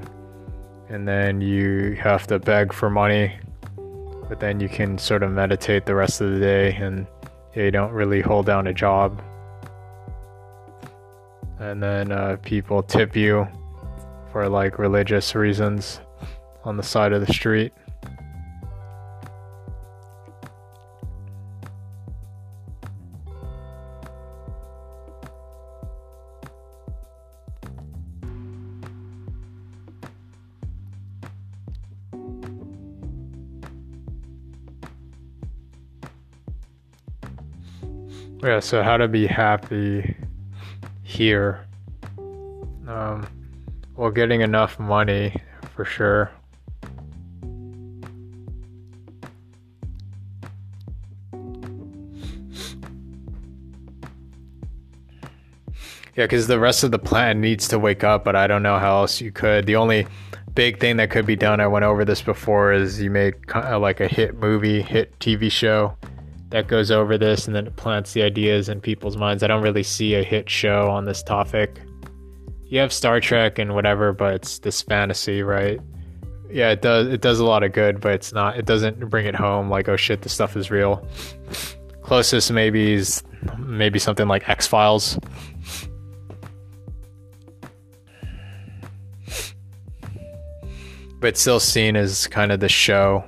and 0.89 1.07
then 1.07 1.41
you 1.41 1.95
have 1.95 2.27
to 2.27 2.37
beg 2.37 2.73
for 2.73 2.91
money, 2.91 3.39
but 4.29 4.39
then 4.39 4.59
you 4.59 4.69
can 4.69 4.99
sort 4.99 5.23
of 5.23 5.31
meditate 5.31 5.87
the 5.87 5.95
rest 5.95 6.21
of 6.21 6.31
the 6.31 6.39
day 6.39 6.73
and 6.75 7.07
you 7.55 7.71
don't 7.71 7.91
really 7.91 8.21
hold 8.21 8.45
down 8.45 8.67
a 8.67 8.73
job. 8.73 9.21
And 11.59 11.81
then 11.81 12.11
uh, 12.11 12.37
people 12.41 12.81
tip 12.81 13.15
you 13.15 13.47
for 14.31 14.47
like 14.49 14.79
religious 14.79 15.35
reasons 15.35 15.99
on 16.63 16.77
the 16.77 16.83
side 16.83 17.13
of 17.13 17.25
the 17.25 17.33
street. 17.33 17.73
Yeah, 38.43 38.59
so 38.59 38.81
how 38.81 38.97
to 38.97 39.07
be 39.07 39.27
happy 39.27 40.15
here. 41.03 41.63
Um, 42.87 43.27
well, 43.95 44.09
getting 44.09 44.41
enough 44.41 44.79
money 44.79 45.35
for 45.75 45.85
sure. 45.85 46.31
Yeah, 56.15 56.25
because 56.25 56.47
the 56.47 56.59
rest 56.59 56.83
of 56.83 56.89
the 56.89 56.97
plan 56.97 57.41
needs 57.41 57.67
to 57.67 57.77
wake 57.77 58.03
up, 58.03 58.23
but 58.23 58.35
I 58.35 58.47
don't 58.47 58.63
know 58.63 58.79
how 58.79 59.01
else 59.01 59.21
you 59.21 59.31
could. 59.31 59.67
The 59.67 59.75
only 59.75 60.07
big 60.55 60.79
thing 60.79 60.97
that 60.97 61.11
could 61.11 61.27
be 61.27 61.35
done, 61.35 61.61
I 61.61 61.67
went 61.67 61.85
over 61.85 62.03
this 62.03 62.23
before, 62.23 62.73
is 62.73 62.99
you 62.99 63.11
make 63.11 63.53
like 63.53 63.99
a 63.99 64.07
hit 64.07 64.35
movie, 64.39 64.81
hit 64.81 65.17
TV 65.19 65.51
show 65.51 65.95
that 66.51 66.67
goes 66.67 66.91
over 66.91 67.17
this 67.17 67.47
and 67.47 67.55
then 67.55 67.67
it 67.67 67.75
plants 67.77 68.13
the 68.13 68.21
ideas 68.21 68.69
in 68.69 68.79
people's 68.79 69.17
minds. 69.17 69.41
I 69.41 69.47
don't 69.47 69.63
really 69.63 69.83
see 69.83 70.13
a 70.15 70.23
hit 70.23 70.49
show 70.49 70.89
on 70.89 71.05
this 71.05 71.23
topic. 71.23 71.81
You 72.65 72.79
have 72.79 72.93
Star 72.93 73.19
Trek 73.19 73.57
and 73.57 73.73
whatever, 73.73 74.13
but 74.13 74.35
it's 74.35 74.59
this 74.59 74.81
fantasy, 74.81 75.41
right? 75.41 75.79
Yeah, 76.49 76.71
it 76.71 76.81
does 76.81 77.07
it 77.07 77.21
does 77.21 77.39
a 77.39 77.45
lot 77.45 77.63
of 77.63 77.71
good, 77.71 78.01
but 78.01 78.13
it's 78.13 78.33
not 78.33 78.57
it 78.57 78.65
doesn't 78.65 79.09
bring 79.09 79.25
it 79.25 79.35
home 79.35 79.69
like 79.69 79.87
oh 79.89 79.95
shit, 79.95 80.21
this 80.21 80.33
stuff 80.33 80.55
is 80.57 80.69
real. 80.69 81.07
Closest 82.01 82.51
maybe 82.51 82.93
is 82.93 83.23
maybe 83.57 83.99
something 83.99 84.27
like 84.27 84.47
X 84.49 84.67
Files. 84.67 85.17
But 91.21 91.37
still 91.37 91.59
seen 91.59 91.95
as 91.95 92.27
kind 92.27 92.51
of 92.51 92.59
the 92.59 92.67
show, 92.67 93.23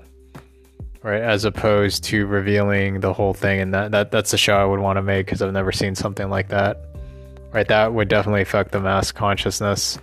right? 1.04 1.22
As 1.22 1.45
opposed 1.45 2.04
to 2.06 2.26
revealing 2.26 3.01
the 3.01 3.14
whole 3.14 3.34
thing, 3.34 3.60
and 3.60 3.74
that, 3.74 3.91
that 3.91 4.12
that's 4.12 4.34
a 4.34 4.38
show 4.38 4.56
I 4.56 4.66
would 4.66 4.80
want 4.80 4.97
to 4.97 5.04
make 5.04 5.26
because 5.26 5.41
I've 5.41 5.54
never 5.54 5.72
seen 5.72 5.95
something 5.95 6.30
like 6.30 6.47
that. 6.49 6.86
Right, 7.51 7.68
that 7.68 7.93
would 7.93 8.08
definitely 8.08 8.41
affect 8.41 8.72
the 8.72 8.80
mass 8.80 9.12
consciousness. 9.12 9.99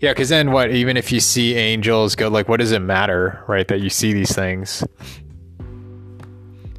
Yeah, 0.00 0.12
because 0.12 0.28
then 0.28 0.50
what? 0.50 0.72
Even 0.72 0.96
if 0.96 1.12
you 1.12 1.20
see 1.20 1.54
angels 1.54 2.16
go, 2.16 2.28
like, 2.28 2.48
what 2.48 2.58
does 2.58 2.72
it 2.72 2.80
matter, 2.80 3.44
right? 3.46 3.68
That 3.68 3.80
you 3.80 3.90
see 3.90 4.12
these 4.12 4.34
things. 4.34 4.82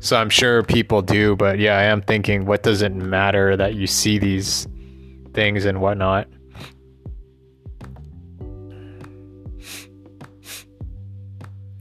So 0.01 0.17
I'm 0.17 0.29
sure 0.29 0.63
people 0.63 1.01
do, 1.01 1.35
but 1.35 1.59
yeah, 1.59 1.77
I 1.77 1.83
am 1.83 2.01
thinking, 2.01 2.45
what 2.45 2.63
does 2.63 2.81
it 2.81 2.93
matter 2.93 3.57
that 3.57 3.75
you 3.75 3.87
see 3.87 4.17
these 4.17 4.67
things 5.33 5.65
and 5.65 5.81
whatnot? 5.81 6.27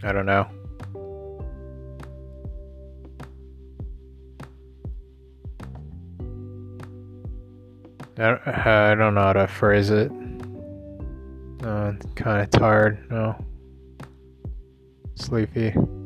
I 0.03 0.13
don't 0.13 0.27
know. 0.27 0.49
I 8.21 8.95
don't 8.97 9.15
know 9.15 9.21
how 9.23 9.33
to 9.35 9.47
phrase 9.47 9.91
it. 9.91 10.11
Uh, 11.63 11.93
kind 12.17 12.43
of 12.43 12.51
tired. 12.51 13.09
No. 13.11 13.45
Sleepy. 15.15 15.73
sleepy. 15.73 15.98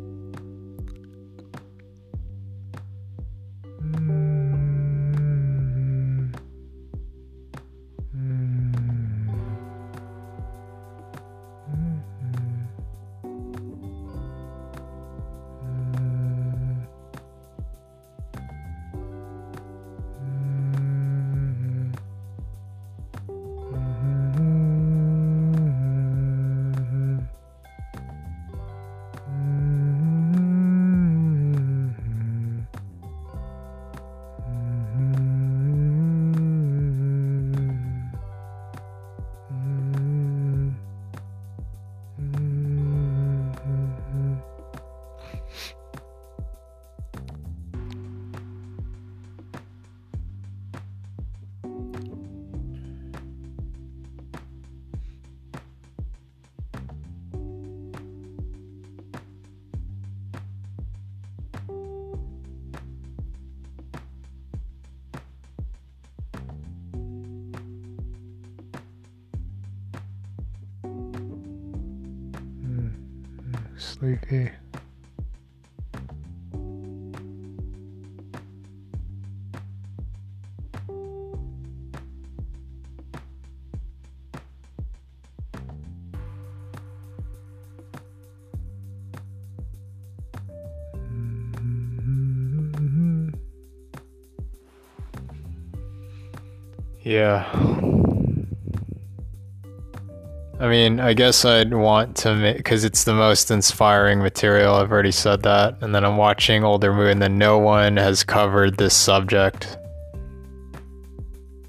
I 100.63 100.69
mean, 100.69 101.01
I 101.01 101.13
guess 101.13 101.45
I'd 101.45 101.75
want 101.75 102.17
to 102.19 102.37
make 102.37 102.57
because 102.59 102.85
it's 102.85 103.03
the 103.03 103.15
most 103.15 103.51
inspiring 103.51 104.21
material. 104.21 104.77
I've 104.77 104.93
already 104.93 105.11
said 105.11 105.43
that, 105.43 105.79
and 105.81 105.93
then 105.93 106.05
I'm 106.05 106.17
watching 106.17 106.63
older 106.63 106.93
movies, 106.93 107.13
and 107.13 107.23
then 107.23 107.37
no 107.37 107.59
one 107.59 107.97
has 107.97 108.23
covered 108.23 108.77
this 108.77 108.95
subject. 108.95 109.77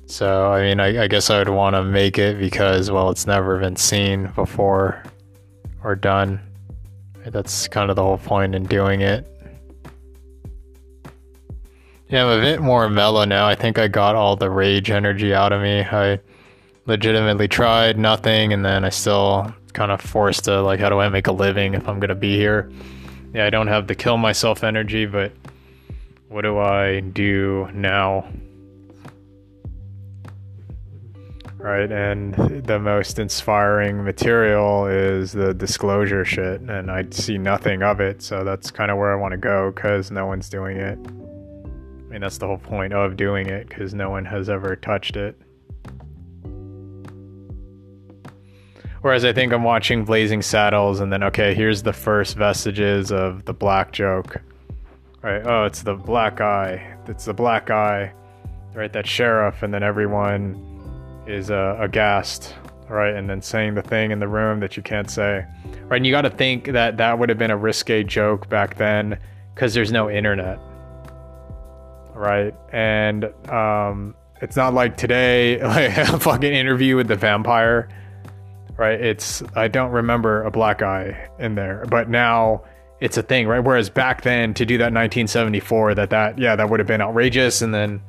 So, 0.06 0.52
I 0.52 0.62
mean, 0.62 0.80
I, 0.80 1.06
I 1.06 1.08
guess 1.08 1.32
I 1.32 1.40
would 1.40 1.50
want 1.50 1.76
to 1.76 1.84
make 1.84 2.20
it 2.20 2.38
because, 2.38 2.92
well, 2.92 3.10
it's 3.10 3.26
never 3.26 3.58
been 3.58 3.76
seen 3.76 4.28
before 4.36 5.02
or 5.84 5.96
done. 5.96 6.40
That's 7.26 7.68
kind 7.68 7.90
of 7.90 7.96
the 7.96 8.04
whole 8.04 8.20
point 8.20 8.54
in 8.54 8.64
doing 8.66 9.02
it. 9.02 9.26
Yeah, 12.14 12.28
I'm 12.28 12.40
a 12.40 12.42
bit 12.44 12.62
more 12.62 12.88
mellow 12.90 13.26
now. 13.26 13.48
I 13.48 13.56
think 13.56 13.80
I 13.80 13.88
got 13.88 14.14
all 14.14 14.36
the 14.36 14.48
rage 14.48 14.92
energy 14.92 15.34
out 15.34 15.52
of 15.52 15.64
me. 15.64 15.82
I 15.82 16.20
legitimately 16.86 17.48
tried 17.48 17.98
nothing 17.98 18.54
and 18.54 18.64
then 18.64 18.86
I 18.86 18.90
still 18.90 19.52
kind 19.74 19.92
of 19.92 20.00
forced 20.00 20.44
to 20.44 20.62
like 20.62 20.80
how 20.80 20.90
do 20.90 21.00
I 21.00 21.10
make 21.10 21.26
a 21.26 21.32
living 21.32 21.74
if 21.74 21.88
I'm 21.88 22.00
to 22.00 22.14
be 22.14 22.38
here? 22.38 22.72
Yeah, 23.34 23.48
I 23.48 23.50
don't 23.50 23.66
have 23.66 23.88
the 23.88 23.96
kill 23.96 24.18
myself 24.18 24.64
energy, 24.64 25.08
but 25.08 25.32
what 26.30 26.44
do 26.44 26.60
I 26.60 27.00
do 27.00 27.68
now? 27.74 28.28
Right, 31.58 31.92
and 31.92 32.36
the 32.64 32.78
most 32.78 33.18
inspiring 33.18 34.04
material 34.04 34.86
is 34.86 35.32
the 35.32 35.56
disclosure 35.56 36.26
shit, 36.26 36.62
and 36.62 36.92
I 36.92 37.06
see 37.10 37.40
nothing 37.40 37.82
of 37.82 38.00
it, 38.00 38.22
so 38.22 38.44
that's 38.44 38.70
kind 38.70 38.92
of 38.92 39.00
where 39.00 39.12
I 39.12 39.16
want 39.16 39.32
to 39.32 39.38
go 39.38 39.72
because 39.72 40.12
no 40.12 40.28
one's 40.28 40.48
doing 40.48 40.78
it. 40.78 41.00
Mean, 42.14 42.22
that's 42.22 42.38
the 42.38 42.46
whole 42.46 42.60
point 42.60 42.94
of 42.94 43.18
doing 43.18 43.48
it 43.48 43.68
because 43.68 43.96
no 43.96 44.12
one 44.12 44.24
has 44.26 44.48
ever 44.48 44.76
touched 44.76 45.16
it. 45.16 45.36
Whereas 49.02 49.26
I 49.26 49.34
think 49.34 49.52
I'm 49.52 49.64
watching 49.64 50.06
Blazing 50.06 50.44
Saddles, 50.44 51.00
and 51.00 51.12
then 51.12 51.24
okay, 51.24 51.56
here's 51.56 51.82
the 51.82 51.92
first 51.92 52.38
vestiges 52.38 53.12
of 53.12 53.46
the 53.46 53.54
black 53.54 53.94
joke. 53.94 54.40
Right? 55.24 55.42
Oh, 55.44 55.66
it's 55.66 55.82
the 55.82 55.96
black 55.96 56.36
guy. 56.36 56.96
It's 57.08 57.26
the 57.26 57.34
black 57.34 57.66
guy. 57.66 58.14
Right? 58.76 58.94
That 58.94 59.08
sheriff, 59.08 59.64
and 59.64 59.74
then 59.74 59.82
everyone 59.82 61.24
is 61.26 61.50
uh, 61.50 61.78
aghast. 61.80 62.54
Right? 62.90 63.16
And 63.16 63.28
then 63.28 63.42
saying 63.42 63.74
the 63.74 63.82
thing 63.82 64.12
in 64.12 64.20
the 64.20 64.28
room 64.28 64.60
that 64.60 64.78
you 64.78 64.84
can't 64.84 65.10
say. 65.10 65.48
Right? 65.86 65.98
And 65.98 66.06
you 66.06 66.12
got 66.12 66.22
to 66.22 66.30
think 66.30 66.66
that 66.66 66.98
that 66.98 67.18
would 67.18 67.30
have 67.30 67.40
been 67.40 67.50
a 67.50 67.58
risque 67.58 68.04
joke 68.04 68.48
back 68.50 68.76
then 68.76 69.18
because 69.56 69.74
there's 69.74 69.92
no 69.92 70.12
internet. 70.12 70.60
Right? 72.14 72.54
And 72.72 73.26
um, 73.50 74.16
it's 74.42 74.56
not 74.56 74.74
like 74.74 74.98
today, 74.98 75.62
like 75.64 75.98
a 75.98 76.20
fucking 76.20 76.54
interview 76.54 76.96
with 76.96 77.08
the 77.08 77.16
vampire 77.16 77.90
right? 78.78 79.00
It's 79.00 79.44
I 79.56 79.68
don't 79.68 79.92
remember 79.92 80.44
a 80.44 80.52
black 80.52 80.80
guy 80.80 81.30
in 81.40 81.56
there, 81.56 81.86
but 81.90 82.10
now 82.10 82.64
it's 83.00 83.18
a 83.18 83.24
thing, 83.24 83.48
right? 83.48 83.60
Whereas 83.60 83.90
back 83.90 84.22
then 84.22 84.54
to 84.56 84.66
do 84.66 84.78
that 84.78 84.86
1974, 84.86 85.96
that 85.96 86.10
that 86.12 86.40
yeah, 86.40 86.56
that 86.56 86.70
would 86.70 86.80
have 86.80 86.88
been 86.88 87.02
outrageous, 87.02 87.62
and 87.62 87.74
then 87.74 88.02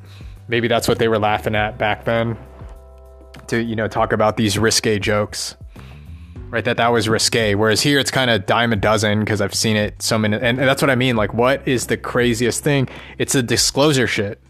maybe 0.48 0.68
that's 0.68 0.88
what 0.88 0.98
they 0.98 1.08
were 1.08 1.18
laughing 1.18 1.54
at 1.54 1.78
back 1.78 2.04
then 2.04 2.36
to 3.48 3.62
you 3.62 3.76
know 3.76 3.88
talk 3.88 4.12
about 4.12 4.36
these 4.36 4.58
risque 4.58 4.98
jokes. 4.98 5.56
Right, 6.54 6.64
that 6.66 6.76
that 6.76 6.92
was 6.92 7.08
risque. 7.08 7.56
Whereas 7.56 7.80
here, 7.80 7.98
it's 7.98 8.12
kind 8.12 8.30
of 8.30 8.46
dime 8.46 8.72
a 8.72 8.76
dozen 8.76 9.18
because 9.18 9.40
I've 9.40 9.56
seen 9.56 9.74
it 9.74 10.00
so 10.00 10.16
many, 10.16 10.36
and, 10.36 10.44
and 10.44 10.58
that's 10.58 10.80
what 10.80 10.88
I 10.88 10.94
mean. 10.94 11.16
Like, 11.16 11.34
what 11.34 11.66
is 11.66 11.88
the 11.88 11.96
craziest 11.96 12.62
thing? 12.62 12.88
It's 13.18 13.32
the 13.32 13.42
disclosure 13.42 14.06
shit 14.06 14.40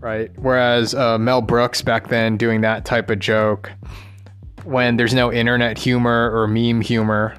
right? 0.00 0.30
Whereas 0.36 0.94
uh, 0.94 1.18
Mel 1.18 1.42
Brooks 1.42 1.82
back 1.82 2.08
then 2.08 2.38
doing 2.38 2.62
that 2.62 2.86
type 2.86 3.10
of 3.10 3.18
joke 3.18 3.72
when 4.64 4.96
there's 4.96 5.12
no 5.12 5.30
internet 5.30 5.76
humor 5.76 6.30
or 6.32 6.46
meme 6.46 6.80
humor, 6.80 7.36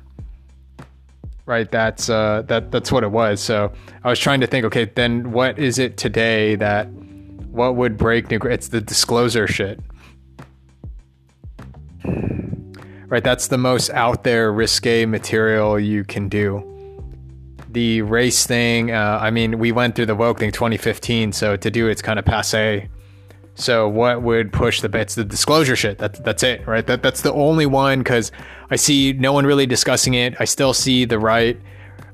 right? 1.48 1.72
That's 1.72 2.12
uh, 2.12 2.44
that 2.48 2.70
that's 2.72 2.92
what 2.92 3.04
it 3.04 3.12
was. 3.12 3.42
So 3.42 3.72
I 4.04 4.10
was 4.10 4.20
trying 4.20 4.42
to 4.42 4.48
think, 4.48 4.66
okay, 4.66 4.86
then 4.86 5.32
what 5.32 5.58
is 5.58 5.80
it 5.80 5.98
today 5.98 6.56
that 6.56 6.92
what 6.92 7.76
would 7.76 7.98
break 7.98 8.30
new? 8.30 8.38
It's 8.38 8.68
the 8.68 8.82
disclosure 8.82 9.48
shit, 9.48 9.80
right? 13.08 13.24
That's 13.24 13.48
the 13.48 13.58
most 13.58 13.90
out 13.90 14.24
there 14.24 14.52
risque 14.52 15.06
material 15.06 15.80
you 15.80 16.04
can 16.04 16.30
do 16.30 16.74
the 17.70 18.02
race 18.02 18.48
thing, 18.48 18.92
uh, 18.92 19.20
I 19.22 19.30
mean, 19.30 19.60
we 19.60 19.72
went 19.72 19.96
through 19.96 20.08
the 20.08 20.16
woke 20.16 20.40
thing 20.40 20.52
2015, 20.52 21.32
so 21.32 21.56
to 21.56 21.70
do 21.70 21.88
it's 21.88 22.02
kind 22.02 22.18
of 22.18 22.26
passe. 22.26 22.90
So 23.54 23.88
what 23.88 24.22
would 24.22 24.54
push 24.54 24.82
the 24.82 24.98
it's 24.98 25.16
the 25.16 25.24
disclosure 25.24 25.76
shit. 25.76 25.98
That 25.98 26.24
that's 26.24 26.44
it, 26.44 26.66
right? 26.68 26.86
That 26.86 27.04
that's 27.04 27.22
the 27.22 27.34
only 27.34 27.66
one 27.66 28.00
because 28.00 28.32
I 28.70 28.76
see 28.76 29.14
no 29.14 29.34
one 29.34 29.46
really 29.46 29.66
discussing 29.66 30.14
it. 30.14 30.36
I 30.40 30.46
still 30.46 30.74
see 30.74 31.06
the 31.06 31.20
right 31.20 31.60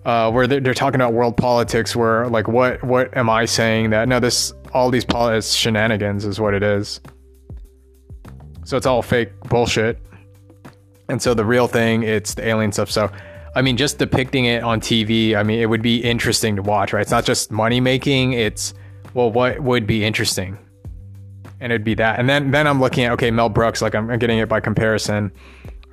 uh, 0.06 0.32
where 0.32 0.48
they're, 0.48 0.60
they're, 0.62 0.74
talking 0.74 1.00
about 1.00 1.14
world 1.14 1.36
politics. 1.36 1.96
Where 1.96 2.28
like 2.28 2.48
what 2.48 2.82
what 2.84 3.16
am 3.18 3.30
I 3.30 3.44
saying 3.46 3.90
that 3.90 4.08
no 4.08 4.22
this 4.22 4.54
all 4.74 4.90
these 4.90 5.06
politics 5.06 5.54
shenanigans 5.54 6.26
is 6.26 6.40
what 6.40 6.54
it 6.54 6.64
is. 6.64 7.02
So 8.64 8.78
it's 8.78 8.86
all 8.86 9.02
fake 9.02 9.38
bullshit. 9.50 9.98
And 11.10 11.22
so 11.22 11.34
the 11.34 11.46
real 11.46 11.68
thing, 11.68 12.04
it's 12.04 12.34
the 12.34 12.48
alien 12.48 12.72
stuff. 12.72 12.90
So 12.90 13.12
I 13.56 13.62
mean, 13.62 13.78
just 13.78 14.00
depicting 14.00 14.46
it 14.46 14.64
on 14.64 14.82
TV, 14.82 15.36
I 15.36 15.44
mean, 15.44 15.60
it 15.60 15.68
would 15.68 15.84
be 15.84 15.98
interesting 15.98 16.56
to 16.56 16.62
watch, 16.64 16.92
right? 16.92 17.02
It's 17.02 17.12
not 17.12 17.24
just 17.24 17.52
money 17.52 17.80
making, 17.80 18.34
it's, 18.34 18.74
well, 19.14 19.32
what 19.32 19.60
would 19.60 19.86
be 19.86 20.04
interesting? 20.04 20.58
And 21.60 21.72
it'd 21.72 21.84
be 21.84 21.94
that. 21.96 22.20
And 22.20 22.28
then, 22.28 22.50
then 22.50 22.66
I'm 22.66 22.82
looking 22.82 23.04
at, 23.04 23.12
okay, 23.14 23.30
Mel 23.30 23.50
Brooks, 23.50 23.82
like 23.82 23.94
I'm 23.94 24.18
getting 24.18 24.40
it 24.40 24.50
by 24.50 24.60
comparison. 24.60 25.32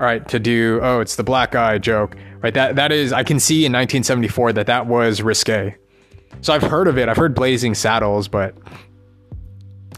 All 0.00 0.06
right, 0.06 0.26
to 0.28 0.38
do, 0.38 0.80
oh, 0.82 1.00
it's 1.00 1.16
the 1.16 1.22
black 1.22 1.52
guy 1.52 1.76
joke, 1.76 2.16
right? 2.40 2.54
That 2.54 2.76
That 2.76 2.92
is, 2.92 3.12
I 3.12 3.24
can 3.24 3.38
see 3.38 3.66
in 3.66 3.72
1974 3.72 4.54
that 4.54 4.66
that 4.66 4.86
was 4.86 5.20
risque. 5.20 5.76
So 6.40 6.54
I've 6.54 6.62
heard 6.62 6.88
of 6.88 6.96
it. 6.96 7.10
I've 7.10 7.18
heard 7.18 7.34
Blazing 7.34 7.74
Saddles, 7.74 8.26
but 8.26 8.54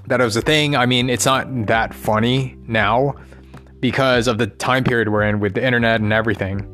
that 0.08 0.18
was 0.18 0.36
a 0.36 0.42
thing. 0.42 0.74
I 0.74 0.86
mean, 0.86 1.08
it's 1.08 1.26
not 1.26 1.66
that 1.66 1.94
funny 1.94 2.56
now 2.66 3.14
because 3.82 4.28
of 4.28 4.38
the 4.38 4.46
time 4.46 4.84
period 4.84 5.10
we're 5.10 5.24
in 5.24 5.40
with 5.40 5.52
the 5.54 5.62
internet 5.62 6.00
and 6.00 6.12
everything. 6.12 6.66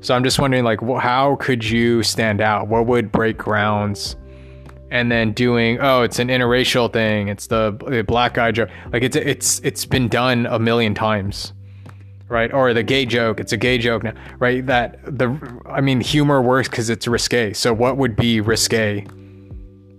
So 0.00 0.14
I'm 0.14 0.22
just 0.22 0.38
wondering, 0.38 0.64
like, 0.64 0.80
how 1.00 1.36
could 1.36 1.64
you 1.64 2.02
stand 2.02 2.40
out? 2.40 2.68
What 2.68 2.86
would 2.86 3.10
break 3.12 3.36
grounds? 3.36 4.16
And 4.90 5.10
then 5.10 5.32
doing, 5.32 5.78
oh, 5.80 6.02
it's 6.02 6.20
an 6.20 6.28
interracial 6.28 6.92
thing. 6.92 7.26
It's 7.26 7.48
the, 7.48 7.76
the 7.88 8.04
black 8.04 8.34
guy 8.34 8.52
joke. 8.52 8.70
Like 8.92 9.02
it's 9.02 9.16
it's 9.16 9.60
it's 9.64 9.84
been 9.84 10.06
done 10.06 10.46
a 10.46 10.60
million 10.60 10.94
times, 10.94 11.52
right? 12.28 12.52
Or 12.52 12.72
the 12.72 12.84
gay 12.84 13.04
joke. 13.04 13.40
It's 13.40 13.52
a 13.52 13.56
gay 13.56 13.76
joke 13.76 14.04
now, 14.04 14.14
right? 14.38 14.64
That 14.64 15.00
the 15.04 15.36
I 15.66 15.80
mean, 15.80 16.00
humor 16.00 16.40
works 16.40 16.68
because 16.68 16.90
it's 16.90 17.08
risque. 17.08 17.54
So 17.54 17.74
what 17.74 17.96
would 17.96 18.14
be 18.14 18.40
risque? 18.40 19.04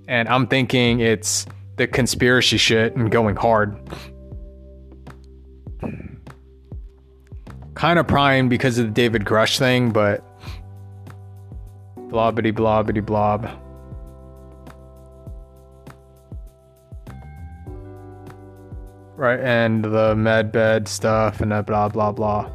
And 0.07 0.29
I'm 0.29 0.47
thinking 0.47 1.01
it's 1.01 1.45
the 1.75 1.87
conspiracy 1.87 2.55
shit 2.55 2.95
and 2.95 3.11
going 3.11 3.35
hard. 3.35 3.77
Kind 7.75 7.99
of 7.99 8.07
primed 8.07 8.49
because 8.49 8.77
of 8.77 8.85
the 8.87 8.91
David 8.91 9.25
Grusch 9.25 9.59
thing, 9.59 9.91
but 9.91 10.23
blobbity 12.09 12.53
blobbity 12.53 13.05
blob. 13.05 13.49
Right, 19.17 19.39
and 19.39 19.83
the 19.83 20.15
med 20.15 20.51
bed 20.51 20.87
stuff 20.87 21.41
and 21.41 21.51
the 21.51 21.63
blah 21.63 21.89
blah 21.89 22.11
blah. 22.11 22.49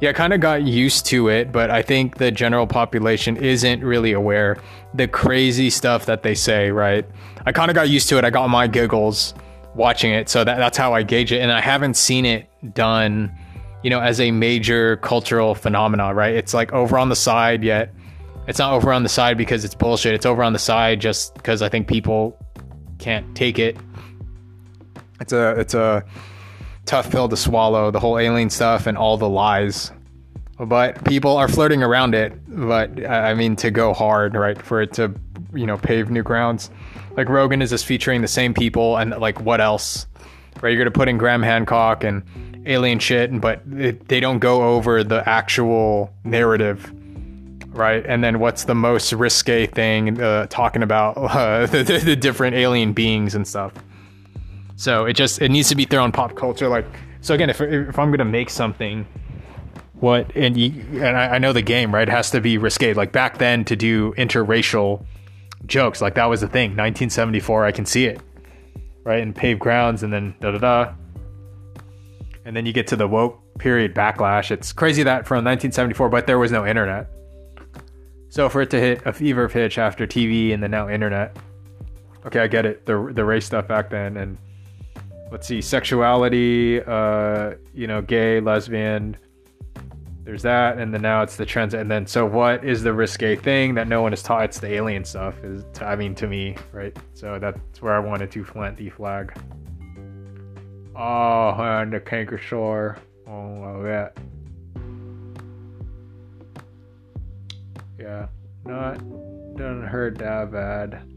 Yeah, 0.00 0.12
kind 0.12 0.34
of 0.34 0.40
got 0.40 0.62
used 0.62 1.06
to 1.06 1.28
it, 1.28 1.50
but 1.50 1.70
I 1.70 1.80
think 1.80 2.18
the 2.18 2.30
general 2.30 2.66
population 2.66 3.38
isn't 3.38 3.82
really 3.82 4.12
aware 4.12 4.58
the 4.92 5.08
crazy 5.08 5.70
stuff 5.70 6.04
that 6.06 6.22
they 6.22 6.34
say, 6.34 6.70
right? 6.70 7.06
I 7.46 7.52
kind 7.52 7.70
of 7.70 7.74
got 7.74 7.88
used 7.88 8.08
to 8.10 8.18
it. 8.18 8.24
I 8.24 8.30
got 8.30 8.48
my 8.48 8.66
giggles 8.66 9.32
watching 9.74 10.12
it, 10.12 10.28
so 10.28 10.44
that, 10.44 10.56
that's 10.58 10.76
how 10.76 10.92
I 10.92 11.02
gauge 11.02 11.32
it. 11.32 11.40
And 11.40 11.50
I 11.50 11.60
haven't 11.60 11.94
seen 11.94 12.26
it 12.26 12.46
done 12.74 13.34
you 13.84 13.90
know, 13.90 14.00
as 14.00 14.18
a 14.18 14.30
major 14.30 14.96
cultural 14.96 15.54
phenomena, 15.54 16.14
right? 16.14 16.34
It's 16.34 16.54
like 16.54 16.72
over 16.72 16.96
on 16.96 17.10
the 17.10 17.16
side, 17.16 17.62
yet 17.62 17.94
it's 18.48 18.58
not 18.58 18.72
over 18.72 18.90
on 18.90 19.02
the 19.02 19.10
side 19.10 19.36
because 19.36 19.62
it's 19.62 19.74
bullshit. 19.74 20.14
It's 20.14 20.24
over 20.24 20.42
on 20.42 20.54
the 20.54 20.58
side 20.58 21.02
just 21.02 21.34
because 21.34 21.60
I 21.60 21.68
think 21.68 21.86
people 21.86 22.38
can't 22.98 23.36
take 23.36 23.58
it. 23.58 23.76
It's 25.20 25.34
a 25.34 25.50
it's 25.60 25.74
a 25.74 26.02
tough 26.86 27.10
pill 27.10 27.28
to 27.28 27.36
swallow, 27.36 27.90
the 27.90 28.00
whole 28.00 28.18
alien 28.18 28.48
stuff 28.48 28.86
and 28.86 28.96
all 28.96 29.18
the 29.18 29.28
lies. 29.28 29.92
But 30.58 31.04
people 31.04 31.36
are 31.36 31.48
flirting 31.48 31.82
around 31.82 32.14
it. 32.14 32.32
But 32.48 33.06
I 33.06 33.34
mean, 33.34 33.54
to 33.56 33.70
go 33.70 33.92
hard, 33.92 34.34
right? 34.34 34.60
For 34.60 34.80
it 34.80 34.94
to, 34.94 35.14
you 35.52 35.66
know, 35.66 35.76
pave 35.76 36.08
new 36.08 36.22
grounds. 36.22 36.70
Like 37.18 37.28
Rogan 37.28 37.60
is 37.60 37.68
just 37.68 37.84
featuring 37.84 38.22
the 38.22 38.28
same 38.28 38.54
people, 38.54 38.96
and 38.96 39.10
like 39.10 39.42
what 39.42 39.60
else? 39.60 40.06
Right? 40.62 40.70
You're 40.70 40.80
gonna 40.80 40.90
put 40.90 41.08
in 41.08 41.18
Graham 41.18 41.42
Hancock 41.42 42.02
and 42.02 42.22
alien 42.66 42.98
shit, 42.98 43.40
but 43.40 43.62
it, 43.72 44.08
they 44.08 44.20
don't 44.20 44.38
go 44.38 44.74
over 44.74 45.04
the 45.04 45.26
actual 45.28 46.12
narrative, 46.24 46.92
right? 47.70 48.04
And 48.06 48.22
then 48.22 48.38
what's 48.38 48.64
the 48.64 48.74
most 48.74 49.12
risque 49.12 49.66
thing 49.66 50.20
uh, 50.20 50.46
talking 50.48 50.82
about 50.82 51.16
uh, 51.16 51.66
the, 51.66 51.82
the, 52.04 52.16
different 52.16 52.56
alien 52.56 52.92
beings 52.92 53.34
and 53.34 53.46
stuff. 53.46 53.72
So 54.76 55.04
it 55.04 55.14
just 55.14 55.40
it 55.40 55.50
needs 55.50 55.68
to 55.68 55.76
be 55.76 55.84
thrown 55.84 56.12
pop 56.12 56.34
culture. 56.34 56.68
Like 56.68 56.86
so 57.20 57.34
again, 57.34 57.50
if 57.50 57.60
if 57.60 57.98
I'm 57.98 58.10
gonna 58.10 58.24
make 58.24 58.50
something, 58.50 59.06
what 59.94 60.34
and 60.34 60.56
you, 60.56 61.02
and 61.04 61.16
I, 61.16 61.36
I 61.36 61.38
know 61.38 61.52
the 61.52 61.62
game 61.62 61.94
right 61.94 62.08
it 62.08 62.10
has 62.10 62.30
to 62.32 62.40
be 62.40 62.58
risque. 62.58 62.94
Like 62.94 63.12
back 63.12 63.38
then 63.38 63.64
to 63.66 63.76
do 63.76 64.12
interracial 64.14 65.04
jokes, 65.66 66.00
like 66.00 66.14
that 66.14 66.26
was 66.26 66.40
the 66.40 66.48
thing. 66.48 66.70
1974, 66.70 67.64
I 67.64 67.72
can 67.72 67.86
see 67.86 68.06
it, 68.06 68.20
right? 69.04 69.22
And 69.22 69.34
paved 69.34 69.60
grounds, 69.60 70.02
and 70.02 70.12
then 70.12 70.34
da 70.40 70.50
da 70.50 70.58
da 70.58 70.94
and 72.44 72.54
then 72.54 72.66
you 72.66 72.72
get 72.72 72.86
to 72.88 72.96
the 72.96 73.08
woke 73.08 73.40
period 73.58 73.94
backlash. 73.94 74.50
It's 74.50 74.72
crazy 74.72 75.02
that 75.02 75.26
from 75.26 75.36
1974, 75.44 76.08
but 76.08 76.26
there 76.26 76.38
was 76.38 76.52
no 76.52 76.66
internet. 76.66 77.08
So 78.28 78.48
for 78.48 78.62
it 78.62 78.70
to 78.70 78.80
hit 78.80 79.02
a 79.06 79.12
fever 79.12 79.48
pitch 79.48 79.78
after 79.78 80.06
TV 80.06 80.52
and 80.52 80.62
then 80.62 80.70
now 80.70 80.88
internet, 80.88 81.36
okay, 82.26 82.40
I 82.40 82.46
get 82.46 82.66
it. 82.66 82.84
The 82.84 83.12
the 83.14 83.24
race 83.24 83.46
stuff 83.46 83.68
back 83.68 83.90
then, 83.90 84.16
and 84.16 84.36
let's 85.30 85.46
see, 85.46 85.60
sexuality, 85.60 86.82
uh, 86.82 87.54
you 87.72 87.86
know, 87.86 88.02
gay, 88.02 88.40
lesbian. 88.40 89.16
There's 90.24 90.42
that, 90.42 90.78
and 90.78 90.92
then 90.92 91.02
now 91.02 91.22
it's 91.22 91.36
the 91.36 91.44
trends, 91.44 91.74
and 91.74 91.90
then 91.90 92.06
so 92.06 92.24
what 92.24 92.64
is 92.64 92.82
the 92.82 92.94
risque 92.94 93.36
thing 93.36 93.74
that 93.74 93.88
no 93.88 94.00
one 94.00 94.12
is 94.14 94.22
taught? 94.22 94.44
It's 94.44 94.58
the 94.58 94.72
alien 94.72 95.04
stuff. 95.04 95.36
Is 95.44 95.64
I 95.82 95.96
mean 95.96 96.14
to 96.16 96.26
me, 96.26 96.56
right? 96.72 96.96
So 97.12 97.38
that's 97.38 97.82
where 97.82 97.94
I 97.94 97.98
wanted 97.98 98.30
to 98.32 98.42
plant 98.42 98.78
the 98.78 98.88
flag. 98.88 99.36
Oh, 100.96 101.54
and 101.58 101.92
the 101.92 102.00
Kangasaur. 102.00 102.98
Oh, 103.26 103.82
that. 103.82 104.16
Yeah, 107.98 108.26
not 108.64 108.98
doesn't 109.56 109.86
hurt 109.86 110.18
that 110.18 110.52
bad. 110.52 111.13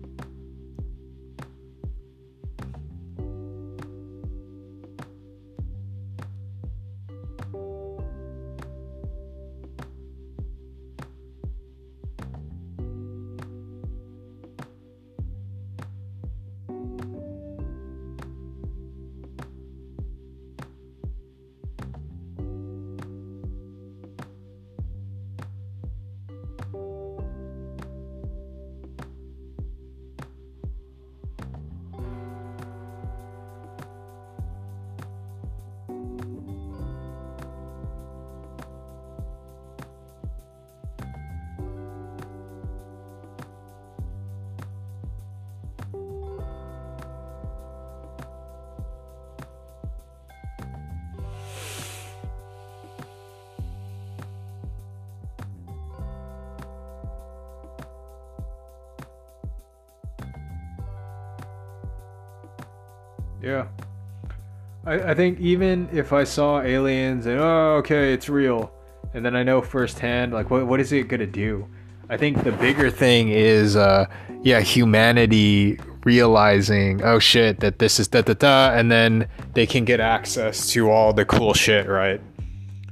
I, 64.98 65.12
I 65.12 65.14
think 65.14 65.40
even 65.40 65.90
if 65.92 66.14
I 66.14 66.24
saw 66.24 66.62
aliens 66.62 67.26
and 67.26 67.40
oh 67.40 67.76
okay 67.78 68.14
it's 68.14 68.30
real, 68.30 68.72
and 69.14 69.26
then 69.26 69.36
I 69.36 69.44
know 69.44 69.62
firsthand 69.62 70.34
like 70.34 70.50
what 70.50 70.68
what 70.68 70.80
is 70.80 70.92
it 70.92 71.08
gonna 71.08 71.28
do? 71.28 71.68
I 72.10 72.18
think 72.18 72.44
the 72.44 72.52
bigger 72.54 72.90
thing 72.90 73.30
is 73.30 73.76
uh 73.76 74.06
yeah 74.44 74.62
humanity 74.62 75.80
realizing 76.04 77.04
oh 77.04 77.20
shit 77.20 77.60
that 77.60 77.80
this 77.80 78.00
is 78.00 78.08
da 78.08 78.22
da 78.22 78.34
da 78.34 78.72
and 78.74 78.90
then 78.90 79.28
they 79.54 79.66
can 79.66 79.84
get 79.84 80.00
access 80.00 80.70
to 80.70 80.90
all 80.90 81.12
the 81.12 81.26
cool 81.26 81.54
shit 81.54 81.88
right 81.88 82.22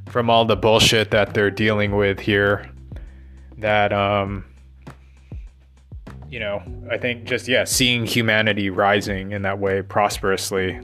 from 0.07 0.29
all 0.29 0.43
the 0.43 0.55
bullshit 0.55 1.11
that 1.11 1.33
they're 1.33 1.51
dealing 1.51 1.95
with 1.95 2.19
here 2.19 2.69
that 3.57 3.93
um 3.93 4.43
you 6.29 6.39
know 6.39 6.61
i 6.91 6.97
think 6.97 7.23
just 7.23 7.47
yeah 7.47 7.63
seeing 7.63 8.05
humanity 8.05 8.69
rising 8.69 9.31
in 9.31 9.43
that 9.43 9.59
way 9.59 9.81
prosperously 9.81 10.77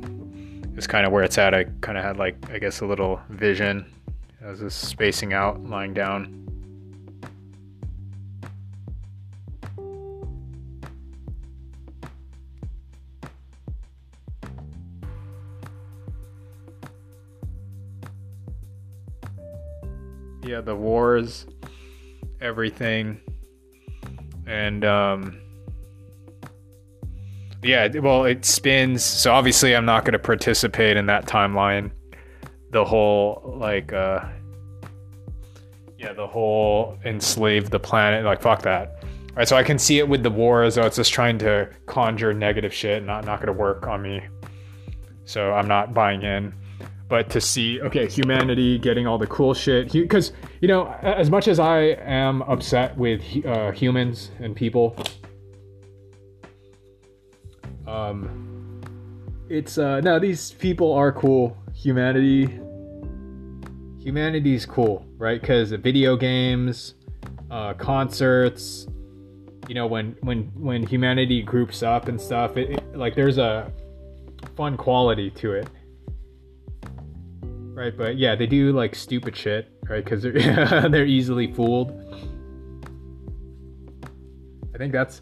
is 0.81 0.87
kind 0.87 1.05
of 1.05 1.11
where 1.11 1.23
it's 1.23 1.37
at. 1.37 1.53
I 1.53 1.65
kind 1.81 1.97
of 1.97 2.03
had 2.03 2.17
like 2.17 2.35
i 2.51 2.57
guess 2.57 2.81
a 2.81 2.85
little 2.85 3.21
vision 3.29 3.85
as 4.41 4.59
this 4.59 4.73
spacing 4.73 5.31
out 5.33 5.63
lying 5.63 5.93
down. 5.93 6.37
Yeah 20.43 20.61
the 20.61 20.75
wars 20.75 21.45
everything 22.41 23.21
and 24.47 24.83
um 24.83 25.39
yeah 27.63 27.87
well 27.99 28.25
it 28.25 28.43
spins 28.43 29.03
so 29.03 29.31
obviously 29.31 29.75
i'm 29.75 29.85
not 29.85 30.03
going 30.03 30.13
to 30.13 30.19
participate 30.19 30.97
in 30.97 31.05
that 31.05 31.25
timeline. 31.25 31.91
The 32.71 32.85
whole 32.85 33.55
like 33.59 33.93
uh 33.93 34.25
yeah 35.97 36.13
the 36.13 36.27
whole 36.27 36.97
enslave 37.05 37.69
the 37.69 37.79
planet 37.79 38.25
like 38.25 38.41
fuck 38.41 38.61
that. 38.63 39.03
All 39.03 39.37
right 39.37 39.47
so 39.47 39.55
i 39.55 39.63
can 39.63 39.77
see 39.77 39.99
it 39.99 40.07
with 40.07 40.23
the 40.23 40.31
wars 40.31 40.75
though 40.75 40.85
it's 40.85 40.95
just 40.95 41.13
trying 41.13 41.37
to 41.39 41.69
conjure 41.85 42.33
negative 42.33 42.73
shit 42.73 43.03
not 43.03 43.25
not 43.25 43.39
going 43.39 43.47
to 43.47 43.59
work 43.59 43.87
on 43.87 44.01
me. 44.01 44.21
So 45.25 45.53
i'm 45.53 45.67
not 45.67 45.93
buying 45.93 46.23
in. 46.23 46.53
But 47.09 47.29
to 47.31 47.41
see 47.41 47.81
okay 47.81 48.07
humanity 48.07 48.79
getting 48.79 49.05
all 49.05 49.17
the 49.17 49.27
cool 49.27 49.53
shit 49.53 49.91
because 49.91 50.31
you 50.61 50.69
know 50.69 50.87
as 51.01 51.29
much 51.29 51.49
as 51.49 51.59
i 51.59 51.79
am 52.05 52.41
upset 52.43 52.97
with 52.97 53.21
uh, 53.45 53.71
humans 53.71 54.31
and 54.39 54.55
people 54.55 54.95
um 57.91 58.81
it's 59.49 59.77
uh 59.77 59.99
no 60.01 60.19
these 60.19 60.51
people 60.53 60.93
are 60.93 61.11
cool 61.11 61.57
humanity 61.73 62.59
humanity's 63.99 64.65
cool 64.65 65.05
right 65.17 65.41
because 65.41 65.71
video 65.71 66.15
games 66.15 66.95
uh 67.49 67.73
concerts 67.73 68.87
you 69.67 69.75
know 69.75 69.85
when 69.87 70.15
when 70.21 70.43
when 70.55 70.85
humanity 70.85 71.41
groups 71.41 71.83
up 71.83 72.07
and 72.07 72.19
stuff 72.19 72.57
it, 72.57 72.71
it 72.71 72.95
like 72.95 73.15
there's 73.15 73.37
a 73.37 73.71
fun 74.55 74.77
quality 74.77 75.29
to 75.29 75.53
it 75.53 75.67
right? 77.81 77.97
But 77.97 78.17
yeah, 78.17 78.35
they 78.35 78.45
do 78.45 78.71
like 78.71 78.95
stupid 78.95 79.35
shit, 79.35 79.71
right? 79.89 80.03
Because 80.03 80.21
they're 80.21 80.89
they're 80.89 81.05
easily 81.05 81.51
fooled. 81.51 81.91
I 84.73 84.77
think 84.77 84.93
that's 84.93 85.19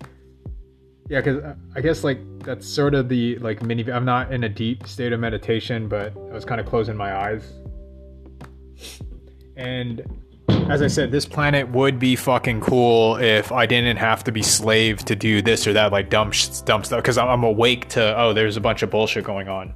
yeah, 1.10 1.22
because 1.22 1.43
uh, 1.43 1.55
I 1.76 1.82
guess 1.82 2.03
like 2.03 2.20
that's 2.43 2.68
sort 2.68 2.93
of 2.93 3.10
the 3.10 3.38
like 3.39 3.64
mini. 3.64 3.91
I'm 3.91 4.05
not 4.05 4.32
in 4.32 4.43
a 4.43 4.49
deep 4.49 4.88
state 4.88 5.12
of 5.12 5.20
meditation, 5.20 5.89
but 5.89 6.16
I 6.16 6.34
was 6.34 6.45
kind 6.45 6.62
of 6.62 6.68
closing 6.68 6.95
my 6.95 7.16
eyes. 7.16 7.51
And 9.57 10.03
as 10.70 10.82
I 10.82 10.88
said, 10.88 11.12
this 11.12 11.26
planet 11.26 11.68
would 11.70 11.99
be 11.99 12.16
fucking 12.16 12.62
cool 12.62 13.18
if 13.18 13.51
I 13.51 13.66
didn't 13.66 13.97
have 13.97 14.24
to 14.26 14.32
be 14.32 14.43
slave 14.43 15.03
to 15.05 15.16
do 15.16 15.41
this 15.41 15.66
or 15.66 15.74
that, 15.74 15.91
like 15.91 16.10
dumb, 16.10 16.32
dumb 16.66 16.84
stuff. 16.84 17.01
Because 17.01 17.18
I'm 17.18 17.43
awake 17.43 17.89
to, 17.89 18.18
oh, 18.18 18.34
there's 18.34 18.55
a 18.55 18.62
bunch 18.62 18.84
of 18.84 18.91
bullshit 18.91 19.26
going 19.26 19.49
on 19.49 19.74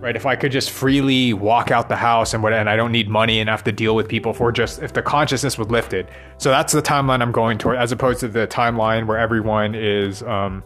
right? 0.00 0.16
If 0.16 0.24
I 0.24 0.34
could 0.34 0.50
just 0.50 0.70
freely 0.70 1.34
walk 1.34 1.70
out 1.70 1.88
the 1.88 1.96
house 1.96 2.32
and 2.32 2.42
what, 2.42 2.52
and 2.52 2.68
I 2.68 2.76
don't 2.76 2.90
need 2.90 3.08
money 3.08 3.38
and 3.38 3.50
have 3.50 3.62
to 3.64 3.72
deal 3.72 3.94
with 3.94 4.08
people 4.08 4.32
for 4.32 4.50
just 4.50 4.82
if 4.82 4.94
the 4.94 5.02
consciousness 5.02 5.58
was 5.58 5.68
lifted. 5.68 6.08
So 6.38 6.48
that's 6.48 6.72
the 6.72 6.82
timeline 6.82 7.20
I'm 7.20 7.32
going 7.32 7.58
toward, 7.58 7.76
as 7.76 7.92
opposed 7.92 8.20
to 8.20 8.28
the 8.28 8.46
timeline 8.46 9.06
where 9.06 9.18
everyone 9.18 9.74
is 9.74 10.22
um, 10.22 10.64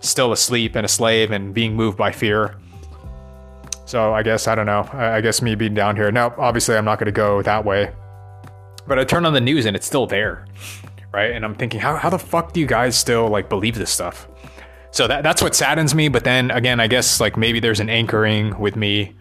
still 0.00 0.32
asleep 0.32 0.74
and 0.74 0.84
a 0.84 0.88
slave 0.88 1.30
and 1.30 1.54
being 1.54 1.76
moved 1.76 1.96
by 1.96 2.10
fear. 2.10 2.56
So 3.84 4.12
I 4.12 4.22
guess 4.22 4.48
I 4.48 4.54
don't 4.54 4.66
know. 4.66 4.88
I 4.92 5.20
guess 5.20 5.40
me 5.40 5.54
being 5.54 5.74
down 5.74 5.96
here 5.96 6.10
now. 6.10 6.34
Obviously, 6.36 6.76
I'm 6.76 6.84
not 6.84 6.98
going 6.98 7.06
to 7.06 7.12
go 7.12 7.42
that 7.42 7.64
way. 7.64 7.92
But 8.86 8.98
I 8.98 9.04
turn 9.04 9.24
on 9.24 9.32
the 9.32 9.40
news 9.40 9.64
and 9.64 9.76
it's 9.76 9.86
still 9.86 10.06
there, 10.06 10.46
right? 11.12 11.30
And 11.30 11.44
I'm 11.44 11.54
thinking, 11.54 11.78
how 11.78 11.96
how 11.96 12.10
the 12.10 12.18
fuck 12.18 12.52
do 12.52 12.58
you 12.58 12.66
guys 12.66 12.96
still 12.96 13.28
like 13.28 13.48
believe 13.48 13.76
this 13.76 13.90
stuff? 13.90 14.28
So 14.92 15.08
that 15.08 15.22
that's 15.22 15.42
what 15.42 15.56
saddens 15.56 15.94
me. 15.94 16.08
But 16.08 16.24
then 16.24 16.50
again, 16.50 16.78
I 16.78 16.86
guess 16.86 17.18
like 17.18 17.36
maybe 17.36 17.58
there's 17.58 17.80
an 17.80 17.88
anchoring 17.88 18.58
with 18.60 18.76
me. 18.76 19.14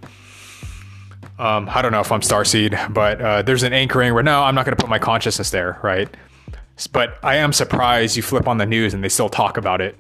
Um, 1.40 1.68
I 1.72 1.82
don't 1.82 1.92
know 1.92 2.02
if 2.02 2.12
I'm 2.12 2.22
Starseed, 2.22 2.94
but 2.94 3.20
uh, 3.20 3.42
there's 3.42 3.64
an 3.64 3.74
anchoring 3.74 4.14
where 4.14 4.22
no, 4.22 4.44
I'm 4.44 4.54
not 4.54 4.66
going 4.66 4.76
to 4.76 4.82
put 4.82 4.90
my 4.90 5.00
consciousness 5.00 5.50
there, 5.50 5.80
right? 5.82 6.08
But 6.92 7.18
I 7.24 7.38
am 7.38 7.54
surprised 7.54 8.16
you 8.16 8.24
flip 8.24 8.48
on 8.48 8.58
the 8.58 8.66
news 8.66 8.94
and 8.94 9.04
they 9.04 9.10
still 9.10 9.30
talk 9.30 9.58
about 9.58 9.82
it. 9.82 9.98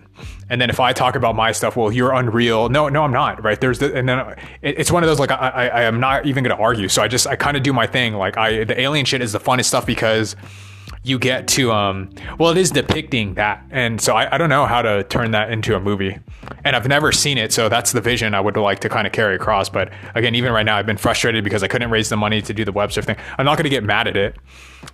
And 0.50 0.60
then 0.60 0.70
if 0.70 0.80
I 0.80 0.94
talk 0.94 1.16
about 1.16 1.36
my 1.36 1.52
stuff, 1.52 1.76
well, 1.76 1.92
you're 1.92 2.14
unreal. 2.14 2.70
No, 2.70 2.90
no, 2.90 3.04
I'm 3.04 3.12
not. 3.12 3.44
Right? 3.44 3.60
There's 3.60 3.80
the, 3.80 3.94
and 3.96 4.08
then 4.08 4.20
it, 4.62 4.80
it's 4.80 4.92
one 4.92 5.04
of 5.04 5.08
those 5.08 5.20
like 5.20 5.32
I, 5.32 5.36
I, 5.36 5.68
I 5.68 5.82
am 5.84 6.00
not 6.00 6.26
even 6.26 6.44
going 6.44 6.56
to 6.56 6.62
argue. 6.62 6.90
So 6.90 7.02
I 7.02 7.08
just 7.08 7.28
I 7.28 7.36
kind 7.36 7.56
of 7.56 7.64
do 7.64 7.72
my 7.72 7.88
thing. 7.88 8.14
Like 8.16 8.38
I 8.38 8.66
the 8.66 8.80
alien 8.80 9.06
shit 9.06 9.22
is 9.22 9.32
the 9.32 9.40
funnest 9.40 9.66
stuff 9.66 9.86
because 9.86 10.36
you 11.04 11.18
get 11.18 11.48
to 11.48 11.72
um 11.72 12.10
well 12.38 12.52
it 12.52 12.58
is 12.58 12.70
depicting 12.70 13.34
that 13.34 13.64
and 13.72 14.00
so 14.00 14.16
I, 14.16 14.36
I 14.36 14.38
don't 14.38 14.50
know 14.50 14.66
how 14.66 14.82
to 14.82 15.04
turn 15.04 15.32
that 15.32 15.52
into 15.52 15.76
a 15.76 15.80
movie 15.80 16.20
and 16.64 16.76
i've 16.76 16.88
never 16.88 17.12
seen 17.12 17.38
it 17.38 17.52
so 17.52 17.70
that's 17.70 17.92
the 17.92 18.02
vision 18.02 18.36
i 18.36 18.40
would 18.40 18.56
like 18.56 18.80
to 18.80 18.90
kind 18.90 19.08
of 19.08 19.14
carry 19.14 19.36
across 19.36 19.70
but 19.70 19.92
again 20.14 20.36
even 20.36 20.52
right 20.52 20.66
now 20.66 20.78
i've 20.78 20.86
been 20.86 20.98
frustrated 20.98 21.44
because 21.44 21.64
i 21.64 21.68
couldn't 21.68 21.90
raise 21.90 22.10
the 22.10 22.18
money 22.18 22.42
to 22.42 22.54
do 22.54 22.64
the 22.64 22.72
web 22.72 22.92
thing 22.92 23.16
i'm 23.38 23.46
not 23.46 23.58
going 23.58 23.64
to 23.64 23.70
get 23.70 23.84
mad 23.84 24.08
at 24.08 24.16
it 24.16 24.36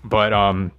but 0.03 0.31
um 0.33 0.71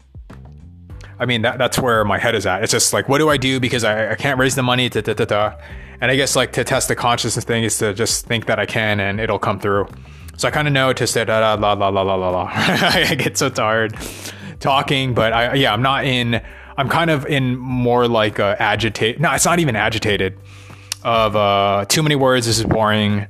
I 1.20 1.26
mean 1.26 1.42
that 1.42 1.58
that's 1.58 1.78
where 1.78 2.04
my 2.04 2.16
head 2.16 2.36
is 2.36 2.46
at. 2.46 2.62
It's 2.62 2.70
just 2.70 2.92
like, 2.92 3.08
what 3.08 3.18
do 3.18 3.28
I 3.28 3.36
do 3.36 3.58
because 3.58 3.82
I, 3.82 4.12
I 4.12 4.14
can't 4.14 4.38
raise 4.38 4.54
the 4.54 4.62
money? 4.62 4.88
Da, 4.88 5.00
da, 5.00 5.14
da, 5.14 5.24
da. 5.24 5.54
And 6.00 6.12
I 6.12 6.14
guess 6.14 6.36
like 6.36 6.52
to 6.52 6.62
test 6.62 6.86
the 6.86 6.94
consciousness 6.94 7.44
thing 7.44 7.64
is 7.64 7.76
to 7.78 7.92
just 7.92 8.26
think 8.26 8.46
that 8.46 8.60
I 8.60 8.66
can 8.66 9.00
and 9.00 9.18
it'll 9.18 9.40
come 9.40 9.58
through. 9.58 9.88
So 10.36 10.46
I 10.46 10.52
kind 10.52 10.68
of 10.68 10.74
know 10.74 10.92
to 10.92 11.06
say 11.08 11.24
da 11.24 11.40
da 11.40 11.60
la 11.60 11.72
la 11.72 11.88
la 11.88 12.02
la 12.02 12.14
la 12.14 12.30
la. 12.30 12.48
I 12.54 13.16
get 13.16 13.36
so 13.36 13.48
tired 13.48 13.96
talking, 14.60 15.14
but 15.14 15.32
I 15.32 15.54
yeah, 15.54 15.72
I'm 15.72 15.82
not 15.82 16.04
in. 16.04 16.40
I'm 16.76 16.88
kind 16.88 17.10
of 17.10 17.26
in 17.26 17.56
more 17.56 18.06
like 18.06 18.38
uh, 18.38 18.54
agitated. 18.58 19.20
No, 19.20 19.32
it's 19.32 19.44
not 19.44 19.58
even 19.58 19.76
agitated. 19.76 20.38
Of 21.04 21.36
uh, 21.36 21.86
too 21.88 22.02
many 22.02 22.16
words. 22.16 22.46
This 22.46 22.58
is 22.58 22.64
boring. 22.64 23.26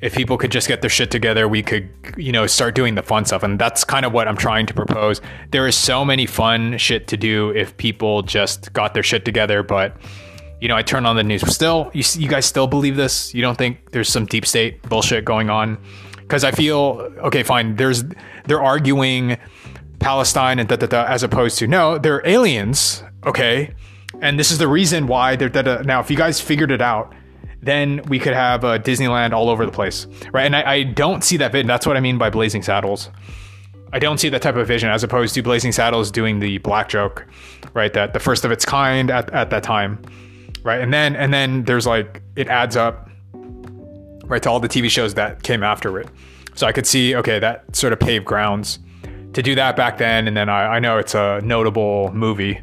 If 0.00 0.14
people 0.14 0.36
could 0.36 0.50
just 0.50 0.66
get 0.66 0.80
their 0.80 0.90
shit 0.90 1.10
together, 1.10 1.46
we 1.46 1.62
could, 1.62 1.88
you 2.16 2.32
know, 2.32 2.46
start 2.48 2.74
doing 2.74 2.96
the 2.96 3.02
fun 3.02 3.24
stuff. 3.24 3.44
And 3.44 3.58
that's 3.58 3.84
kind 3.84 4.04
of 4.04 4.12
what 4.12 4.26
I'm 4.26 4.36
trying 4.36 4.66
to 4.66 4.74
propose. 4.74 5.20
There 5.52 5.68
is 5.68 5.76
so 5.76 6.04
many 6.04 6.26
fun 6.26 6.76
shit 6.76 7.06
to 7.08 7.16
do 7.16 7.50
if 7.50 7.76
people 7.76 8.22
just 8.22 8.72
got 8.72 8.94
their 8.94 9.04
shit 9.04 9.24
together. 9.24 9.62
But, 9.62 9.96
you 10.60 10.66
know, 10.66 10.76
I 10.76 10.82
turn 10.82 11.06
on 11.06 11.14
the 11.14 11.22
news. 11.22 11.42
Still, 11.42 11.90
you, 11.94 12.02
you 12.14 12.28
guys 12.28 12.46
still 12.46 12.66
believe 12.66 12.96
this? 12.96 13.32
You 13.32 13.42
don't 13.42 13.56
think 13.56 13.92
there's 13.92 14.08
some 14.08 14.26
deep 14.26 14.44
state 14.44 14.82
bullshit 14.88 15.24
going 15.24 15.50
on? 15.50 15.78
Because 16.16 16.42
I 16.42 16.50
feel, 16.50 17.12
okay, 17.18 17.44
fine. 17.44 17.76
There's, 17.76 18.02
they're 18.46 18.62
arguing 18.62 19.36
Palestine 20.02 20.58
and 20.58 20.68
da 20.68 20.76
da 20.76 20.86
da, 20.86 21.04
as 21.04 21.22
opposed 21.22 21.58
to 21.58 21.66
no, 21.66 21.96
they're 21.96 22.26
aliens, 22.26 23.02
okay? 23.24 23.74
And 24.20 24.38
this 24.38 24.50
is 24.50 24.58
the 24.58 24.68
reason 24.68 25.06
why 25.06 25.36
they're 25.36 25.48
da 25.48 25.62
da. 25.62 25.82
Now, 25.82 26.00
if 26.00 26.10
you 26.10 26.16
guys 26.16 26.40
figured 26.40 26.70
it 26.70 26.82
out, 26.82 27.14
then 27.62 28.02
we 28.08 28.18
could 28.18 28.34
have 28.34 28.64
uh, 28.64 28.78
Disneyland 28.78 29.32
all 29.32 29.48
over 29.48 29.64
the 29.64 29.72
place, 29.72 30.06
right? 30.32 30.44
And 30.44 30.56
I, 30.56 30.70
I 30.70 30.82
don't 30.82 31.22
see 31.22 31.36
that 31.38 31.52
vision. 31.52 31.68
That's 31.68 31.86
what 31.86 31.96
I 31.96 32.00
mean 32.00 32.18
by 32.18 32.28
Blazing 32.28 32.62
Saddles. 32.62 33.08
I 33.92 33.98
don't 33.98 34.18
see 34.18 34.28
that 34.30 34.42
type 34.42 34.56
of 34.56 34.66
vision 34.66 34.90
as 34.90 35.04
opposed 35.04 35.34
to 35.34 35.42
Blazing 35.42 35.70
Saddles 35.70 36.10
doing 36.10 36.40
the 36.40 36.58
black 36.58 36.88
joke, 36.88 37.26
right? 37.72 37.92
That 37.92 38.14
the 38.14 38.20
first 38.20 38.44
of 38.44 38.50
its 38.50 38.64
kind 38.64 39.10
at, 39.10 39.30
at 39.30 39.50
that 39.50 39.62
time, 39.62 40.02
right? 40.64 40.80
And 40.80 40.92
then 40.92 41.14
and 41.14 41.32
then 41.32 41.64
there's 41.64 41.86
like 41.86 42.22
it 42.34 42.48
adds 42.48 42.74
up, 42.74 43.08
right, 44.24 44.42
to 44.42 44.50
all 44.50 44.60
the 44.60 44.68
TV 44.68 44.90
shows 44.90 45.14
that 45.14 45.42
came 45.42 45.62
after 45.62 46.00
it. 46.00 46.08
So 46.54 46.66
I 46.66 46.72
could 46.72 46.86
see 46.86 47.14
okay 47.14 47.38
that 47.38 47.76
sort 47.76 47.92
of 47.92 48.00
paved 48.00 48.24
grounds 48.24 48.80
to 49.32 49.42
do 49.42 49.54
that 49.54 49.76
back 49.76 49.98
then, 49.98 50.28
and 50.28 50.36
then 50.36 50.48
I, 50.48 50.76
I 50.76 50.78
know 50.78 50.98
it's 50.98 51.14
a 51.14 51.40
notable 51.42 52.12
movie. 52.12 52.60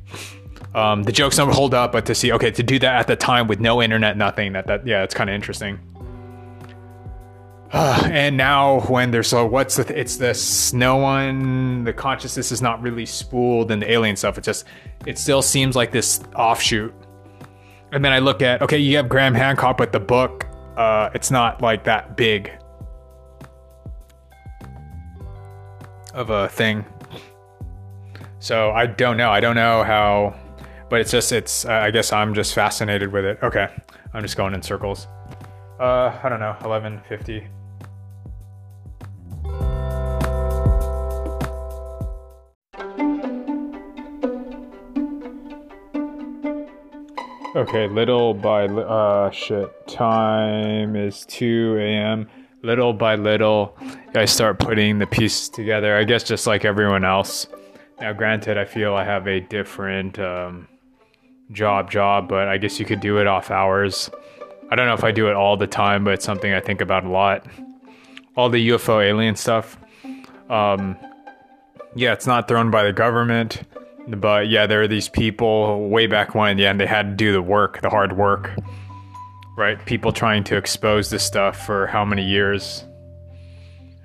Um, 0.76 1.04
the 1.04 1.12
jokes 1.12 1.38
don't 1.38 1.54
hold 1.54 1.74
up, 1.74 1.92
but 1.92 2.06
to 2.06 2.16
see 2.16 2.32
okay 2.32 2.52
to 2.52 2.64
do 2.64 2.78
that 2.80 2.96
at 2.96 3.08
the 3.08 3.16
time 3.16 3.48
with 3.48 3.60
no 3.60 3.82
internet, 3.82 4.18
nothing 4.18 4.54
that 4.54 4.68
that 4.68 4.86
yeah, 4.86 5.04
it's 5.04 5.16
kind 5.16 5.30
of 5.30 5.34
interesting. 5.34 5.80
and 7.74 8.36
now 8.38 8.82
when 8.82 9.12
there's 9.12 9.28
so 9.28 9.46
what's 9.46 9.76
the 9.76 9.84
th- 9.84 10.00
it's 10.00 10.18
this 10.18 10.74
no 10.74 10.98
one 10.98 11.84
the 11.84 11.94
consciousness 11.94 12.52
is 12.52 12.64
not 12.64 12.82
really 12.82 13.06
spooled 13.06 13.72
and 13.72 13.82
the 13.82 13.92
alien 13.92 14.16
stuff. 14.16 14.38
It 14.38 14.44
just 14.44 14.66
it 15.06 15.18
still 15.18 15.42
seems 15.42 15.76
like 15.76 15.92
this 15.92 16.22
offshoot. 16.36 16.94
And 17.92 18.06
then 18.06 18.12
I 18.12 18.20
look 18.20 18.42
at 18.44 18.62
okay, 18.62 18.78
you 18.78 18.96
have 18.98 19.10
Graham 19.10 19.34
Hancock, 19.34 19.78
but 19.78 19.92
the 19.92 20.00
book 20.00 20.46
uh, 20.78 21.10
it's 21.14 21.32
not 21.32 21.62
like 21.62 21.84
that 21.84 22.16
big 22.16 22.52
of 26.20 26.30
a 26.30 26.50
thing. 26.50 26.86
So 28.40 28.72
I 28.72 28.86
don't 28.86 29.18
know. 29.18 29.32
I 29.32 29.40
don't 29.40 29.56
know 29.56 29.84
how, 29.84 30.36
but 30.90 31.00
it's 31.02 31.12
just 31.12 31.32
it's. 31.32 31.66
Uh, 31.66 31.72
I 31.72 31.92
guess 31.92 32.12
I'm 32.14 32.34
just 32.34 32.54
fascinated 32.54 33.12
with 33.12 33.26
it. 33.26 33.40
Okay, 33.42 33.68
I'm 34.14 34.22
just 34.22 34.38
going 34.38 34.54
in 34.54 34.62
circles. 34.62 35.08
Uh, 35.80 36.18
I 36.22 36.30
don't 36.30 36.40
know. 36.42 36.56
1150. 36.60 37.48
Okay, 47.56 47.88
little 47.88 48.34
by 48.34 48.66
uh 48.66 49.32
shit. 49.32 49.88
Time 49.88 50.96
is 50.96 51.26
2 51.26 51.78
a.m. 51.80 52.30
Little 52.62 52.94
by 52.94 53.16
little, 53.16 53.78
I 54.14 54.26
start 54.26 54.60
putting 54.60 55.00
the 55.00 55.08
pieces 55.08 55.50
together. 55.50 55.96
I 55.96 56.04
guess 56.04 56.24
just 56.24 56.46
like 56.46 56.66
everyone 56.66 57.06
else. 57.06 57.48
Now, 58.02 58.14
granted, 58.14 58.58
I 58.58 58.66
feel 58.66 58.96
I 58.96 59.04
have 59.04 59.28
a 59.28 59.40
different 59.40 60.20
um, 60.20 60.68
job, 61.52 61.90
job, 61.92 62.28
but 62.28 62.48
I 62.48 62.58
guess 62.58 62.80
you 62.80 62.86
could 62.86 63.00
do 63.00 63.18
it 63.20 63.28
off 63.28 63.52
hours. 63.52 64.10
I 64.72 64.76
don't 64.76 64.88
know 64.88 64.94
if 64.94 65.04
I 65.04 65.12
do 65.12 65.30
it 65.30 65.36
all 65.36 65.58
the 65.58 65.68
time, 65.68 66.04
but 66.04 66.14
it's 66.14 66.26
something 66.26 66.54
I 66.54 66.60
think 66.60 66.82
about 66.82 67.06
a 67.06 67.10
lot. 67.10 67.46
All 68.36 68.50
the 68.50 68.70
UFO 68.70 69.04
alien 69.04 69.36
stuff. 69.36 69.78
Um, 70.50 70.98
yeah, 71.96 72.14
it's 72.14 72.28
not 72.28 72.48
thrown 72.48 72.72
by 72.72 72.84
the 72.84 72.94
government. 72.94 73.64
But 74.08 74.50
yeah, 74.50 74.66
there 74.66 74.82
are 74.82 74.88
these 74.88 75.10
people 75.10 75.90
way 75.90 76.08
back 76.08 76.34
when, 76.34 76.58
yeah, 76.58 76.72
and 76.72 76.80
they 76.80 76.88
had 76.88 77.12
to 77.12 77.16
do 77.16 77.32
the 77.32 77.42
work, 77.42 77.82
the 77.82 77.90
hard 77.90 78.18
work, 78.18 78.56
right? 79.60 79.86
People 79.86 80.14
trying 80.14 80.46
to 80.46 80.56
expose 80.56 81.10
this 81.10 81.22
stuff 81.22 81.66
for 81.66 81.86
how 81.88 82.06
many 82.06 82.24
years, 82.24 82.86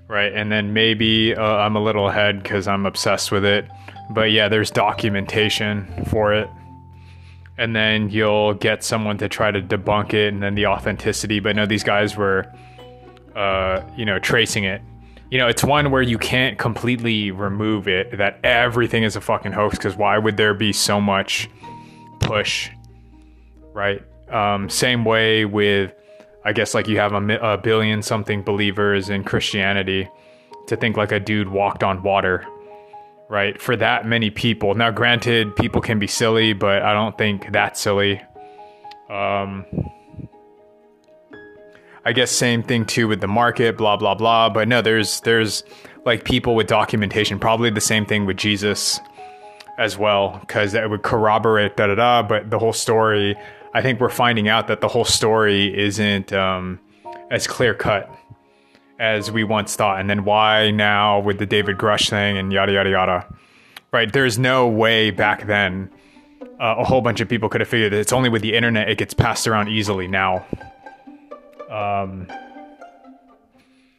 right? 0.09 0.33
And 0.33 0.51
then 0.51 0.73
maybe 0.73 1.33
uh, 1.33 1.43
I'm 1.43 1.77
a 1.77 1.81
little 1.81 2.09
ahead 2.09 2.43
because 2.43 2.67
I'm 2.67 2.85
obsessed 2.85 3.31
with 3.31 3.45
it. 3.45 3.65
But 4.11 4.33
yeah, 4.33 4.49
there's 4.49 4.73
documentation 4.73 5.87
for 6.11 6.35
it. 6.35 6.51
And 7.57 7.75
then 7.75 8.11
you'll 8.11 8.55
get 8.55 8.83
someone 8.83 9.17
to 9.19 9.29
try 9.29 9.53
to 9.53 9.63
debunk 9.63 10.13
it 10.13 10.35
and 10.35 10.43
then 10.43 10.57
the 10.57 10.67
authenticity. 10.67 11.39
But 11.39 11.55
no, 11.55 11.67
these 11.67 11.85
guys 11.85 12.17
were, 12.17 12.53
uh, 13.37 13.81
you 13.97 14.05
know, 14.05 14.19
tracing 14.19 14.65
it 14.65 14.83
you 15.31 15.39
know, 15.39 15.49
it's 15.49 15.65
one 15.65 15.91
where 15.91 16.03
you 16.03 16.17
can't 16.17 16.59
completely 16.59 17.33
remove 17.33 17.89
it 17.89 18.19
that 18.19 18.39
everything 18.45 19.03
is 19.03 19.17
a 19.17 19.21
fucking 19.21 19.51
hoax 19.51 19.77
because 19.77 19.97
why 19.97 20.17
would 20.17 20.37
there 20.37 20.55
be 20.55 20.73
so 20.73 21.01
much 21.01 21.49
push, 22.21 22.71
right? 23.73 24.01
Um, 24.35 24.69
same 24.69 25.05
way 25.05 25.45
with, 25.45 25.95
I 26.45 26.53
guess, 26.53 26.75
like 26.75 26.89
you 26.89 26.99
have 26.99 27.13
a, 27.13 27.39
a 27.39 27.57
billion 27.57 28.03
something 28.03 28.43
believers 28.43 29.09
in 29.09 29.23
Christianity 29.23 30.09
to 30.67 30.77
think 30.77 30.97
like 30.97 31.13
a 31.13 31.21
dude 31.21 31.49
walked 31.49 31.85
on 31.85 32.03
water, 32.03 32.45
right? 33.29 33.63
For 33.63 33.77
that 33.77 34.07
many 34.07 34.31
people. 34.31 34.75
Now, 34.75 34.91
granted, 34.91 35.55
people 35.55 35.81
can 35.81 36.01
be 36.01 36.09
silly, 36.09 36.53
but 36.53 36.83
I 36.83 36.93
don't 36.93 37.17
think 37.17 37.53
that's 37.53 37.81
silly. 37.81 38.21
Um, 39.09 39.67
I 42.05 42.13
guess 42.13 42.31
same 42.31 42.63
thing 42.63 42.85
too 42.85 43.09
with 43.09 43.21
the 43.21 43.29
market, 43.29 43.79
blah 43.79 43.97
blah 43.97 44.15
blah. 44.15 44.51
But 44.51 44.69
no, 44.69 44.83
there's 44.83 45.21
there's 45.21 45.63
like 46.05 46.25
people 46.25 46.55
with 46.55 46.67
documentation. 46.67 47.39
Probably 47.39 47.71
the 47.71 47.81
same 47.81 48.05
thing 48.05 48.27
with 48.27 48.37
Jesus 48.37 49.01
as 49.79 49.97
well, 49.97 50.39
because 50.41 50.73
that 50.73 50.91
would 50.91 51.03
corroborate 51.03 51.77
da 51.77 51.87
da 51.87 51.95
da. 51.95 52.23
But 52.23 52.51
the 52.51 52.59
whole 52.59 52.73
story, 52.73 53.37
I 53.75 53.83
think 53.83 54.01
we're 54.01 54.09
finding 54.09 54.49
out 54.49 54.69
that 54.69 54.81
the 54.81 54.89
whole 54.89 55.05
story 55.05 55.77
isn't 55.77 56.33
um, 56.33 56.79
as 57.31 57.47
clear 57.47 57.75
cut 57.75 58.09
as 59.01 59.31
we 59.31 59.43
once 59.43 59.75
thought. 59.75 60.01
And 60.01 60.09
then 60.09 60.25
why 60.25 60.71
now 60.71 61.19
with 61.19 61.39
the 61.39 61.47
David 61.47 61.77
Grusch 61.77 62.09
thing 62.09 62.39
and 62.39 62.53
yada 62.53 62.73
yada 62.73 62.91
yada. 62.91 63.35
Right? 63.93 64.13
There's 64.13 64.39
no 64.39 64.69
way 64.69 65.11
back 65.11 65.47
then. 65.47 65.91
Uh, 66.61 66.77
a 66.79 66.85
whole 66.85 67.01
bunch 67.01 67.21
of 67.21 67.29
people 67.29 67.49
could 67.49 67.61
have 67.61 67.69
figured 67.69 67.93
it. 67.93 67.99
It's 67.99 68.13
only 68.13 68.29
with 68.29 68.43
the 68.43 68.55
internet 68.55 68.89
it 68.89 68.99
gets 68.99 69.13
passed 69.13 69.47
around 69.49 69.69
easily 69.69 70.07
now. 70.07 70.47
Um, 71.69 72.29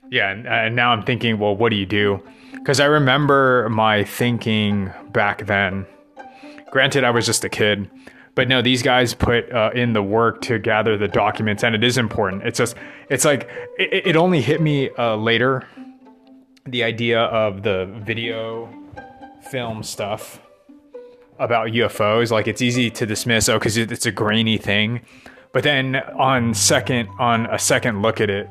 yeah, 0.09 0.31
and, 0.31 0.47
and 0.47 0.75
now 0.75 0.91
I'm 0.91 1.03
thinking, 1.03 1.37
well, 1.37 1.55
what 1.55 1.69
do 1.69 1.75
you 1.75 1.85
do? 1.85 2.23
Because 2.53 2.79
I 2.79 2.85
remember 2.85 3.67
my 3.69 4.05
thinking 4.05 4.91
back 5.11 5.45
then. 5.45 5.85
Granted, 6.71 7.03
I 7.03 7.09
was 7.11 7.25
just 7.25 7.43
a 7.43 7.49
kid, 7.49 7.89
but 8.35 8.47
no, 8.49 8.61
these 8.61 8.83
guys 8.83 9.13
put 9.13 9.51
uh, 9.51 9.71
in 9.73 9.93
the 9.93 10.03
work 10.03 10.41
to 10.41 10.59
gather 10.59 10.97
the 10.97 11.07
documents, 11.07 11.63
and 11.63 11.73
it 11.73 11.83
is 11.83 11.97
important. 11.97 12.43
It's 12.43 12.57
just, 12.57 12.75
it's 13.09 13.25
like, 13.25 13.49
it, 13.79 14.07
it 14.07 14.15
only 14.15 14.41
hit 14.41 14.61
me 14.61 14.89
uh, 14.97 15.15
later 15.15 15.63
the 16.65 16.83
idea 16.83 17.21
of 17.21 17.63
the 17.63 17.85
video 18.03 18.69
film 19.49 19.83
stuff 19.83 20.41
about 21.39 21.69
UFOs. 21.69 22.31
Like, 22.31 22.47
it's 22.47 22.61
easy 22.61 22.89
to 22.91 23.05
dismiss, 23.05 23.47
oh, 23.47 23.57
because 23.57 23.77
it's 23.77 24.05
a 24.05 24.11
grainy 24.11 24.57
thing. 24.57 25.01
But 25.53 25.63
then 25.63 25.95
on 25.95 26.53
second 26.53 27.07
on 27.17 27.45
a 27.45 27.57
second 27.57 28.01
look 28.01 28.19
at 28.19 28.29
it, 28.29 28.49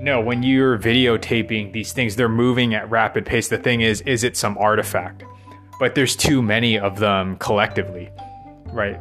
no, 0.00 0.20
when 0.20 0.42
you're 0.42 0.78
videotaping 0.78 1.72
these 1.72 1.92
things, 1.92 2.16
they're 2.16 2.28
moving 2.30 2.72
at 2.72 2.88
rapid 2.88 3.26
pace. 3.26 3.48
The 3.48 3.58
thing 3.58 3.82
is, 3.82 4.00
is 4.02 4.24
it 4.24 4.34
some 4.34 4.56
artifact? 4.56 5.24
But 5.78 5.94
there's 5.94 6.16
too 6.16 6.40
many 6.40 6.78
of 6.78 6.98
them 6.98 7.36
collectively, 7.36 8.10
right? 8.72 8.98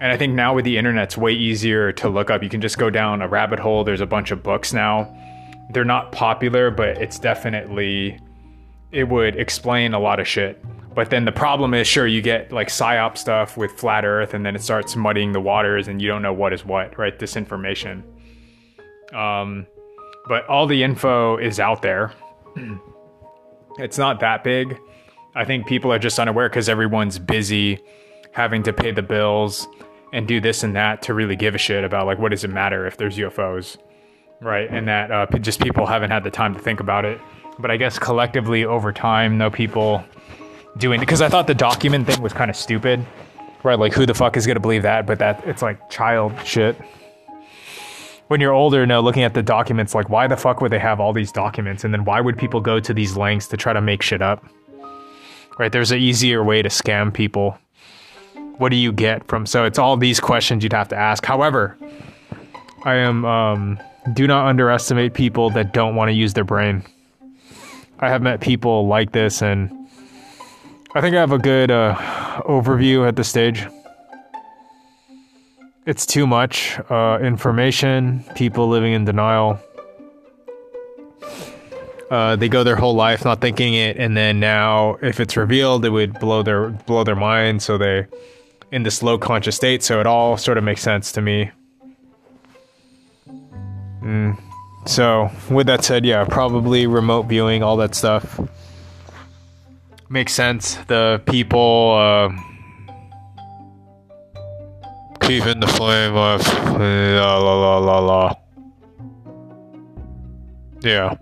And 0.00 0.10
I 0.10 0.16
think 0.16 0.34
now 0.34 0.54
with 0.54 0.64
the 0.64 0.78
internet, 0.78 1.04
it's 1.04 1.18
way 1.18 1.32
easier 1.32 1.92
to 1.92 2.08
look 2.08 2.30
up. 2.30 2.42
You 2.42 2.48
can 2.48 2.60
just 2.60 2.78
go 2.78 2.88
down 2.88 3.20
a 3.20 3.28
rabbit 3.28 3.58
hole. 3.58 3.84
There's 3.84 4.00
a 4.00 4.06
bunch 4.06 4.30
of 4.30 4.42
books 4.42 4.72
now. 4.72 5.14
They're 5.72 5.84
not 5.84 6.10
popular, 6.10 6.70
but 6.70 6.96
it's 7.02 7.18
definitely, 7.18 8.18
it 8.92 9.08
would 9.08 9.36
explain 9.36 9.92
a 9.92 10.00
lot 10.00 10.18
of 10.18 10.26
shit. 10.26 10.64
But 10.94 11.10
then 11.10 11.24
the 11.24 11.32
problem 11.32 11.74
is, 11.74 11.86
sure, 11.86 12.06
you 12.06 12.22
get 12.22 12.50
like 12.50 12.68
psyop 12.68 13.18
stuff 13.18 13.56
with 13.56 13.72
flat 13.72 14.04
Earth, 14.04 14.34
and 14.34 14.44
then 14.44 14.56
it 14.56 14.62
starts 14.62 14.96
muddying 14.96 15.32
the 15.32 15.40
waters, 15.40 15.86
and 15.86 16.00
you 16.00 16.08
don't 16.08 16.22
know 16.22 16.32
what 16.32 16.52
is 16.52 16.64
what, 16.64 16.98
right? 16.98 17.16
Disinformation. 17.16 18.02
Um, 19.14 19.66
but 20.28 20.46
all 20.46 20.66
the 20.66 20.82
info 20.82 21.36
is 21.36 21.60
out 21.60 21.82
there. 21.82 22.12
it's 23.78 23.98
not 23.98 24.20
that 24.20 24.42
big. 24.42 24.78
I 25.34 25.44
think 25.44 25.66
people 25.66 25.92
are 25.92 25.98
just 25.98 26.18
unaware 26.18 26.48
because 26.48 26.68
everyone's 26.68 27.18
busy 27.18 27.80
having 28.32 28.62
to 28.62 28.72
pay 28.72 28.90
the 28.92 29.02
bills 29.02 29.66
and 30.12 30.26
do 30.26 30.40
this 30.40 30.62
and 30.62 30.74
that 30.76 31.02
to 31.02 31.14
really 31.14 31.36
give 31.36 31.54
a 31.54 31.58
shit 31.58 31.84
about 31.84 32.06
like 32.06 32.18
what 32.18 32.30
does 32.30 32.44
it 32.44 32.50
matter 32.50 32.86
if 32.86 32.96
there's 32.96 33.16
UFOs, 33.16 33.76
right? 34.40 34.68
And 34.70 34.88
that 34.88 35.10
uh, 35.10 35.26
just 35.38 35.60
people 35.60 35.86
haven't 35.86 36.10
had 36.10 36.24
the 36.24 36.30
time 36.30 36.54
to 36.54 36.60
think 36.60 36.80
about 36.80 37.04
it. 37.04 37.20
But 37.58 37.70
I 37.70 37.76
guess 37.76 37.98
collectively 37.98 38.64
over 38.64 38.92
time, 38.92 39.38
no 39.38 39.50
people 39.50 40.04
doing 40.78 41.00
because 41.00 41.20
I 41.20 41.28
thought 41.28 41.46
the 41.46 41.54
document 41.54 42.06
thing 42.06 42.22
was 42.22 42.32
kind 42.32 42.50
of 42.50 42.56
stupid, 42.56 43.04
right? 43.62 43.78
Like 43.78 43.92
who 43.92 44.06
the 44.06 44.14
fuck 44.14 44.36
is 44.36 44.46
gonna 44.46 44.60
believe 44.60 44.82
that? 44.82 45.06
But 45.06 45.18
that 45.18 45.46
it's 45.46 45.62
like 45.62 45.90
child 45.90 46.32
shit. 46.44 46.76
When 48.28 48.40
you're 48.40 48.52
older, 48.52 48.86
now 48.86 49.00
looking 49.00 49.24
at 49.24 49.34
the 49.34 49.42
documents, 49.42 49.92
like 49.92 50.08
why 50.08 50.28
the 50.28 50.36
fuck 50.36 50.60
would 50.60 50.70
they 50.70 50.78
have 50.78 51.00
all 51.00 51.12
these 51.12 51.32
documents, 51.32 51.82
and 51.82 51.92
then 51.92 52.04
why 52.04 52.20
would 52.20 52.38
people 52.38 52.60
go 52.60 52.78
to 52.78 52.94
these 52.94 53.16
lengths 53.16 53.48
to 53.48 53.56
try 53.56 53.72
to 53.72 53.80
make 53.80 54.02
shit 54.02 54.22
up? 54.22 54.44
Right? 55.58 55.72
There's 55.72 55.90
an 55.90 55.98
easier 55.98 56.42
way 56.44 56.62
to 56.62 56.68
scam 56.68 57.12
people. 57.12 57.58
What 58.60 58.68
do 58.68 58.76
you 58.76 58.92
get 58.92 59.26
from? 59.26 59.46
So 59.46 59.64
it's 59.64 59.78
all 59.78 59.96
these 59.96 60.20
questions 60.20 60.62
you'd 60.62 60.74
have 60.74 60.88
to 60.88 60.96
ask. 60.96 61.24
However, 61.24 61.78
I 62.84 62.96
am 62.96 63.24
um, 63.24 63.80
do 64.12 64.26
not 64.26 64.48
underestimate 64.48 65.14
people 65.14 65.48
that 65.52 65.72
don't 65.72 65.94
want 65.94 66.10
to 66.10 66.12
use 66.12 66.34
their 66.34 66.44
brain. 66.44 66.82
I 68.00 68.10
have 68.10 68.20
met 68.20 68.42
people 68.42 68.86
like 68.86 69.12
this 69.12 69.40
and 69.40 69.70
I 70.94 71.00
think 71.00 71.16
I 71.16 71.20
have 71.20 71.32
a 71.32 71.38
good 71.38 71.70
uh, 71.70 71.94
overview 72.46 73.08
at 73.08 73.16
this 73.16 73.30
stage. 73.30 73.66
It's 75.86 76.04
too 76.04 76.26
much 76.26 76.78
uh, 76.90 77.18
information, 77.22 78.26
people 78.34 78.68
living 78.68 78.92
in 78.92 79.06
denial. 79.06 79.58
Uh, 82.10 82.36
they 82.36 82.50
go 82.50 82.62
their 82.62 82.76
whole 82.76 82.94
life 82.94 83.24
not 83.24 83.40
thinking 83.40 83.72
it, 83.72 83.96
and 83.96 84.14
then 84.14 84.38
now, 84.38 84.98
if 85.00 85.18
it's 85.18 85.34
revealed, 85.34 85.82
it 85.86 85.90
would 85.90 86.20
blow 86.20 86.42
their 86.42 86.68
blow 86.68 87.04
their 87.04 87.16
mind. 87.16 87.62
So 87.62 87.78
they 87.78 88.06
in 88.72 88.82
this 88.82 89.02
low 89.02 89.18
conscious 89.18 89.56
state. 89.56 89.82
So 89.82 90.00
it 90.00 90.06
all 90.06 90.36
sort 90.36 90.58
of 90.58 90.64
makes 90.64 90.82
sense 90.82 91.12
to 91.12 91.20
me. 91.20 91.50
Mm. 94.02 94.40
So 94.86 95.30
with 95.50 95.66
that 95.66 95.84
said, 95.84 96.04
yeah, 96.04 96.24
probably 96.24 96.86
remote 96.86 97.26
viewing, 97.26 97.62
all 97.62 97.76
that 97.78 97.94
stuff 97.94 98.40
makes 100.10 100.34
sense. 100.34 100.74
The 100.88 101.22
people 101.26 101.94
uh, 101.96 102.28
keeping 105.20 105.60
the 105.60 105.68
flame 105.68 106.14
of 106.16 106.46
la 106.46 107.38
la 107.38 107.54
la 107.54 107.78
la 107.78 107.98
la. 107.98 108.36
Yeah. 110.82 111.14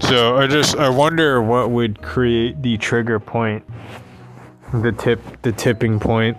So 0.00 0.36
I 0.36 0.46
just 0.46 0.76
I 0.76 0.88
wonder 0.88 1.40
what 1.40 1.70
would 1.70 2.02
create 2.02 2.60
the 2.62 2.76
trigger 2.76 3.18
point, 3.18 3.64
the 4.72 4.92
tip, 4.92 5.42
the 5.42 5.52
tipping 5.52 6.00
point. 6.00 6.36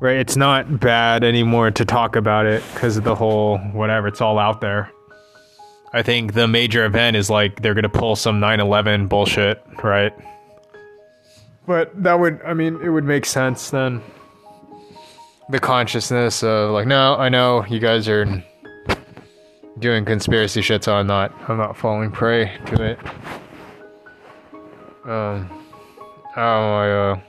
right? 0.00 0.16
It's 0.16 0.36
not 0.36 0.80
bad 0.80 1.22
anymore 1.24 1.70
to 1.70 1.84
talk 1.84 2.16
about 2.16 2.46
it 2.46 2.62
because 2.72 2.96
of 2.96 3.04
the 3.04 3.14
whole 3.14 3.58
whatever. 3.58 4.08
It's 4.08 4.20
all 4.20 4.38
out 4.38 4.60
there. 4.60 4.90
I 5.92 6.02
think 6.02 6.34
the 6.34 6.48
major 6.48 6.84
event 6.84 7.16
is 7.16 7.28
like 7.30 7.62
they're 7.62 7.74
gonna 7.74 7.88
pull 7.88 8.16
some 8.16 8.40
9/11 8.40 9.08
bullshit, 9.08 9.62
right? 9.82 10.12
But 11.66 12.02
that 12.02 12.18
would, 12.18 12.40
I 12.44 12.54
mean, 12.54 12.80
it 12.82 12.88
would 12.88 13.04
make 13.04 13.26
sense 13.26 13.70
then. 13.70 14.02
The 15.50 15.60
consciousness 15.60 16.42
of 16.42 16.70
like, 16.70 16.86
no, 16.86 17.16
I 17.16 17.28
know 17.28 17.64
you 17.66 17.78
guys 17.80 18.08
are 18.08 18.42
doing 19.78 20.04
conspiracy 20.04 20.62
shit, 20.62 20.84
so 20.84 20.94
I'm 20.94 21.06
not, 21.06 21.32
I'm 21.48 21.58
not 21.58 21.76
falling 21.76 22.10
prey 22.10 22.56
to 22.66 22.82
it. 22.84 22.98
Um, 25.08 25.59
oh, 26.36 26.40
I, 26.40 26.90
uh, 26.90 27.20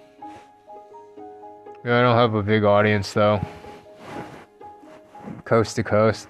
yeah, 1.84 2.00
I 2.00 2.02
don't 2.02 2.16
have 2.16 2.36
a 2.36 2.44
big 2.44 2.64
audience 2.64 3.14
though. 3.14 3.46
Coast 5.46 5.76
to 5.78 5.84
coast. 5.84 6.28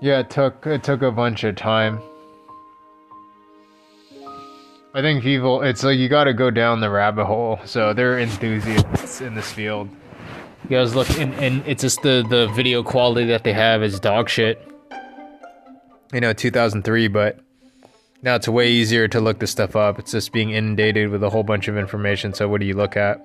Yeah, 0.00 0.20
it 0.20 0.30
took 0.30 0.66
it 0.66 0.82
took 0.82 1.02
a 1.02 1.10
bunch 1.10 1.44
of 1.44 1.56
time. 1.56 2.00
I 4.94 5.02
think 5.02 5.22
people 5.22 5.62
it's 5.62 5.84
like 5.84 5.98
you 5.98 6.08
got 6.08 6.24
to 6.24 6.32
go 6.32 6.50
down 6.50 6.80
the 6.80 6.90
rabbit 6.90 7.26
hole. 7.26 7.60
So 7.66 7.92
they're 7.92 8.18
enthusiasts 8.18 9.20
in 9.20 9.34
this 9.34 9.52
field. 9.52 9.88
You 10.64 10.70
guys 10.70 10.94
look 10.94 11.10
and, 11.18 11.34
and 11.34 11.62
it's 11.66 11.82
just 11.82 12.02
the 12.02 12.24
the 12.28 12.48
video 12.48 12.82
quality 12.82 13.26
that 13.26 13.44
they 13.44 13.52
have 13.52 13.82
is 13.82 14.00
dog 14.00 14.30
shit. 14.30 14.66
You 16.12 16.20
know, 16.20 16.32
2003, 16.32 17.08
but 17.08 17.38
now 18.22 18.34
it's 18.34 18.48
way 18.48 18.70
easier 18.70 19.08
to 19.08 19.20
look 19.20 19.38
this 19.38 19.50
stuff 19.50 19.76
up. 19.76 19.98
It's 19.98 20.12
just 20.12 20.32
being 20.32 20.50
inundated 20.50 21.10
with 21.10 21.22
a 21.22 21.30
whole 21.30 21.42
bunch 21.42 21.68
of 21.68 21.76
information. 21.76 22.34
So 22.34 22.48
what 22.48 22.60
do 22.60 22.66
you 22.66 22.74
look 22.74 22.96
at? 22.96 23.24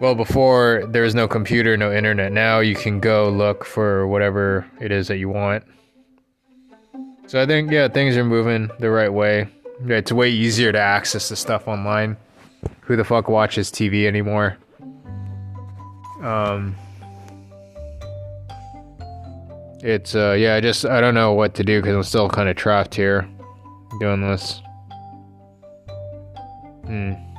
Well, 0.00 0.14
before 0.14 0.86
there 0.88 1.02
was 1.02 1.14
no 1.14 1.28
computer, 1.28 1.76
no 1.76 1.92
internet. 1.92 2.32
Now 2.32 2.60
you 2.60 2.74
can 2.74 3.00
go 3.00 3.28
look 3.28 3.64
for 3.66 4.06
whatever 4.06 4.66
it 4.80 4.90
is 4.92 5.08
that 5.08 5.18
you 5.18 5.28
want. 5.28 5.64
So 7.26 7.40
I 7.40 7.46
think, 7.46 7.70
yeah, 7.70 7.88
things 7.88 8.16
are 8.16 8.24
moving 8.24 8.70
the 8.78 8.90
right 8.90 9.12
way. 9.12 9.48
It's 9.84 10.10
way 10.10 10.30
easier 10.30 10.72
to 10.72 10.78
access 10.78 11.28
the 11.28 11.36
stuff 11.36 11.68
online. 11.68 12.16
Who 12.82 12.96
the 12.96 13.04
fuck 13.04 13.28
watches 13.28 13.70
TV 13.70 14.06
anymore? 14.06 14.56
Um, 16.22 16.74
it's, 19.82 20.14
uh, 20.14 20.36
yeah, 20.38 20.54
I 20.54 20.60
just, 20.60 20.84
I 20.84 21.00
don't 21.00 21.14
know 21.14 21.32
what 21.32 21.54
to 21.54 21.64
do 21.64 21.80
because 21.80 21.96
I'm 21.96 22.02
still 22.02 22.28
kind 22.28 22.48
of 22.48 22.56
trapped 22.56 22.94
here 22.94 23.28
doing 24.00 24.20
this. 24.20 24.62
Hmm. 26.86 27.29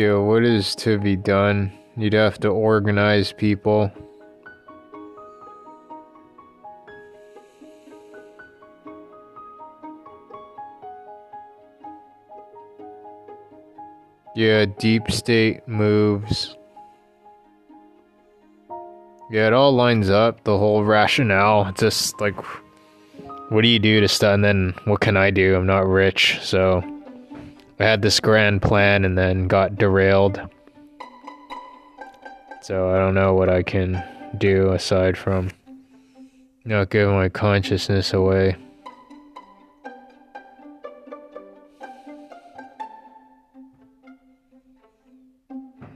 Yeah, 0.00 0.14
what 0.14 0.44
is 0.44 0.74
to 0.76 0.98
be 0.98 1.14
done? 1.14 1.70
You'd 1.94 2.14
have 2.14 2.40
to 2.40 2.48
organize 2.48 3.34
people. 3.34 3.92
Yeah, 14.34 14.64
deep 14.78 15.10
state 15.10 15.68
moves. 15.68 16.56
Yeah, 19.30 19.48
it 19.48 19.52
all 19.52 19.74
lines 19.74 20.08
up. 20.08 20.44
The 20.44 20.56
whole 20.56 20.82
rationale. 20.82 21.70
Just 21.74 22.18
like, 22.22 22.36
what 23.50 23.60
do 23.60 23.68
you 23.68 23.78
do 23.78 24.00
to 24.00 24.08
stun? 24.08 24.40
Then 24.40 24.72
what 24.86 25.02
can 25.02 25.18
I 25.18 25.30
do? 25.30 25.56
I'm 25.56 25.66
not 25.66 25.86
rich, 25.86 26.38
so 26.40 26.82
I 27.80 27.84
had 27.84 28.02
this 28.02 28.20
grand 28.20 28.60
plan 28.60 29.06
and 29.06 29.16
then 29.16 29.48
got 29.48 29.76
derailed. 29.76 30.38
So 32.60 32.90
I 32.90 32.98
don't 32.98 33.14
know 33.14 33.32
what 33.32 33.48
I 33.48 33.62
can 33.62 34.04
do 34.36 34.72
aside 34.72 35.16
from 35.16 35.50
not 36.66 36.90
giving 36.90 37.14
my 37.14 37.30
consciousness 37.30 38.12
away. 38.12 38.54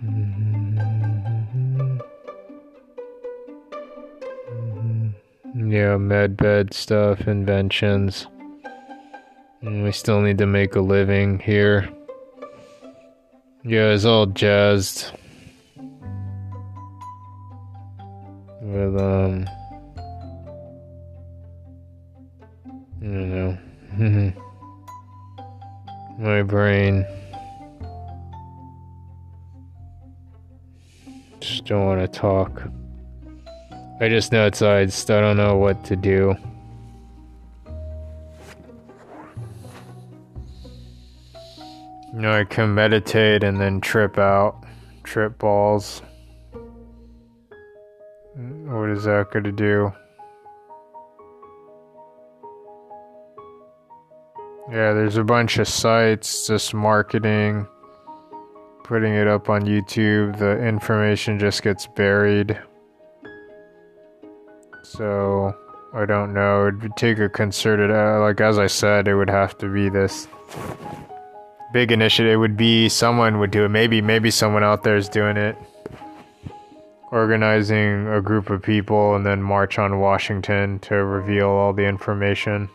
Mm-hmm. 0.03 0.79
Mm-hmm. 0.79 1.99
Mm-hmm. 4.49 5.71
Yeah, 5.71 5.97
medbed 5.99 6.73
stuff, 6.73 7.29
inventions. 7.29 8.27
We 9.65 9.93
still 9.93 10.21
need 10.21 10.37
to 10.39 10.47
make 10.47 10.75
a 10.75 10.81
living 10.81 11.39
here. 11.39 11.89
Yeah, 13.63 13.93
it's 13.93 14.05
all 14.05 14.27
jazzed. 14.27 15.11
With, 18.61 19.01
um. 19.01 19.49
I 22.67 23.07
don't 23.07 23.31
know. 23.31 24.33
My 26.19 26.43
brain. 26.43 27.07
Just 31.41 31.65
don't 31.65 31.87
want 31.87 32.01
to 32.01 32.09
talk. 32.09 32.65
I 33.99 34.11
just 34.11 34.31
know 34.31 34.47
it's 34.47 34.61
I 34.61 34.85
just 34.85 35.11
I 35.11 35.23
don't 35.23 35.39
know 35.39 35.57
what 35.57 35.85
to 35.85 35.97
do. 35.97 36.37
Know, 42.25 42.33
I 42.33 42.45
can 42.45 42.75
meditate 42.75 43.45
and 43.45 43.61
then 43.61 43.81
trip 43.81 44.19
out, 44.19 44.65
trip 45.03 45.39
balls. 45.39 46.03
What 48.35 48.91
is 48.91 49.05
that 49.05 49.31
going 49.31 49.45
to 49.45 49.53
do? 49.53 49.93
Yeah, 54.71 54.95
there's 54.95 55.19
a 55.19 55.25
bunch 55.25 55.59
of 55.59 55.69
sites 55.69 56.47
just 56.47 56.73
marketing, 56.73 57.69
putting 58.83 59.13
it 59.13 59.29
up 59.29 59.51
on 59.51 59.63
YouTube. 59.63 60.39
The 60.39 60.59
information 60.67 61.39
just 61.39 61.63
gets 61.63 61.87
buried. 61.87 62.59
So, 64.83 65.55
I 65.93 66.07
don't 66.07 66.33
know. 66.33 66.67
It 66.69 66.81
would 66.81 66.97
take 66.97 67.19
a 67.19 67.29
concerted, 67.29 67.91
uh, 67.91 68.21
like 68.21 68.41
as 68.41 68.59
I 68.59 68.67
said, 68.67 69.07
it 69.07 69.15
would 69.15 69.31
have 69.31 69.59
to 69.59 69.69
be 69.69 69.91
this 69.91 70.27
big 71.75 71.91
initiative 71.91 72.39
would 72.39 72.57
be 72.57 72.89
someone 72.89 73.41
would 73.41 73.51
do 73.51 73.65
it. 73.65 73.69
Maybe 73.69 74.01
maybe 74.01 74.31
someone 74.31 74.63
out 74.63 74.85
there 74.85 74.97
is 74.97 75.09
doing 75.09 75.37
it. 75.37 75.57
Organizing 77.11 78.07
a 78.07 78.23
group 78.23 78.49
of 78.49 78.63
people 78.63 79.17
and 79.17 79.27
then 79.27 79.43
march 79.43 79.77
on 79.77 79.99
Washington 79.99 80.79
to 80.81 80.95
reveal 80.95 81.49
all 81.49 81.73
the 81.73 81.83
information. 81.83 82.71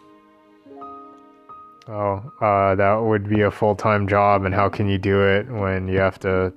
Oh, 1.88 2.22
uh, 2.42 2.76
that 2.76 2.96
would 2.96 3.28
be 3.28 3.42
a 3.42 3.50
full 3.50 3.74
time 3.74 4.06
job, 4.06 4.44
and 4.44 4.54
how 4.54 4.68
can 4.68 4.90
you 4.90 4.98
do 4.98 5.22
it 5.26 5.50
when 5.50 5.88
you 5.88 6.00
have 6.00 6.20
to? 6.20 6.54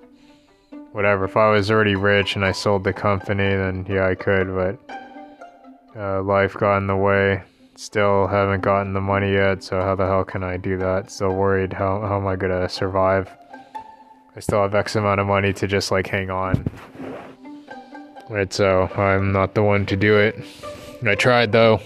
Whatever. 0.91 1.25
If 1.25 1.37
I 1.37 1.49
was 1.51 1.71
already 1.71 1.95
rich 1.95 2.35
and 2.35 2.45
I 2.45 2.53
sold 2.53 2.83
the 2.83 2.93
company, 2.93 3.49
then 3.55 3.87
yeah, 3.89 4.07
I 4.09 4.15
could, 4.17 4.49
but 4.53 5.97
uh, 5.97 6.23
life 6.23 6.55
got 6.55 6.79
in 6.79 6.89
the 6.89 6.97
way. 6.97 7.43
Still 7.75 8.27
haven't 8.27 8.61
gotten 8.61 8.93
the 8.93 9.01
money 9.01 9.33
yet, 9.33 9.65
so 9.65 9.81
how 9.81 9.95
the 9.95 10.07
hell 10.07 10.25
can 10.25 10.45
I 10.45 10.57
do 10.59 10.77
that? 10.79 11.11
Still 11.11 11.33
worried 11.33 11.73
how 11.73 12.01
how 12.03 12.19
am 12.19 12.27
I 12.27 12.37
gonna 12.37 12.69
survive? 12.69 13.31
I 14.37 14.41
still 14.41 14.63
have 14.63 14.75
X 14.75 14.95
amount 14.95 15.21
of 15.21 15.27
money 15.27 15.53
to 15.55 15.67
just 15.67 15.91
like 15.91 16.07
hang 16.07 16.31
on. 16.31 16.67
Right, 18.29 18.53
so 18.53 18.89
I'm 18.97 19.33
not 19.33 19.55
the 19.55 19.63
one 19.63 19.87
to 19.87 19.97
do 19.97 20.19
it. 20.19 20.37
I 21.07 21.15
tried 21.15 21.53
though. 21.53 21.81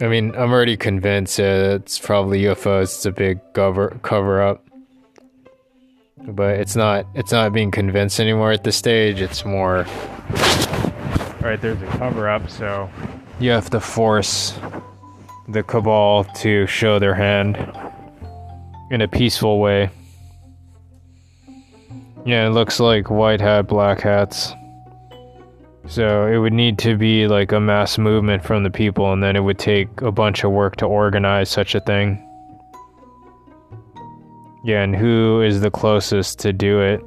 I 0.00 0.08
mean, 0.08 0.34
I'm 0.34 0.52
already 0.52 0.76
convinced 0.76 1.38
uh, 1.38 1.78
it's 1.80 1.98
probably 1.98 2.42
UFOs. 2.42 2.82
It's 2.82 3.06
a 3.06 3.12
big 3.12 3.38
cover 3.52 3.98
cover 4.02 4.42
up, 4.42 4.66
but 6.18 6.58
it's 6.58 6.74
not. 6.74 7.06
It's 7.14 7.30
not 7.30 7.52
being 7.52 7.70
convinced 7.70 8.18
anymore 8.18 8.50
at 8.50 8.64
this 8.64 8.76
stage. 8.76 9.20
It's 9.20 9.44
more 9.44 9.86
right 11.42 11.60
there's 11.60 11.82
a 11.82 11.86
cover 11.98 12.28
up 12.28 12.48
so 12.48 12.88
you 13.38 13.50
have 13.50 13.68
to 13.70 13.80
force 13.80 14.58
the 15.48 15.62
cabal 15.62 16.24
to 16.24 16.66
show 16.66 16.98
their 16.98 17.14
hand 17.14 17.56
in 18.90 19.00
a 19.00 19.08
peaceful 19.08 19.58
way. 19.58 19.90
Yeah, 22.24 22.46
it 22.46 22.50
looks 22.50 22.78
like 22.78 23.10
white 23.10 23.40
hat, 23.40 23.66
black 23.66 24.00
hats. 24.00 24.52
So 25.86 26.26
it 26.26 26.38
would 26.38 26.52
need 26.52 26.78
to 26.80 26.96
be 26.96 27.26
like 27.26 27.50
a 27.50 27.58
mass 27.58 27.98
movement 27.98 28.44
from 28.44 28.62
the 28.62 28.70
people, 28.70 29.12
and 29.12 29.22
then 29.22 29.34
it 29.34 29.40
would 29.40 29.58
take 29.58 30.00
a 30.02 30.12
bunch 30.12 30.44
of 30.44 30.52
work 30.52 30.76
to 30.76 30.86
organize 30.86 31.48
such 31.48 31.74
a 31.74 31.80
thing. 31.80 32.28
Yeah, 34.64 34.82
and 34.82 34.94
who 34.94 35.42
is 35.42 35.60
the 35.60 35.70
closest 35.70 36.38
to 36.40 36.52
do 36.52 36.80
it? 36.80 37.00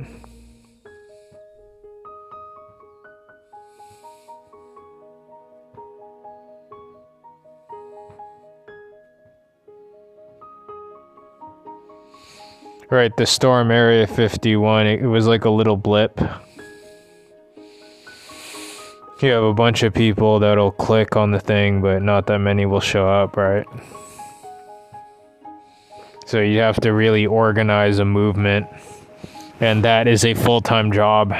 Right, 12.91 13.15
the 13.17 13.25
storm 13.25 13.71
area 13.71 14.05
51, 14.05 14.85
it 14.85 15.05
was 15.05 15.25
like 15.25 15.45
a 15.45 15.49
little 15.49 15.75
blip. 15.75 16.21
You 19.21 19.31
have 19.31 19.43
a 19.43 19.53
bunch 19.53 19.81
of 19.81 19.93
people 19.93 20.39
that'll 20.39 20.71
click 20.71 21.15
on 21.15 21.31
the 21.31 21.39
thing, 21.39 21.81
but 21.81 22.03
not 22.03 22.27
that 22.27 22.39
many 22.39 22.67
will 22.67 22.79
show 22.79 23.09
up, 23.09 23.37
right? 23.37 23.65
So 26.27 26.41
you 26.41 26.59
have 26.59 26.79
to 26.81 26.93
really 26.93 27.25
organize 27.25 27.97
a 27.97 28.05
movement, 28.05 28.67
and 29.59 29.83
that 29.83 30.07
is 30.07 30.23
a 30.23 30.35
full 30.35 30.61
time 30.61 30.91
job. 30.91 31.33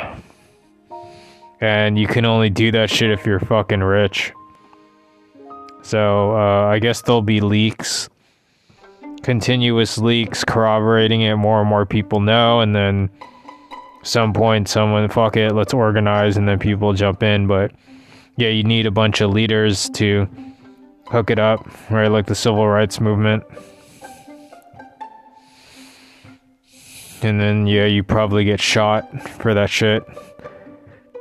And 1.61 1.97
you 1.99 2.07
can 2.07 2.25
only 2.25 2.49
do 2.49 2.71
that 2.71 2.89
shit 2.89 3.11
if 3.11 3.25
you're 3.25 3.39
fucking 3.39 3.81
rich. 3.81 4.33
So 5.83 6.31
uh, 6.31 6.65
I 6.67 6.79
guess 6.79 7.03
there'll 7.03 7.21
be 7.21 7.39
leaks, 7.39 8.09
continuous 9.25 9.97
leaks 9.97 10.43
corroborating 10.43 11.21
it. 11.21 11.35
More 11.35 11.59
and 11.59 11.67
more 11.67 11.83
people 11.83 12.19
know, 12.19 12.61
and 12.61 12.75
then 12.75 13.09
some 14.03 14.33
point 14.33 14.69
someone 14.69 15.09
fuck 15.09 15.35
it, 15.35 15.53
let's 15.53 15.73
organize, 15.73 16.37
and 16.37 16.47
then 16.47 16.59
people 16.59 16.93
jump 16.93 17.23
in. 17.23 17.47
But 17.47 17.71
yeah, 18.37 18.49
you 18.49 18.63
need 18.63 18.85
a 18.85 18.91
bunch 18.91 19.21
of 19.21 19.31
leaders 19.31 19.89
to 19.95 20.29
hook 21.07 21.31
it 21.31 21.39
up, 21.39 21.67
right? 21.89 22.07
Like 22.07 22.27
the 22.27 22.35
civil 22.35 22.67
rights 22.67 23.01
movement. 23.01 23.43
and 27.23 27.41
then 27.41 27.65
yeah, 27.65 27.85
you 27.85 28.03
probably 28.03 28.43
get 28.43 28.59
shot 28.59 29.09
for 29.27 29.55
that 29.55 29.71
shit. 29.71 30.03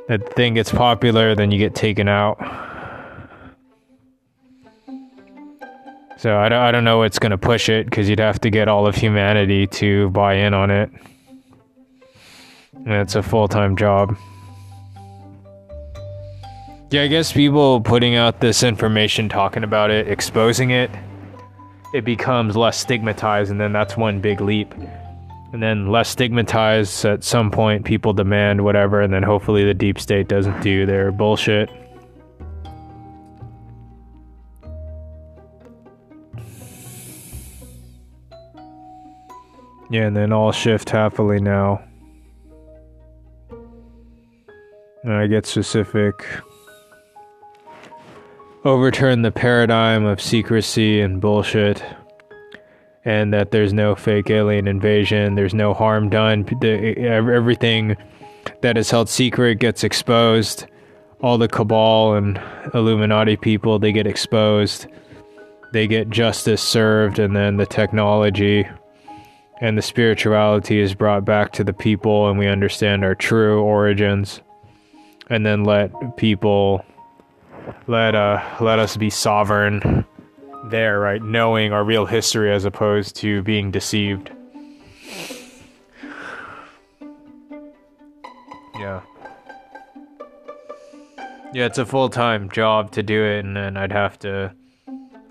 That 0.09 0.35
thing 0.35 0.53
gets 0.53 0.71
popular, 0.71 1.33
then 1.33 1.49
you 1.49 1.57
get 1.57 1.73
taken 1.73 2.07
out. 2.07 2.37
So 6.17 6.37
I 6.37 6.49
don't, 6.49 6.59
I 6.59 6.71
don't 6.71 6.83
know 6.83 6.99
what's 6.99 7.19
gonna 7.19 7.37
push 7.37 7.69
it 7.69 7.85
because 7.85 8.09
you'd 8.09 8.19
have 8.19 8.39
to 8.41 8.49
get 8.49 8.67
all 8.67 8.87
of 8.87 8.95
humanity 8.95 9.67
to 9.67 10.09
buy 10.11 10.35
in 10.35 10.53
on 10.53 10.71
it. 10.71 10.89
And 12.73 12.93
it's 12.93 13.15
a 13.15 13.23
full 13.23 13.47
time 13.47 13.75
job. 13.75 14.17
Yeah, 16.91 17.01
I 17.01 17.07
guess 17.07 17.33
people 17.33 17.81
putting 17.81 18.15
out 18.15 18.39
this 18.39 18.63
information, 18.63 19.27
talking 19.27 19.63
about 19.63 19.91
it, 19.91 20.07
exposing 20.07 20.69
it, 20.69 20.89
it 21.93 22.05
becomes 22.05 22.55
less 22.55 22.77
stigmatized, 22.79 23.51
and 23.51 23.59
then 23.59 23.73
that's 23.73 23.97
one 23.97 24.21
big 24.21 24.39
leap 24.39 24.73
and 25.55 25.63
then 25.63 25.87
less 25.87 26.09
stigmatized 26.09 27.05
at 27.05 27.23
some 27.23 27.49
point 27.49 27.85
people 27.85 28.11
demand 28.11 28.61
whatever 28.61 28.99
and 28.99 29.13
then 29.13 29.23
hopefully 29.23 29.63
the 29.63 29.73
deep 29.73 29.97
state 29.97 30.27
doesn't 30.27 30.61
do 30.61 30.85
their 30.85 31.13
bullshit 31.13 31.69
yeah 39.89 40.05
and 40.05 40.15
then 40.15 40.31
all 40.31 40.51
shift 40.51 40.89
happily 40.89 41.39
now 41.39 41.81
and 45.03 45.13
i 45.13 45.27
get 45.27 45.45
specific 45.45 46.25
overturn 48.63 49.21
the 49.21 49.31
paradigm 49.31 50.05
of 50.05 50.19
secrecy 50.19 50.99
and 51.01 51.21
bullshit 51.21 51.83
and 53.05 53.31
that 53.31 53.51
there's 53.51 53.71
no 53.71 53.95
fake 53.95 54.31
alien 54.31 54.67
invasion, 54.67 55.35
there's 55.35 55.53
no 55.53 55.73
harm 55.73 56.09
done. 56.09 56.45
Everything 56.63 57.95
that 58.61 58.77
is 58.77 58.89
held 58.89 59.07
secret 59.07 59.59
gets 59.59 59.83
exposed. 59.83 60.65
All 61.21 61.37
the 61.37 61.47
cabal 61.47 62.15
and 62.15 62.41
Illuminati 62.73 63.37
people 63.37 63.77
they 63.77 63.91
get 63.91 64.07
exposed. 64.07 64.87
They 65.71 65.87
get 65.87 66.09
justice 66.09 66.61
served, 66.61 67.19
and 67.19 67.35
then 67.35 67.57
the 67.57 67.65
technology 67.65 68.67
and 69.61 69.77
the 69.77 69.81
spirituality 69.81 70.79
is 70.79 70.93
brought 70.93 71.25
back 71.25 71.51
to 71.53 71.63
the 71.63 71.73
people, 71.73 72.29
and 72.29 72.37
we 72.37 72.47
understand 72.47 73.03
our 73.03 73.15
true 73.15 73.61
origins. 73.61 74.41
And 75.29 75.45
then 75.45 75.63
let 75.63 76.17
people 76.17 76.85
let 77.87 78.13
uh 78.13 78.43
let 78.61 78.77
us 78.79 78.95
be 78.95 79.09
sovereign 79.09 80.05
there, 80.65 80.99
right? 80.99 81.21
Knowing 81.21 81.73
our 81.73 81.83
real 81.83 82.05
history 82.05 82.53
as 82.53 82.65
opposed 82.65 83.15
to 83.17 83.41
being 83.43 83.71
deceived. 83.71 84.31
Yeah. 88.75 89.01
Yeah, 91.53 91.65
it's 91.65 91.77
a 91.77 91.85
full 91.85 92.09
time 92.09 92.49
job 92.49 92.91
to 92.91 93.03
do 93.03 93.23
it, 93.23 93.45
and 93.45 93.55
then 93.55 93.77
I'd 93.77 93.91
have 93.91 94.19
to. 94.19 94.53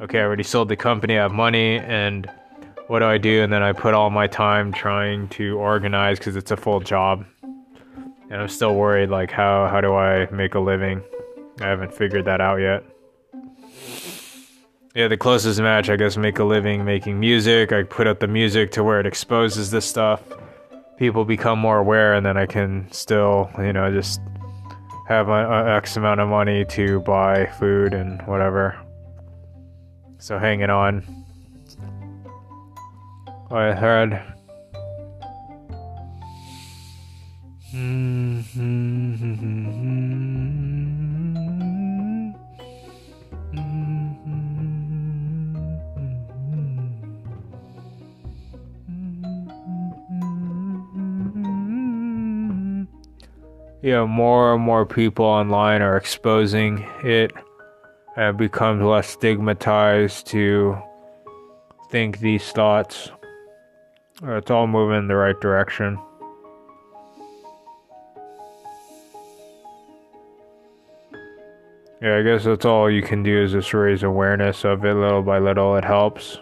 Okay, 0.00 0.18
I 0.18 0.22
already 0.22 0.42
sold 0.42 0.68
the 0.68 0.76
company, 0.76 1.18
I 1.18 1.22
have 1.22 1.32
money, 1.32 1.78
and 1.78 2.28
what 2.86 2.98
do 3.00 3.06
I 3.06 3.18
do? 3.18 3.42
And 3.42 3.52
then 3.52 3.62
I 3.62 3.72
put 3.72 3.94
all 3.94 4.10
my 4.10 4.26
time 4.26 4.72
trying 4.72 5.28
to 5.30 5.56
organize 5.58 6.18
because 6.18 6.36
it's 6.36 6.50
a 6.50 6.56
full 6.56 6.80
job. 6.80 7.24
And 8.30 8.42
I'm 8.42 8.48
still 8.48 8.74
worried, 8.74 9.10
like, 9.10 9.30
how, 9.30 9.68
how 9.68 9.80
do 9.80 9.94
I 9.94 10.28
make 10.30 10.54
a 10.54 10.60
living? 10.60 11.02
I 11.60 11.66
haven't 11.66 11.94
figured 11.94 12.24
that 12.24 12.40
out 12.40 12.56
yet. 12.56 12.84
Yeah, 14.94 15.08
the 15.08 15.16
closest 15.16 15.60
match, 15.60 15.90
I 15.90 15.96
guess, 15.96 16.16
make 16.16 16.38
a 16.38 16.44
living 16.44 16.84
making 16.84 17.18
music. 17.18 17.72
I 17.72 17.82
put 17.82 18.06
out 18.06 18.20
the 18.20 18.28
music 18.28 18.70
to 18.72 18.84
where 18.84 19.00
it 19.00 19.06
exposes 19.06 19.70
this 19.70 19.84
stuff. 19.84 20.22
People 20.98 21.24
become 21.24 21.58
more 21.58 21.78
aware, 21.78 22.14
and 22.14 22.24
then 22.24 22.36
I 22.36 22.46
can 22.46 22.90
still, 22.92 23.50
you 23.58 23.72
know, 23.72 23.90
just 23.92 24.20
have 25.08 25.28
an 25.28 25.46
uh, 25.46 25.64
X 25.76 25.96
amount 25.96 26.20
of 26.20 26.28
money 26.28 26.64
to 26.66 27.00
buy 27.00 27.46
food 27.58 27.92
and 27.92 28.22
whatever. 28.22 28.78
So 30.18 30.38
hanging 30.38 30.70
on. 30.70 31.23
I 33.54 33.72
heard. 33.72 34.20
know, 53.94 54.06
more 54.06 54.54
and 54.54 54.62
more 54.62 54.84
people 54.84 55.24
online 55.24 55.80
are 55.80 55.96
exposing 55.96 56.84
it 57.02 57.32
and 58.16 58.30
it 58.30 58.36
becomes 58.36 58.82
less 58.82 59.08
stigmatized 59.08 60.26
to 60.28 60.76
think 61.90 62.18
these 62.18 62.50
thoughts. 62.52 63.10
Uh, 64.26 64.36
it's 64.36 64.50
all 64.50 64.66
moving 64.66 64.96
in 64.96 65.06
the 65.06 65.14
right 65.14 65.38
direction. 65.38 65.98
Yeah, 72.00 72.18
I 72.18 72.22
guess 72.22 72.44
that's 72.44 72.64
all 72.64 72.90
you 72.90 73.02
can 73.02 73.22
do 73.22 73.42
is 73.42 73.52
just 73.52 73.74
raise 73.74 74.02
awareness 74.02 74.64
of 74.64 74.84
it 74.84 74.94
little 74.94 75.22
by 75.22 75.38
little. 75.38 75.76
It 75.76 75.84
helps. 75.84 76.38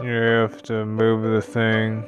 You 0.00 0.06
have 0.06 0.62
to 0.62 0.86
move 0.86 1.22
the 1.22 1.42
thing. 1.42 2.06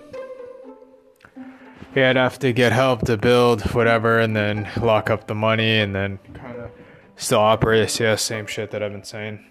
yeah, 1.94 2.10
I'd 2.10 2.16
have 2.16 2.38
to 2.38 2.52
get 2.52 2.72
help 2.72 3.02
to 3.02 3.18
build 3.18 3.60
whatever 3.74 4.20
and 4.20 4.34
then 4.34 4.70
lock 4.80 5.10
up 5.10 5.26
the 5.26 5.34
money 5.34 5.80
and 5.80 5.94
then 5.94 6.18
kind 6.32 6.56
of 6.56 6.70
still 7.16 7.40
operate. 7.40 8.00
Yeah, 8.00 8.16
same 8.16 8.46
shit 8.46 8.70
that 8.70 8.82
I've 8.82 8.92
been 8.92 9.04
saying. 9.04 9.44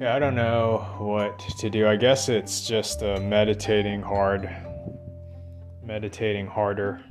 Yeah, 0.00 0.16
I 0.16 0.18
don't 0.18 0.34
know 0.34 0.96
what 0.98 1.38
to 1.58 1.70
do. 1.70 1.86
I 1.86 1.94
guess 1.94 2.28
it's 2.28 2.66
just 2.66 3.04
uh, 3.04 3.20
meditating 3.20 4.02
hard, 4.02 4.50
meditating 5.84 6.48
harder, 6.48 7.04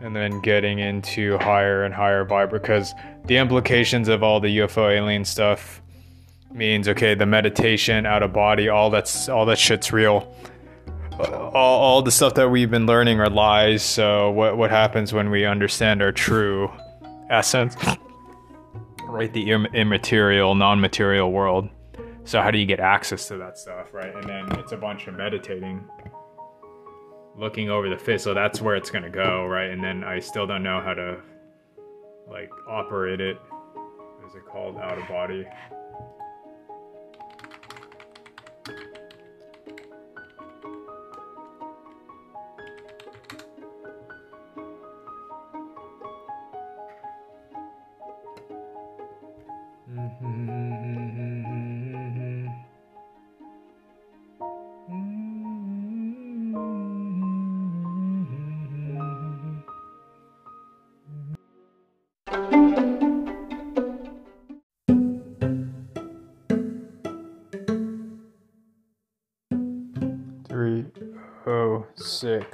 and 0.00 0.16
then 0.16 0.40
getting 0.40 0.78
into 0.78 1.36
higher 1.36 1.84
and 1.84 1.92
higher 1.92 2.24
vibe 2.24 2.50
because 2.50 2.94
the 3.26 3.36
implications 3.36 4.08
of 4.08 4.22
all 4.22 4.40
the 4.40 4.58
UFO 4.58 4.90
alien 4.90 5.24
stuff 5.24 5.82
means 6.56 6.88
okay, 6.88 7.14
the 7.14 7.26
meditation 7.26 8.06
out 8.06 8.22
of 8.22 8.32
body, 8.32 8.68
all 8.68 8.90
that's 8.90 9.28
all 9.28 9.46
that 9.46 9.58
shit's 9.58 9.92
real 9.92 10.32
all, 11.18 11.80
all 11.80 12.02
the 12.02 12.10
stuff 12.10 12.34
that 12.34 12.50
we've 12.50 12.70
been 12.70 12.86
learning 12.86 13.20
are 13.20 13.30
lies. 13.30 13.82
So 13.82 14.30
what 14.30 14.56
what 14.56 14.70
happens 14.70 15.12
when 15.12 15.30
we 15.30 15.44
understand 15.44 16.02
our 16.02 16.12
true 16.12 16.70
essence? 17.30 17.76
right, 19.08 19.32
the 19.32 19.50
immaterial, 19.50 20.54
non-material 20.54 21.30
world. 21.30 21.68
So 22.24 22.42
how 22.42 22.50
do 22.50 22.58
you 22.58 22.66
get 22.66 22.80
access 22.80 23.28
to 23.28 23.36
that 23.38 23.56
stuff, 23.56 23.94
right? 23.94 24.14
And 24.14 24.28
then 24.28 24.58
it's 24.58 24.72
a 24.72 24.76
bunch 24.76 25.06
of 25.06 25.14
meditating, 25.14 25.84
looking 27.36 27.70
over 27.70 27.88
the 27.88 27.96
fit. 27.96 28.20
So 28.20 28.34
that's 28.34 28.60
where 28.60 28.74
it's 28.76 28.90
gonna 28.90 29.10
go, 29.10 29.46
right? 29.46 29.70
And 29.70 29.82
then 29.82 30.04
I 30.04 30.18
still 30.18 30.46
don't 30.46 30.62
know 30.62 30.80
how 30.80 30.94
to 30.94 31.18
like 32.28 32.50
operate 32.68 33.20
it 33.20 33.38
is 34.26 34.34
it 34.34 34.44
called? 34.44 34.76
Out 34.78 34.98
of 34.98 35.06
body. 35.06 35.46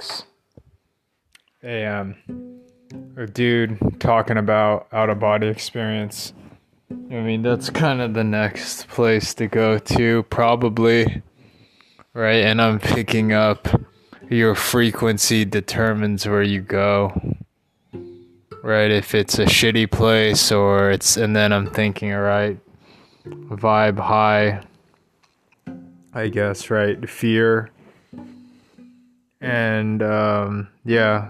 Six 0.03 0.23
a.m. 1.63 2.15
Um, 2.29 2.59
a 3.17 3.25
dude 3.25 3.99
talking 3.99 4.37
about 4.37 4.87
out 4.91 5.09
of 5.09 5.19
body 5.19 5.47
experience. 5.47 6.33
I 6.91 7.21
mean, 7.21 7.41
that's 7.41 7.69
kind 7.69 8.01
of 8.01 8.13
the 8.13 8.23
next 8.23 8.87
place 8.87 9.33
to 9.35 9.47
go 9.47 9.79
to, 9.79 10.23
probably. 10.23 11.21
Right? 12.13 12.45
And 12.45 12.61
I'm 12.61 12.79
picking 12.79 13.33
up 13.33 13.67
your 14.29 14.53
frequency 14.53 15.45
determines 15.45 16.27
where 16.27 16.43
you 16.43 16.61
go. 16.61 17.35
Right? 18.61 18.91
If 18.91 19.15
it's 19.15 19.39
a 19.39 19.45
shitty 19.45 19.89
place 19.91 20.51
or 20.51 20.91
it's, 20.91 21.17
and 21.17 21.35
then 21.35 21.51
I'm 21.51 21.69
thinking, 21.71 22.13
all 22.13 22.21
right, 22.21 22.57
vibe 23.25 23.99
high, 23.99 24.63
I 26.13 26.27
guess, 26.27 26.69
right? 26.69 27.09
Fear. 27.09 27.69
And, 29.43 30.01
um, 30.01 30.69
yeah, 30.85 31.29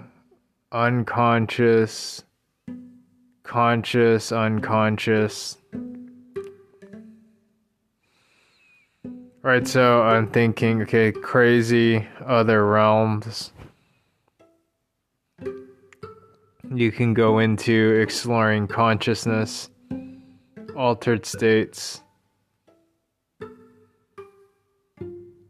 unconscious 0.72 2.24
conscious, 3.44 4.32
unconscious. 4.32 5.58
Right, 9.42 9.68
so 9.68 10.02
I'm 10.02 10.28
thinking, 10.28 10.82
okay, 10.84 11.12
crazy 11.12 12.08
other 12.26 12.66
realms. 12.66 13.52
You 16.74 16.92
can 16.92 17.14
go 17.14 17.40
into 17.40 18.00
exploring 18.02 18.68
consciousness, 18.68 19.70
altered 20.76 21.26
states, 21.26 22.02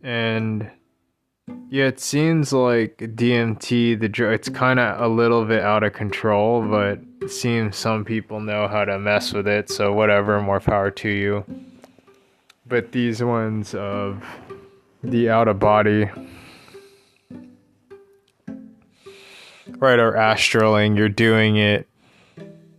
and 0.02 0.70
yeah, 1.70 1.86
it 1.86 2.00
seems 2.00 2.54
like 2.54 2.98
DMT, 2.98 4.00
the 4.00 4.08
drug, 4.08 4.34
it's 4.34 4.48
kind 4.48 4.80
of 4.80 5.02
a 5.02 5.08
little 5.08 5.44
bit 5.44 5.62
out 5.62 5.84
of 5.84 5.92
control, 5.92 6.62
but 6.62 7.00
it 7.22 7.30
seems 7.30 7.76
some 7.76 8.06
people 8.06 8.40
know 8.40 8.68
how 8.68 8.86
to 8.86 8.98
mess 9.00 9.34
with 9.34 9.48
it. 9.48 9.70
So 9.70 9.92
whatever, 9.92 10.40
more 10.40 10.60
power 10.60 10.92
to 10.92 11.10
you. 11.10 11.44
But 12.66 12.92
these 12.92 13.22
ones 13.22 13.76
of 13.76 14.24
the 15.04 15.30
out 15.30 15.48
of 15.48 15.60
body, 15.60 16.10
right, 19.68 20.00
or 20.00 20.14
astraling, 20.14 20.96
you're 20.96 21.10
doing 21.10 21.58
it. 21.58 21.88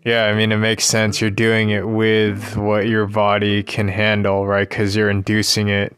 Yeah, 0.04 0.24
I 0.24 0.34
mean, 0.34 0.52
it 0.52 0.58
makes 0.58 0.84
sense. 0.84 1.20
You're 1.20 1.30
doing 1.30 1.70
it 1.70 1.86
with 1.88 2.56
what 2.56 2.86
your 2.86 3.06
body 3.06 3.62
can 3.62 3.88
handle, 3.88 4.46
right? 4.46 4.68
Because 4.68 4.94
you're 4.94 5.10
inducing 5.10 5.68
it 5.68 5.96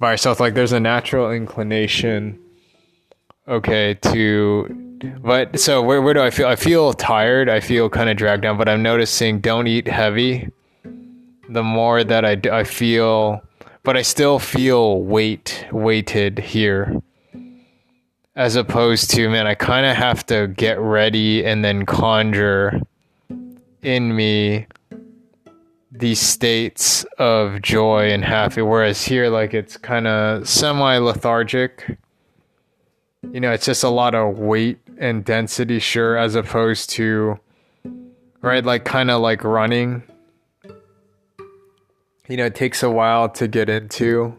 by 0.00 0.12
yourself. 0.12 0.40
Like 0.40 0.54
there's 0.54 0.72
a 0.72 0.80
natural 0.80 1.30
inclination, 1.30 2.40
okay, 3.46 3.94
to. 3.94 4.86
But 5.22 5.60
so 5.60 5.80
where 5.82 6.02
where 6.02 6.14
do 6.14 6.20
I 6.20 6.30
feel? 6.30 6.48
I 6.48 6.56
feel 6.56 6.92
tired. 6.92 7.48
I 7.48 7.60
feel 7.60 7.88
kind 7.88 8.10
of 8.10 8.16
dragged 8.16 8.42
down. 8.42 8.58
But 8.58 8.68
I'm 8.68 8.82
noticing 8.82 9.40
don't 9.40 9.66
eat 9.68 9.86
heavy. 9.86 10.48
The 11.48 11.62
more 11.62 12.02
that 12.02 12.24
I 12.24 12.40
I 12.50 12.64
feel, 12.64 13.40
but 13.82 13.96
I 13.96 14.02
still 14.02 14.38
feel 14.38 15.02
weight 15.02 15.66
weighted 15.70 16.38
here. 16.38 17.00
As 18.36 18.56
opposed 18.56 19.10
to 19.12 19.28
man, 19.28 19.46
I 19.46 19.54
kind 19.54 19.86
of 19.86 19.96
have 19.96 20.24
to 20.26 20.48
get 20.48 20.78
ready 20.80 21.44
and 21.44 21.64
then 21.64 21.86
conjure 21.86 22.80
in 23.82 24.14
me 24.14 24.66
these 25.92 26.20
states 26.20 27.04
of 27.18 27.60
joy 27.62 28.12
and 28.12 28.24
happy 28.24 28.62
whereas 28.62 29.04
here 29.04 29.28
like 29.28 29.54
it's 29.54 29.76
kind 29.76 30.06
of 30.06 30.48
semi 30.48 30.96
lethargic 30.98 31.98
you 33.32 33.40
know 33.40 33.50
it's 33.50 33.66
just 33.66 33.82
a 33.82 33.88
lot 33.88 34.14
of 34.14 34.38
weight 34.38 34.78
and 34.98 35.24
density 35.24 35.78
sure 35.78 36.16
as 36.16 36.34
opposed 36.34 36.90
to 36.90 37.38
right 38.42 38.64
like 38.64 38.84
kind 38.84 39.10
of 39.10 39.20
like 39.20 39.44
running. 39.44 40.02
You 42.28 42.36
know 42.36 42.46
it 42.46 42.54
takes 42.54 42.82
a 42.82 42.90
while 42.90 43.28
to 43.30 43.48
get 43.48 43.68
into. 43.68 44.36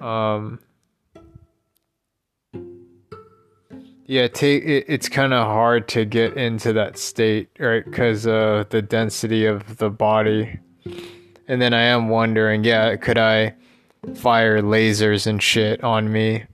Um 0.00 0.60
Yeah, 4.08 4.28
take 4.28 4.62
it, 4.64 4.84
it's 4.88 5.08
kind 5.08 5.32
of 5.34 5.46
hard 5.46 5.88
to 5.88 6.04
get 6.04 6.36
into 6.36 6.72
that 6.74 6.96
state, 6.96 7.48
right? 7.58 7.84
Because 7.84 8.26
uh, 8.26 8.64
the 8.70 8.80
density 8.80 9.46
of 9.46 9.78
the 9.78 9.90
body. 9.90 10.60
And 11.48 11.60
then 11.60 11.74
I 11.74 11.82
am 11.82 12.08
wondering, 12.08 12.62
yeah, 12.62 12.94
could 12.96 13.18
I 13.18 13.54
fire 14.14 14.62
lasers 14.62 15.26
and 15.26 15.42
shit 15.42 15.82
on 15.82 16.12
me 16.12 16.44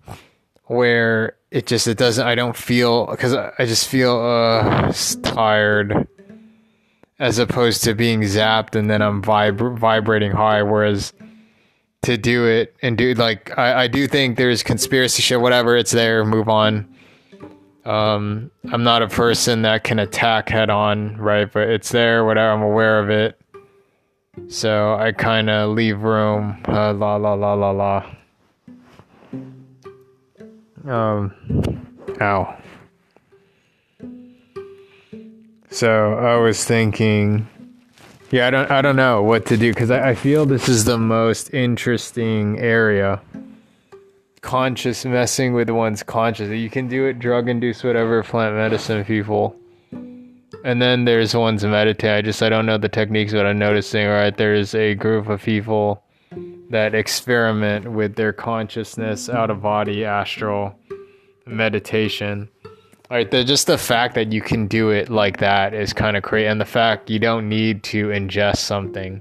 where 0.65 1.37
it 1.51 1.67
just 1.67 1.87
it 1.87 1.99
doesn't 1.99 2.27
I 2.27 2.35
don't 2.35 2.57
feel 2.57 3.07
because 3.07 3.35
I 3.35 3.67
just 3.67 3.89
feel 3.89 4.19
uh 4.19 4.93
tired 5.23 6.09
as 7.19 7.39
opposed 7.39 7.85
to 7.85 7.95
being 7.95 8.23
zapped 8.23 8.75
and 8.75 8.89
then 8.89 9.03
I'm 9.03 9.23
vib- 9.23 9.79
vibrating 9.79 10.33
high 10.33 10.63
whereas 10.63 11.13
to 12.03 12.17
do 12.17 12.47
it 12.47 12.75
and 12.81 12.97
do 12.97 13.13
like 13.15 13.57
I, 13.59 13.83
I 13.83 13.89
do 13.89 14.07
think 14.07 14.39
there's 14.39 14.63
conspiracy 14.63 15.21
shit 15.23 15.41
whatever 15.41 15.77
it's 15.77 15.93
there 15.93 16.25
move 16.25 16.49
on 16.49 16.92
um, 17.85 18.51
I'm 18.71 18.85
not 18.85 19.03
a 19.03 19.09
person 19.09 19.63
that 19.63 19.85
can 19.85 19.99
attack 19.99 20.49
head 20.49 20.71
on, 20.71 21.17
right? 21.17 21.51
But 21.51 21.69
it's 21.69 21.91
there, 21.91 22.25
whatever. 22.25 22.53
I'm 22.53 22.63
aware 22.63 23.01
of 23.01 23.11
it. 23.11 23.41
So 24.49 24.95
I 24.95 25.13
kind 25.13 25.51
of 25.51 25.71
leave 25.71 26.01
room. 26.01 26.63
Uh, 26.67 26.93
la 26.93 27.17
la 27.17 27.35
la 27.35 27.55
la 27.55 27.71
la. 27.71 28.17
Um, 30.85 31.35
ow. 32.21 32.57
So 35.71 36.15
I 36.15 36.37
was 36.37 36.65
thinking, 36.65 37.49
yeah, 38.31 38.47
I 38.47 38.51
don't, 38.51 38.71
I 38.71 38.83
don't 38.83 38.97
know 38.97 39.23
what 39.23 39.47
to 39.47 39.57
do 39.57 39.73
because 39.73 39.91
I, 39.91 40.11
I 40.11 40.15
feel 40.15 40.47
this 40.47 40.69
is 40.69 40.85
the 40.85 40.99
most 40.99 41.53
interesting 41.55 42.59
area 42.59 43.21
conscious 44.43 45.05
messing 45.05 45.55
with 45.55 45.71
one's 45.71 46.03
conscious. 46.03 46.51
You 46.51 46.69
can 46.69 46.89
do 46.89 47.07
it 47.07 47.19
drug 47.19 47.49
induced, 47.49 47.85
whatever, 47.85 48.23
plant 48.23 48.55
medicine 48.55 49.05
people. 49.05 49.57
And 50.65 50.83
then 50.83 51.05
there's 51.07 51.35
ones 51.35 51.65
meditate. 51.65 52.11
I 52.11 52.23
just 52.23 52.43
I 52.43 52.49
don't 52.49 52.67
know 52.67 52.79
the 52.79 52.89
techniques, 52.89 53.33
but 53.33 53.47
I'm 53.47 53.59
noticing 53.59 54.07
right 54.07 54.37
there's 54.37 54.75
a 54.75 54.95
group 54.95 55.29
of 55.29 55.43
people 55.43 56.03
that 56.71 56.95
experiment 56.95 57.91
with 57.93 58.15
their 58.15 58.33
consciousness, 58.33 59.29
out 59.29 59.51
of 59.51 59.63
body, 59.63 60.05
astral 60.05 60.75
meditation. 61.47 62.49
Right, 63.11 63.31
the, 63.31 63.45
just 63.45 63.67
the 63.67 63.77
fact 63.77 64.15
that 64.15 64.33
you 64.33 64.41
can 64.41 64.67
do 64.67 64.89
it 64.89 65.11
like 65.11 65.39
that 65.39 65.75
is 65.75 65.93
kind 65.93 66.17
of 66.17 66.23
crazy, 66.23 66.47
and 66.47 66.59
the 66.59 66.65
fact 66.65 67.11
you 67.11 67.19
don't 67.19 67.49
need 67.49 67.83
to 67.85 68.09
ingest 68.09 68.59
something. 68.59 69.21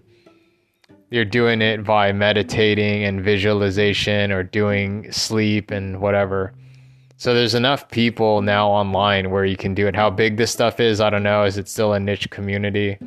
You're 1.11 1.25
doing 1.25 1.61
it 1.61 1.83
by 1.83 2.11
meditating 2.11 3.03
and 3.03 3.23
visualization, 3.23 4.31
or 4.31 4.43
doing 4.43 5.11
sleep 5.11 5.69
and 5.69 6.01
whatever. 6.01 6.53
So 7.17 7.35
there's 7.35 7.53
enough 7.53 7.89
people 7.89 8.41
now 8.41 8.67
online 8.69 9.29
where 9.29 9.45
you 9.45 9.57
can 9.57 9.75
do 9.75 9.88
it. 9.88 9.95
How 9.95 10.09
big 10.09 10.38
this 10.38 10.51
stuff 10.51 10.79
is, 10.79 10.99
I 10.99 11.11
don't 11.11 11.21
know. 11.21 11.43
Is 11.43 11.57
it 11.57 11.69
still 11.69 11.93
a 11.93 11.99
niche 11.99 12.29
community? 12.31 12.97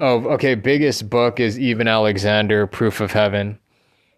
Oh, 0.00 0.24
okay. 0.30 0.56
Biggest 0.56 1.08
book 1.08 1.38
is 1.38 1.56
Eben 1.58 1.86
Alexander, 1.86 2.66
Proof 2.66 3.00
of 3.00 3.12
Heaven. 3.12 3.58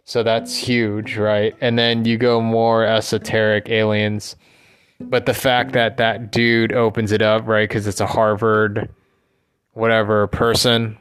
So 0.05 0.23
that's 0.23 0.57
huge, 0.57 1.19
right? 1.19 1.55
And 1.61 1.79
then 1.79 2.07
you 2.07 2.17
go 2.17 2.41
more 2.41 2.87
esoteric 2.87 3.69
aliens 3.69 4.37
but 5.01 5.27
the 5.27 5.35
fact 5.35 5.73
that 5.73 5.97
that 5.99 6.33
dude 6.33 6.73
opens 6.73 7.13
it 7.13 7.23
up, 7.23 7.47
right? 7.47 7.69
Because 7.69 7.87
it's 7.87 8.01
a 8.01 8.07
Harvard, 8.07 8.89
whatever 9.73 10.27
person, 10.27 10.99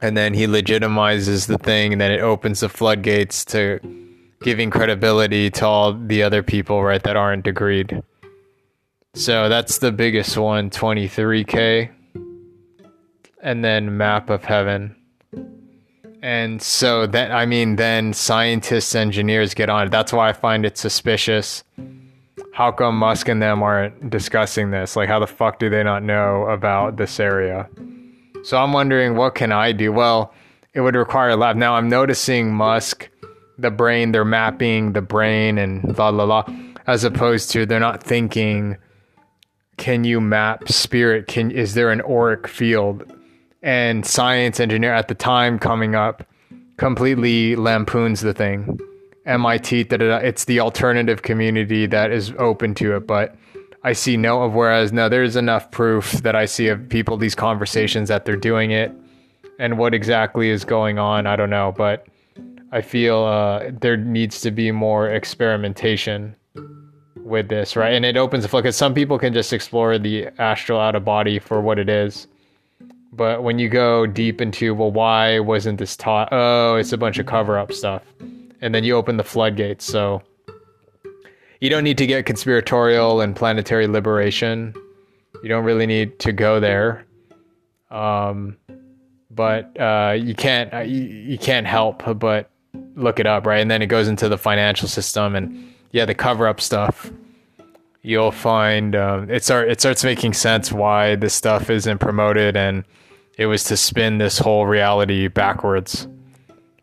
and 0.00 0.16
then 0.16 0.34
he 0.34 0.46
legitimizes 0.46 1.46
the 1.46 1.58
thing, 1.58 1.92
and 1.92 2.00
then 2.00 2.10
it 2.10 2.20
opens 2.20 2.60
the 2.60 2.68
floodgates 2.68 3.44
to 3.46 3.80
giving 4.42 4.70
credibility 4.70 5.50
to 5.50 5.66
all 5.66 5.92
the 5.92 6.22
other 6.22 6.42
people, 6.42 6.82
right, 6.82 7.02
that 7.02 7.16
aren't 7.16 7.44
degreed. 7.44 8.02
So 9.14 9.48
that's 9.48 9.78
the 9.78 9.90
biggest 9.90 10.36
one, 10.36 10.70
23K. 10.70 11.90
And 13.42 13.64
then 13.64 13.96
Map 13.96 14.30
of 14.30 14.44
Heaven. 14.44 14.94
And 16.22 16.60
so 16.60 17.06
that, 17.06 17.30
I 17.30 17.46
mean, 17.46 17.76
then 17.76 18.12
scientists, 18.12 18.94
engineers 18.94 19.54
get 19.54 19.70
on 19.70 19.86
it. 19.86 19.90
That's 19.90 20.12
why 20.12 20.28
I 20.28 20.32
find 20.32 20.66
it 20.66 20.76
suspicious 20.76 21.62
how 22.58 22.72
come 22.72 22.98
Musk 22.98 23.28
and 23.28 23.40
them 23.40 23.62
aren't 23.62 24.10
discussing 24.10 24.72
this? 24.72 24.96
Like, 24.96 25.08
how 25.08 25.20
the 25.20 25.28
fuck 25.28 25.60
do 25.60 25.70
they 25.70 25.84
not 25.84 26.02
know 26.02 26.42
about 26.46 26.96
this 26.96 27.20
area? 27.20 27.68
So 28.44 28.56
I'm 28.56 28.72
wondering, 28.72 29.16
what 29.16 29.34
can 29.34 29.52
I 29.52 29.72
do? 29.72 29.92
Well, 29.92 30.32
it 30.74 30.80
would 30.80 30.94
require 30.94 31.30
a 31.30 31.36
lab. 31.36 31.56
Now 31.56 31.74
I'm 31.74 31.88
noticing 31.88 32.54
Musk, 32.54 33.08
the 33.58 33.70
brain, 33.70 34.12
they're 34.12 34.24
mapping 34.24 34.92
the 34.92 35.02
brain 35.02 35.58
and 35.58 35.96
la 35.98 36.08
la 36.08 36.24
la, 36.24 36.44
as 36.86 37.04
opposed 37.04 37.50
to 37.50 37.66
they're 37.66 37.80
not 37.80 38.02
thinking, 38.02 38.76
can 39.76 40.04
you 40.04 40.20
map 40.20 40.68
spirit? 40.68 41.26
Can 41.26 41.50
is 41.50 41.74
there 41.74 41.90
an 41.90 42.00
auric 42.02 42.48
field? 42.48 43.10
And 43.62 44.06
science 44.06 44.60
engineer 44.60 44.94
at 44.94 45.08
the 45.08 45.14
time 45.14 45.58
coming 45.58 45.94
up 45.94 46.26
completely 46.76 47.56
lampoons 47.56 48.20
the 48.20 48.32
thing 48.32 48.78
MIT, 49.28 49.84
da, 49.84 49.98
da, 49.98 50.08
da, 50.08 50.16
it's 50.16 50.46
the 50.46 50.58
alternative 50.58 51.20
community 51.20 51.84
that 51.86 52.10
is 52.10 52.32
open 52.38 52.74
to 52.76 52.96
it. 52.96 53.06
But 53.06 53.36
I 53.84 53.92
see 53.92 54.16
no 54.16 54.42
of 54.42 54.54
whereas 54.54 54.92
no, 54.92 55.08
there's 55.08 55.36
enough 55.36 55.70
proof 55.70 56.12
that 56.22 56.34
I 56.34 56.46
see 56.46 56.68
of 56.68 56.88
people 56.88 57.16
these 57.16 57.34
conversations 57.34 58.08
that 58.08 58.24
they're 58.24 58.36
doing 58.36 58.70
it, 58.70 58.92
and 59.58 59.78
what 59.78 59.94
exactly 59.94 60.50
is 60.50 60.64
going 60.64 60.98
on, 60.98 61.26
I 61.26 61.36
don't 61.36 61.50
know. 61.50 61.72
But 61.76 62.06
I 62.72 62.80
feel 62.80 63.24
uh, 63.24 63.70
there 63.80 63.96
needs 63.96 64.40
to 64.42 64.50
be 64.50 64.70
more 64.70 65.08
experimentation 65.08 66.34
with 67.16 67.48
this, 67.48 67.76
right? 67.76 67.92
And 67.92 68.04
it 68.04 68.16
opens 68.16 68.44
the 68.44 68.48
flood 68.48 68.64
because 68.64 68.76
some 68.76 68.94
people 68.94 69.18
can 69.18 69.32
just 69.32 69.52
explore 69.52 69.98
the 69.98 70.28
astral 70.38 70.80
out 70.80 70.94
of 70.94 71.04
body 71.04 71.38
for 71.38 71.60
what 71.60 71.78
it 71.78 71.88
is. 71.88 72.26
But 73.12 73.42
when 73.42 73.58
you 73.58 73.68
go 73.68 74.06
deep 74.06 74.40
into, 74.40 74.74
well, 74.74 74.90
why 74.90 75.38
wasn't 75.38 75.78
this 75.78 75.96
taught? 75.96 76.28
Oh, 76.30 76.76
it's 76.76 76.92
a 76.92 76.98
bunch 76.98 77.18
of 77.18 77.26
cover 77.26 77.58
up 77.58 77.72
stuff 77.72 78.02
and 78.60 78.74
then 78.74 78.84
you 78.84 78.94
open 78.96 79.16
the 79.16 79.24
floodgates. 79.24 79.84
So 79.84 80.22
you 81.60 81.70
don't 81.70 81.84
need 81.84 81.98
to 81.98 82.06
get 82.06 82.26
conspiratorial 82.26 83.20
and 83.20 83.34
planetary 83.34 83.86
liberation. 83.86 84.74
You 85.42 85.48
don't 85.48 85.64
really 85.64 85.86
need 85.86 86.18
to 86.20 86.32
go 86.32 86.60
there. 86.60 87.04
Um, 87.90 88.56
but 89.30 89.78
uh, 89.80 90.16
you 90.18 90.34
can't 90.34 90.72
uh, 90.72 90.80
you, 90.80 91.02
you 91.02 91.38
can't 91.38 91.66
help 91.66 92.02
but 92.18 92.50
look 92.94 93.20
it 93.20 93.26
up, 93.26 93.46
right? 93.46 93.60
And 93.60 93.70
then 93.70 93.82
it 93.82 93.86
goes 93.86 94.08
into 94.08 94.28
the 94.28 94.38
financial 94.38 94.88
system 94.88 95.34
and 95.34 95.74
yeah, 95.92 96.04
the 96.04 96.14
cover 96.14 96.46
up 96.46 96.60
stuff. 96.60 97.10
You'll 98.02 98.32
find 98.32 98.94
um, 98.94 99.30
it 99.30 99.44
start 99.44 99.70
it 99.70 99.80
starts 99.80 100.04
making 100.04 100.34
sense 100.34 100.72
why 100.72 101.16
this 101.16 101.34
stuff 101.34 101.70
isn't 101.70 101.98
promoted, 101.98 102.56
and 102.56 102.84
it 103.36 103.46
was 103.46 103.64
to 103.64 103.76
spin 103.76 104.18
this 104.18 104.38
whole 104.38 104.66
reality 104.66 105.28
backwards. 105.28 106.06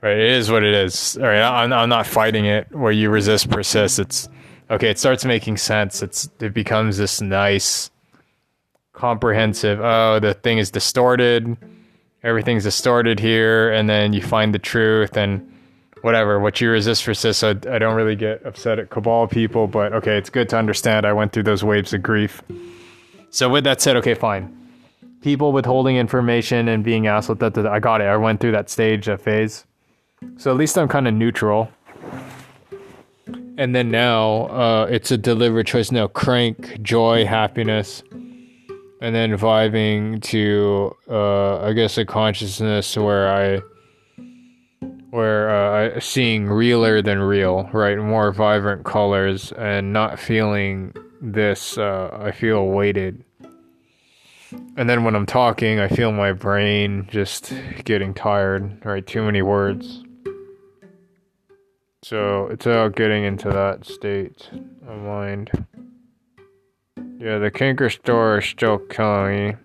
Right, 0.01 0.17
it 0.17 0.29
is 0.29 0.51
what 0.51 0.63
it 0.63 0.73
is. 0.73 1.17
All 1.17 1.23
right, 1.23 1.41
I'm, 1.41 1.73
I'm 1.73 1.89
not 1.89 2.05
fighting 2.05 2.45
it. 2.45 2.67
Where 2.75 2.91
you 2.91 3.09
resist, 3.09 3.49
persist. 3.49 3.97
It's 3.97 4.29
okay. 4.69 4.89
It 4.89 4.99
starts 4.99 5.25
making 5.25 5.57
sense. 5.57 6.01
It's 6.01 6.29
it 6.39 6.53
becomes 6.53 6.97
this 6.97 7.21
nice, 7.21 7.91
comprehensive. 8.93 9.79
Oh, 9.81 10.19
the 10.19 10.33
thing 10.33 10.57
is 10.57 10.71
distorted. 10.71 11.57
Everything's 12.23 12.63
distorted 12.63 13.19
here, 13.19 13.71
and 13.71 13.87
then 13.87 14.13
you 14.13 14.21
find 14.21 14.53
the 14.53 14.59
truth 14.59 15.15
and 15.15 15.51
whatever. 16.01 16.39
What 16.39 16.59
you 16.61 16.69
resist, 16.69 17.05
persist. 17.05 17.39
So 17.39 17.49
I 17.49 17.77
don't 17.79 17.95
really 17.95 18.15
get 18.15 18.45
upset 18.45 18.79
at 18.79 18.89
cabal 18.89 19.27
people, 19.27 19.67
but 19.67 19.93
okay, 19.93 20.17
it's 20.17 20.29
good 20.29 20.49
to 20.49 20.57
understand. 20.57 21.05
I 21.05 21.13
went 21.13 21.33
through 21.33 21.43
those 21.43 21.63
waves 21.63 21.93
of 21.93 22.01
grief. 22.01 22.41
So 23.29 23.49
with 23.49 23.63
that 23.65 23.81
said, 23.81 23.95
okay, 23.97 24.13
fine. 24.13 24.55
People 25.21 25.51
withholding 25.51 25.97
information 25.97 26.67
and 26.67 26.83
being 26.83 27.07
asked, 27.07 27.27
that, 27.39 27.57
I 27.57 27.79
got 27.79 28.01
it. 28.01 28.05
I 28.05 28.17
went 28.17 28.39
through 28.39 28.51
that 28.51 28.69
stage, 28.69 29.07
that 29.07 29.21
phase. 29.21 29.65
So 30.37 30.51
at 30.51 30.57
least 30.57 30.77
I'm 30.77 30.87
kind 30.87 31.07
of 31.07 31.13
neutral. 31.13 31.69
And 33.57 33.73
then 33.73 33.89
now 33.89 34.47
uh, 34.47 34.87
it's 34.89 35.11
a 35.11 35.17
deliberate 35.17 35.67
choice 35.67 35.91
now 35.91 36.07
crank, 36.07 36.81
joy, 36.81 37.25
happiness. 37.25 38.03
And 39.01 39.13
then 39.13 39.37
vibing 39.37 40.21
to, 40.23 40.95
uh, 41.09 41.61
I 41.61 41.73
guess, 41.73 41.97
a 41.97 42.05
consciousness 42.05 42.97
where 42.97 43.29
I, 43.29 43.61
where 45.11 45.49
uh, 45.95 45.99
seeing 45.99 46.47
realer 46.47 47.01
than 47.01 47.19
real, 47.19 47.69
right? 47.71 47.97
More 47.97 48.31
vibrant 48.31 48.83
colors 48.83 49.51
and 49.53 49.93
not 49.93 50.19
feeling 50.19 50.93
this, 51.21 51.77
uh, 51.77 52.17
I 52.21 52.31
feel 52.31 52.67
weighted. 52.67 53.23
And 54.77 54.89
then 54.89 55.03
when 55.03 55.15
I'm 55.15 55.25
talking, 55.25 55.79
I 55.79 55.87
feel 55.87 56.11
my 56.11 56.31
brain 56.31 57.07
just 57.09 57.53
getting 57.83 58.13
tired, 58.13 58.83
right? 58.85 59.05
Too 59.05 59.23
many 59.23 59.41
words. 59.41 60.04
So 62.07 62.49
it's 62.51 62.67
about 62.67 62.95
getting 62.95 63.23
into 63.23 63.49
that 63.49 63.83
state 63.83 64.47
of 64.87 65.01
mind. 65.01 65.49
Yeah, 67.17 67.39
the 67.39 67.49
canker 67.49 67.89
sore 67.89 68.37
is 68.37 68.45
still 68.45 68.77
killing 68.77 69.57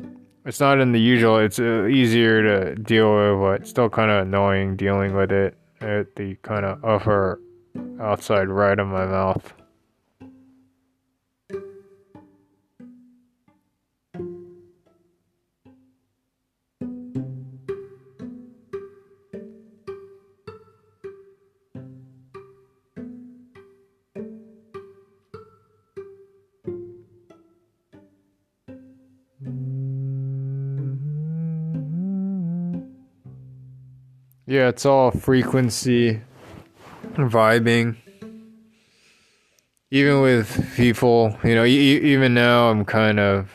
me. 0.00 0.08
It's 0.44 0.58
not 0.58 0.80
in 0.80 0.90
the 0.90 0.98
usual, 0.98 1.38
it's 1.38 1.60
uh, 1.60 1.84
easier 1.84 2.42
to 2.42 2.74
deal 2.74 3.14
with, 3.14 3.40
but 3.40 3.60
it's 3.60 3.70
still 3.70 3.88
kind 3.88 4.10
of 4.10 4.26
annoying 4.26 4.74
dealing 4.74 5.14
with 5.14 5.30
it 5.30 5.56
at 5.80 6.16
the 6.16 6.34
kind 6.42 6.66
of 6.66 6.84
upper 6.84 7.40
outside 8.00 8.48
right 8.48 8.76
of 8.76 8.88
my 8.88 9.06
mouth. 9.06 9.54
Yeah, 34.50 34.66
it's 34.66 34.84
all 34.84 35.12
frequency, 35.12 36.22
vibing. 37.14 37.94
Even 39.92 40.22
with 40.22 40.74
people, 40.74 41.38
you 41.44 41.54
know, 41.54 41.64
even 41.64 42.34
now 42.34 42.68
I'm 42.68 42.84
kind 42.84 43.20
of, 43.20 43.48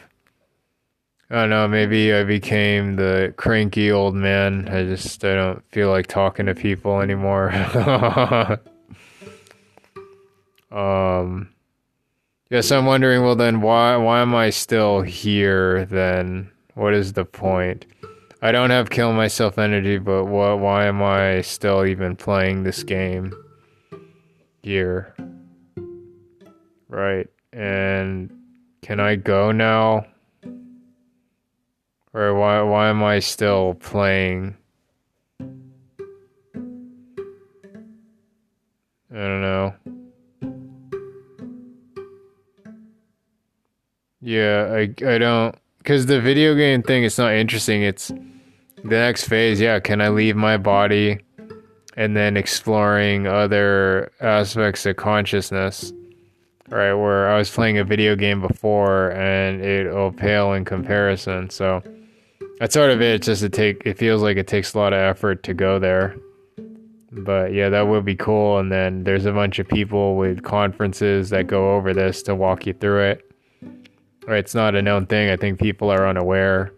I 1.29 1.41
don't 1.41 1.49
know, 1.49 1.67
maybe 1.67 2.13
I 2.13 2.23
became 2.23 2.95
the 2.95 3.33
cranky 3.35 3.91
old 3.91 4.15
man. 4.15 4.69
I 4.69 4.85
just, 4.85 5.25
I 5.25 5.35
don't 5.35 5.69
feel 5.69 5.89
like 5.89 6.07
talking 6.07 6.45
to 6.45 6.55
people 6.55 7.01
anymore. 7.01 7.51
um, 10.71 11.49
yes, 12.49 12.71
I'm 12.71 12.85
wondering, 12.85 13.21
well, 13.21 13.35
then 13.35 13.59
why, 13.59 13.97
why 13.97 14.21
am 14.21 14.33
I 14.33 14.49
still 14.49 15.01
here 15.01 15.83
then? 15.87 16.51
What 16.73 16.93
is 16.93 17.11
the 17.11 17.25
point? 17.25 17.85
I 18.45 18.51
don't 18.51 18.69
have 18.69 18.91
kill 18.91 19.11
myself 19.11 19.57
energy, 19.57 19.97
but 19.97 20.25
what, 20.25 20.59
why 20.59 20.85
am 20.85 21.01
I 21.01 21.41
still 21.41 21.83
even 21.83 22.15
playing 22.15 22.61
this 22.61 22.83
game 22.83 23.33
here? 24.61 25.15
Right. 26.87 27.27
And 27.51 28.31
can 28.83 28.99
I 28.99 29.15
go 29.15 29.51
now? 29.51 30.05
Or 32.13 32.35
why 32.35 32.61
why 32.61 32.89
am 32.89 33.03
I 33.03 33.17
still 33.17 33.73
playing? 33.79 34.55
I 35.39 35.47
don't 39.09 39.41
know. 39.41 39.73
Yeah, 44.21 44.67
I 44.71 44.81
I 45.03 45.17
don't 45.17 45.55
cuz 45.83 46.05
the 46.05 46.21
video 46.21 46.53
game 46.53 46.83
thing 46.83 47.03
is 47.03 47.17
not 47.17 47.33
interesting. 47.33 47.81
It's 47.81 48.11
the 48.85 48.97
next 48.97 49.27
phase. 49.27 49.59
Yeah, 49.59 49.79
can 49.79 50.01
I 50.01 50.09
leave 50.09 50.35
my 50.35 50.57
body, 50.57 51.19
and 51.97 52.15
then 52.15 52.37
exploring 52.37 53.27
other 53.27 54.11
aspects 54.21 54.85
of 54.85 54.95
consciousness. 54.95 55.91
Right, 56.67 56.93
where 56.95 57.29
I 57.29 57.37
was 57.37 57.51
playing 57.51 57.77
a 57.77 57.83
video 57.83 58.15
game 58.15 58.41
before, 58.41 59.11
and 59.11 59.63
it'll 59.63 60.11
pale 60.11 60.53
in 60.53 60.65
comparison. 60.65 61.51
So 61.51 61.83
that's 62.59 62.73
sort 62.73 62.89
of 62.89 63.01
it. 63.01 63.15
It's 63.15 63.27
just 63.27 63.43
it 63.43 63.53
take. 63.53 63.83
It 63.85 63.99
feels 63.99 64.23
like 64.23 64.37
it 64.37 64.47
takes 64.47 64.73
a 64.73 64.79
lot 64.79 64.91
of 64.91 64.97
effort 64.97 65.43
to 65.43 65.53
go 65.53 65.77
there. 65.77 66.15
But 67.11 67.53
yeah, 67.53 67.69
that 67.69 67.87
would 67.87 68.03
be 68.03 68.15
cool. 68.15 68.57
And 68.57 68.71
then 68.71 69.03
there's 69.03 69.27
a 69.27 69.31
bunch 69.31 69.59
of 69.59 69.67
people 69.67 70.17
with 70.17 70.41
conferences 70.41 71.29
that 71.29 71.45
go 71.45 71.75
over 71.75 71.93
this 71.93 72.23
to 72.23 72.33
walk 72.33 72.65
you 72.65 72.73
through 72.73 73.11
it. 73.11 73.31
Right, 74.27 74.39
it's 74.39 74.55
not 74.55 74.73
a 74.73 74.81
known 74.81 75.05
thing. 75.05 75.29
I 75.29 75.37
think 75.37 75.59
people 75.59 75.91
are 75.91 76.07
unaware. 76.07 76.73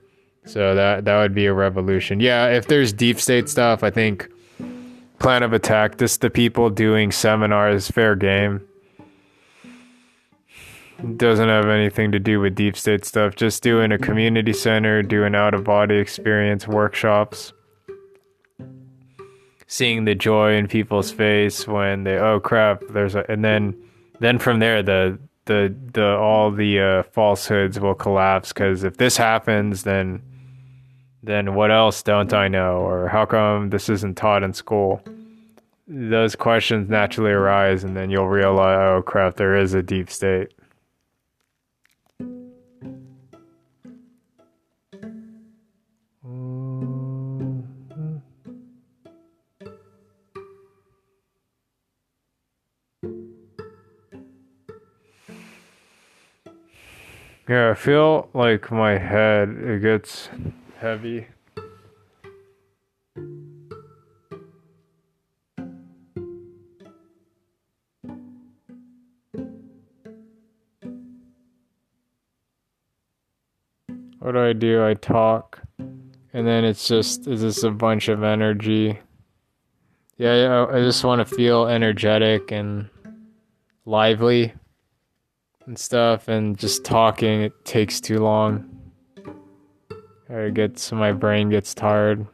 So 0.48 0.76
that 0.76 1.06
that 1.06 1.18
would 1.18 1.34
be 1.36 1.45
a 1.45 1.53
revolution. 1.53 2.19
Yeah, 2.19 2.48
if 2.48 2.68
there's 2.68 2.94
deep 2.94 3.19
state 3.19 3.49
stuff, 3.49 3.84
I 3.84 3.90
think 3.90 4.30
plan 5.19 5.44
of 5.44 5.53
attack, 5.53 5.98
just 5.98 6.22
the 6.22 6.30
people 6.30 6.69
doing 6.69 7.11
seminars, 7.11 7.90
fair 7.90 8.15
game. 8.15 8.61
Doesn't 11.18 11.49
have 11.49 11.68
anything 11.68 12.11
to 12.14 12.19
do 12.19 12.40
with 12.40 12.56
deep 12.56 12.76
state 12.76 13.06
stuff. 13.06 13.36
Just 13.36 13.61
doing 13.61 13.91
a 13.91 13.99
community 13.99 14.53
center, 14.53 15.03
doing 15.03 15.36
out 15.36 15.53
of 15.53 15.64
body 15.64 15.98
experience 15.98 16.68
workshops 16.68 17.53
seeing 19.68 20.06
the 20.06 20.15
joy 20.15 20.56
in 20.56 20.68
people's 20.68 21.11
face 21.11 21.68
when 21.68 22.06
they 22.06 22.18
oh 22.18 22.40
crap 22.40 22.82
there's 22.90 23.15
a 23.15 23.30
and 23.30 23.44
then 23.44 23.76
then 24.19 24.40
from 24.40 24.60
there 24.60 24.82
the 24.82 25.19
the 25.45 25.74
the 25.94 26.15
all 26.15 26.52
the 26.52 26.80
uh, 26.80 27.03
falsehoods 27.11 27.80
will 27.80 27.94
collapse 27.94 28.53
because 28.53 28.84
if 28.84 28.98
this 28.98 29.18
happens 29.18 29.84
then 29.84 30.22
then 31.23 31.56
what 31.56 31.72
else 31.72 32.03
don't 32.03 32.34
I 32.34 32.48
know? 32.48 32.77
Or 32.77 33.07
how 33.07 33.26
come 33.26 33.69
this 33.69 33.89
isn't 33.89 34.15
taught 34.15 34.44
in 34.44 34.53
school? 34.53 35.02
Those 35.88 36.35
questions 36.35 36.89
naturally 36.89 37.31
arise 37.31 37.84
and 37.84 37.95
then 37.95 38.10
you'll 38.10 38.27
realize 38.27 38.77
oh 38.77 39.02
crap 39.02 39.35
there 39.35 39.56
is 39.56 39.73
a 39.73 39.81
deep 39.81 40.10
state. 40.10 40.53
Mm-hmm. 42.22 42.98
Yeah, 57.49 57.72
I 57.72 57.76
feel 57.76 58.30
like 58.34 58.72
my 58.72 58.98
head 58.98 59.49
it 59.49 59.81
gets 59.81 60.30
heavy. 60.80 61.28
What 74.20 74.34
do 74.34 74.44
I 74.44 74.54
do? 74.54 74.86
I 74.86 74.94
talk, 74.94 75.62
and 75.80 76.45
then 76.45 76.66
it's 76.66 76.88
just 76.88 77.28
it's 77.28 77.41
just 77.41 77.64
a 77.64 77.72
bunch 77.72 78.10
of 78.10 78.24
energy. 78.24 78.99
Yeah, 80.18 80.68
I 80.70 80.80
just 80.82 81.04
want 81.04 81.26
to 81.26 81.36
feel 81.36 81.68
energetic 81.68 82.52
and 82.52 82.90
lively 83.86 84.54
and 85.66 85.80
stuff, 85.80 86.28
and 86.28 86.58
just 86.58 86.84
talking 86.84 87.44
it 87.44 87.64
takes 87.64 88.02
too 88.02 88.20
long. 88.20 88.66
It 90.30 90.54
gets 90.56 90.91
my 90.91 91.14
brain 91.14 91.49
gets 91.49 91.74
tired. 91.74 92.28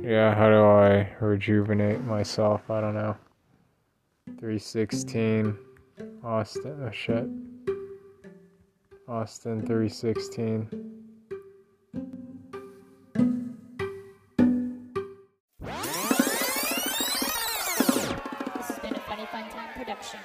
Yeah, 0.00 0.34
how 0.34 0.48
do 0.48 0.64
I 0.64 1.08
rejuvenate 1.20 2.02
myself? 2.02 2.68
I 2.68 2.80
don't 2.80 2.94
know. 2.94 3.16
316 4.40 5.56
Austin. 6.24 6.82
Oh 6.82 6.90
shit. 6.90 7.28
Austin 9.06 9.64
316. 9.64 10.68
This 18.56 18.66
has 18.66 18.78
been 18.80 18.94
a 18.94 19.00
Funny 19.00 19.26
Fun 19.26 19.48
Time 19.50 19.68
production. 19.76 20.18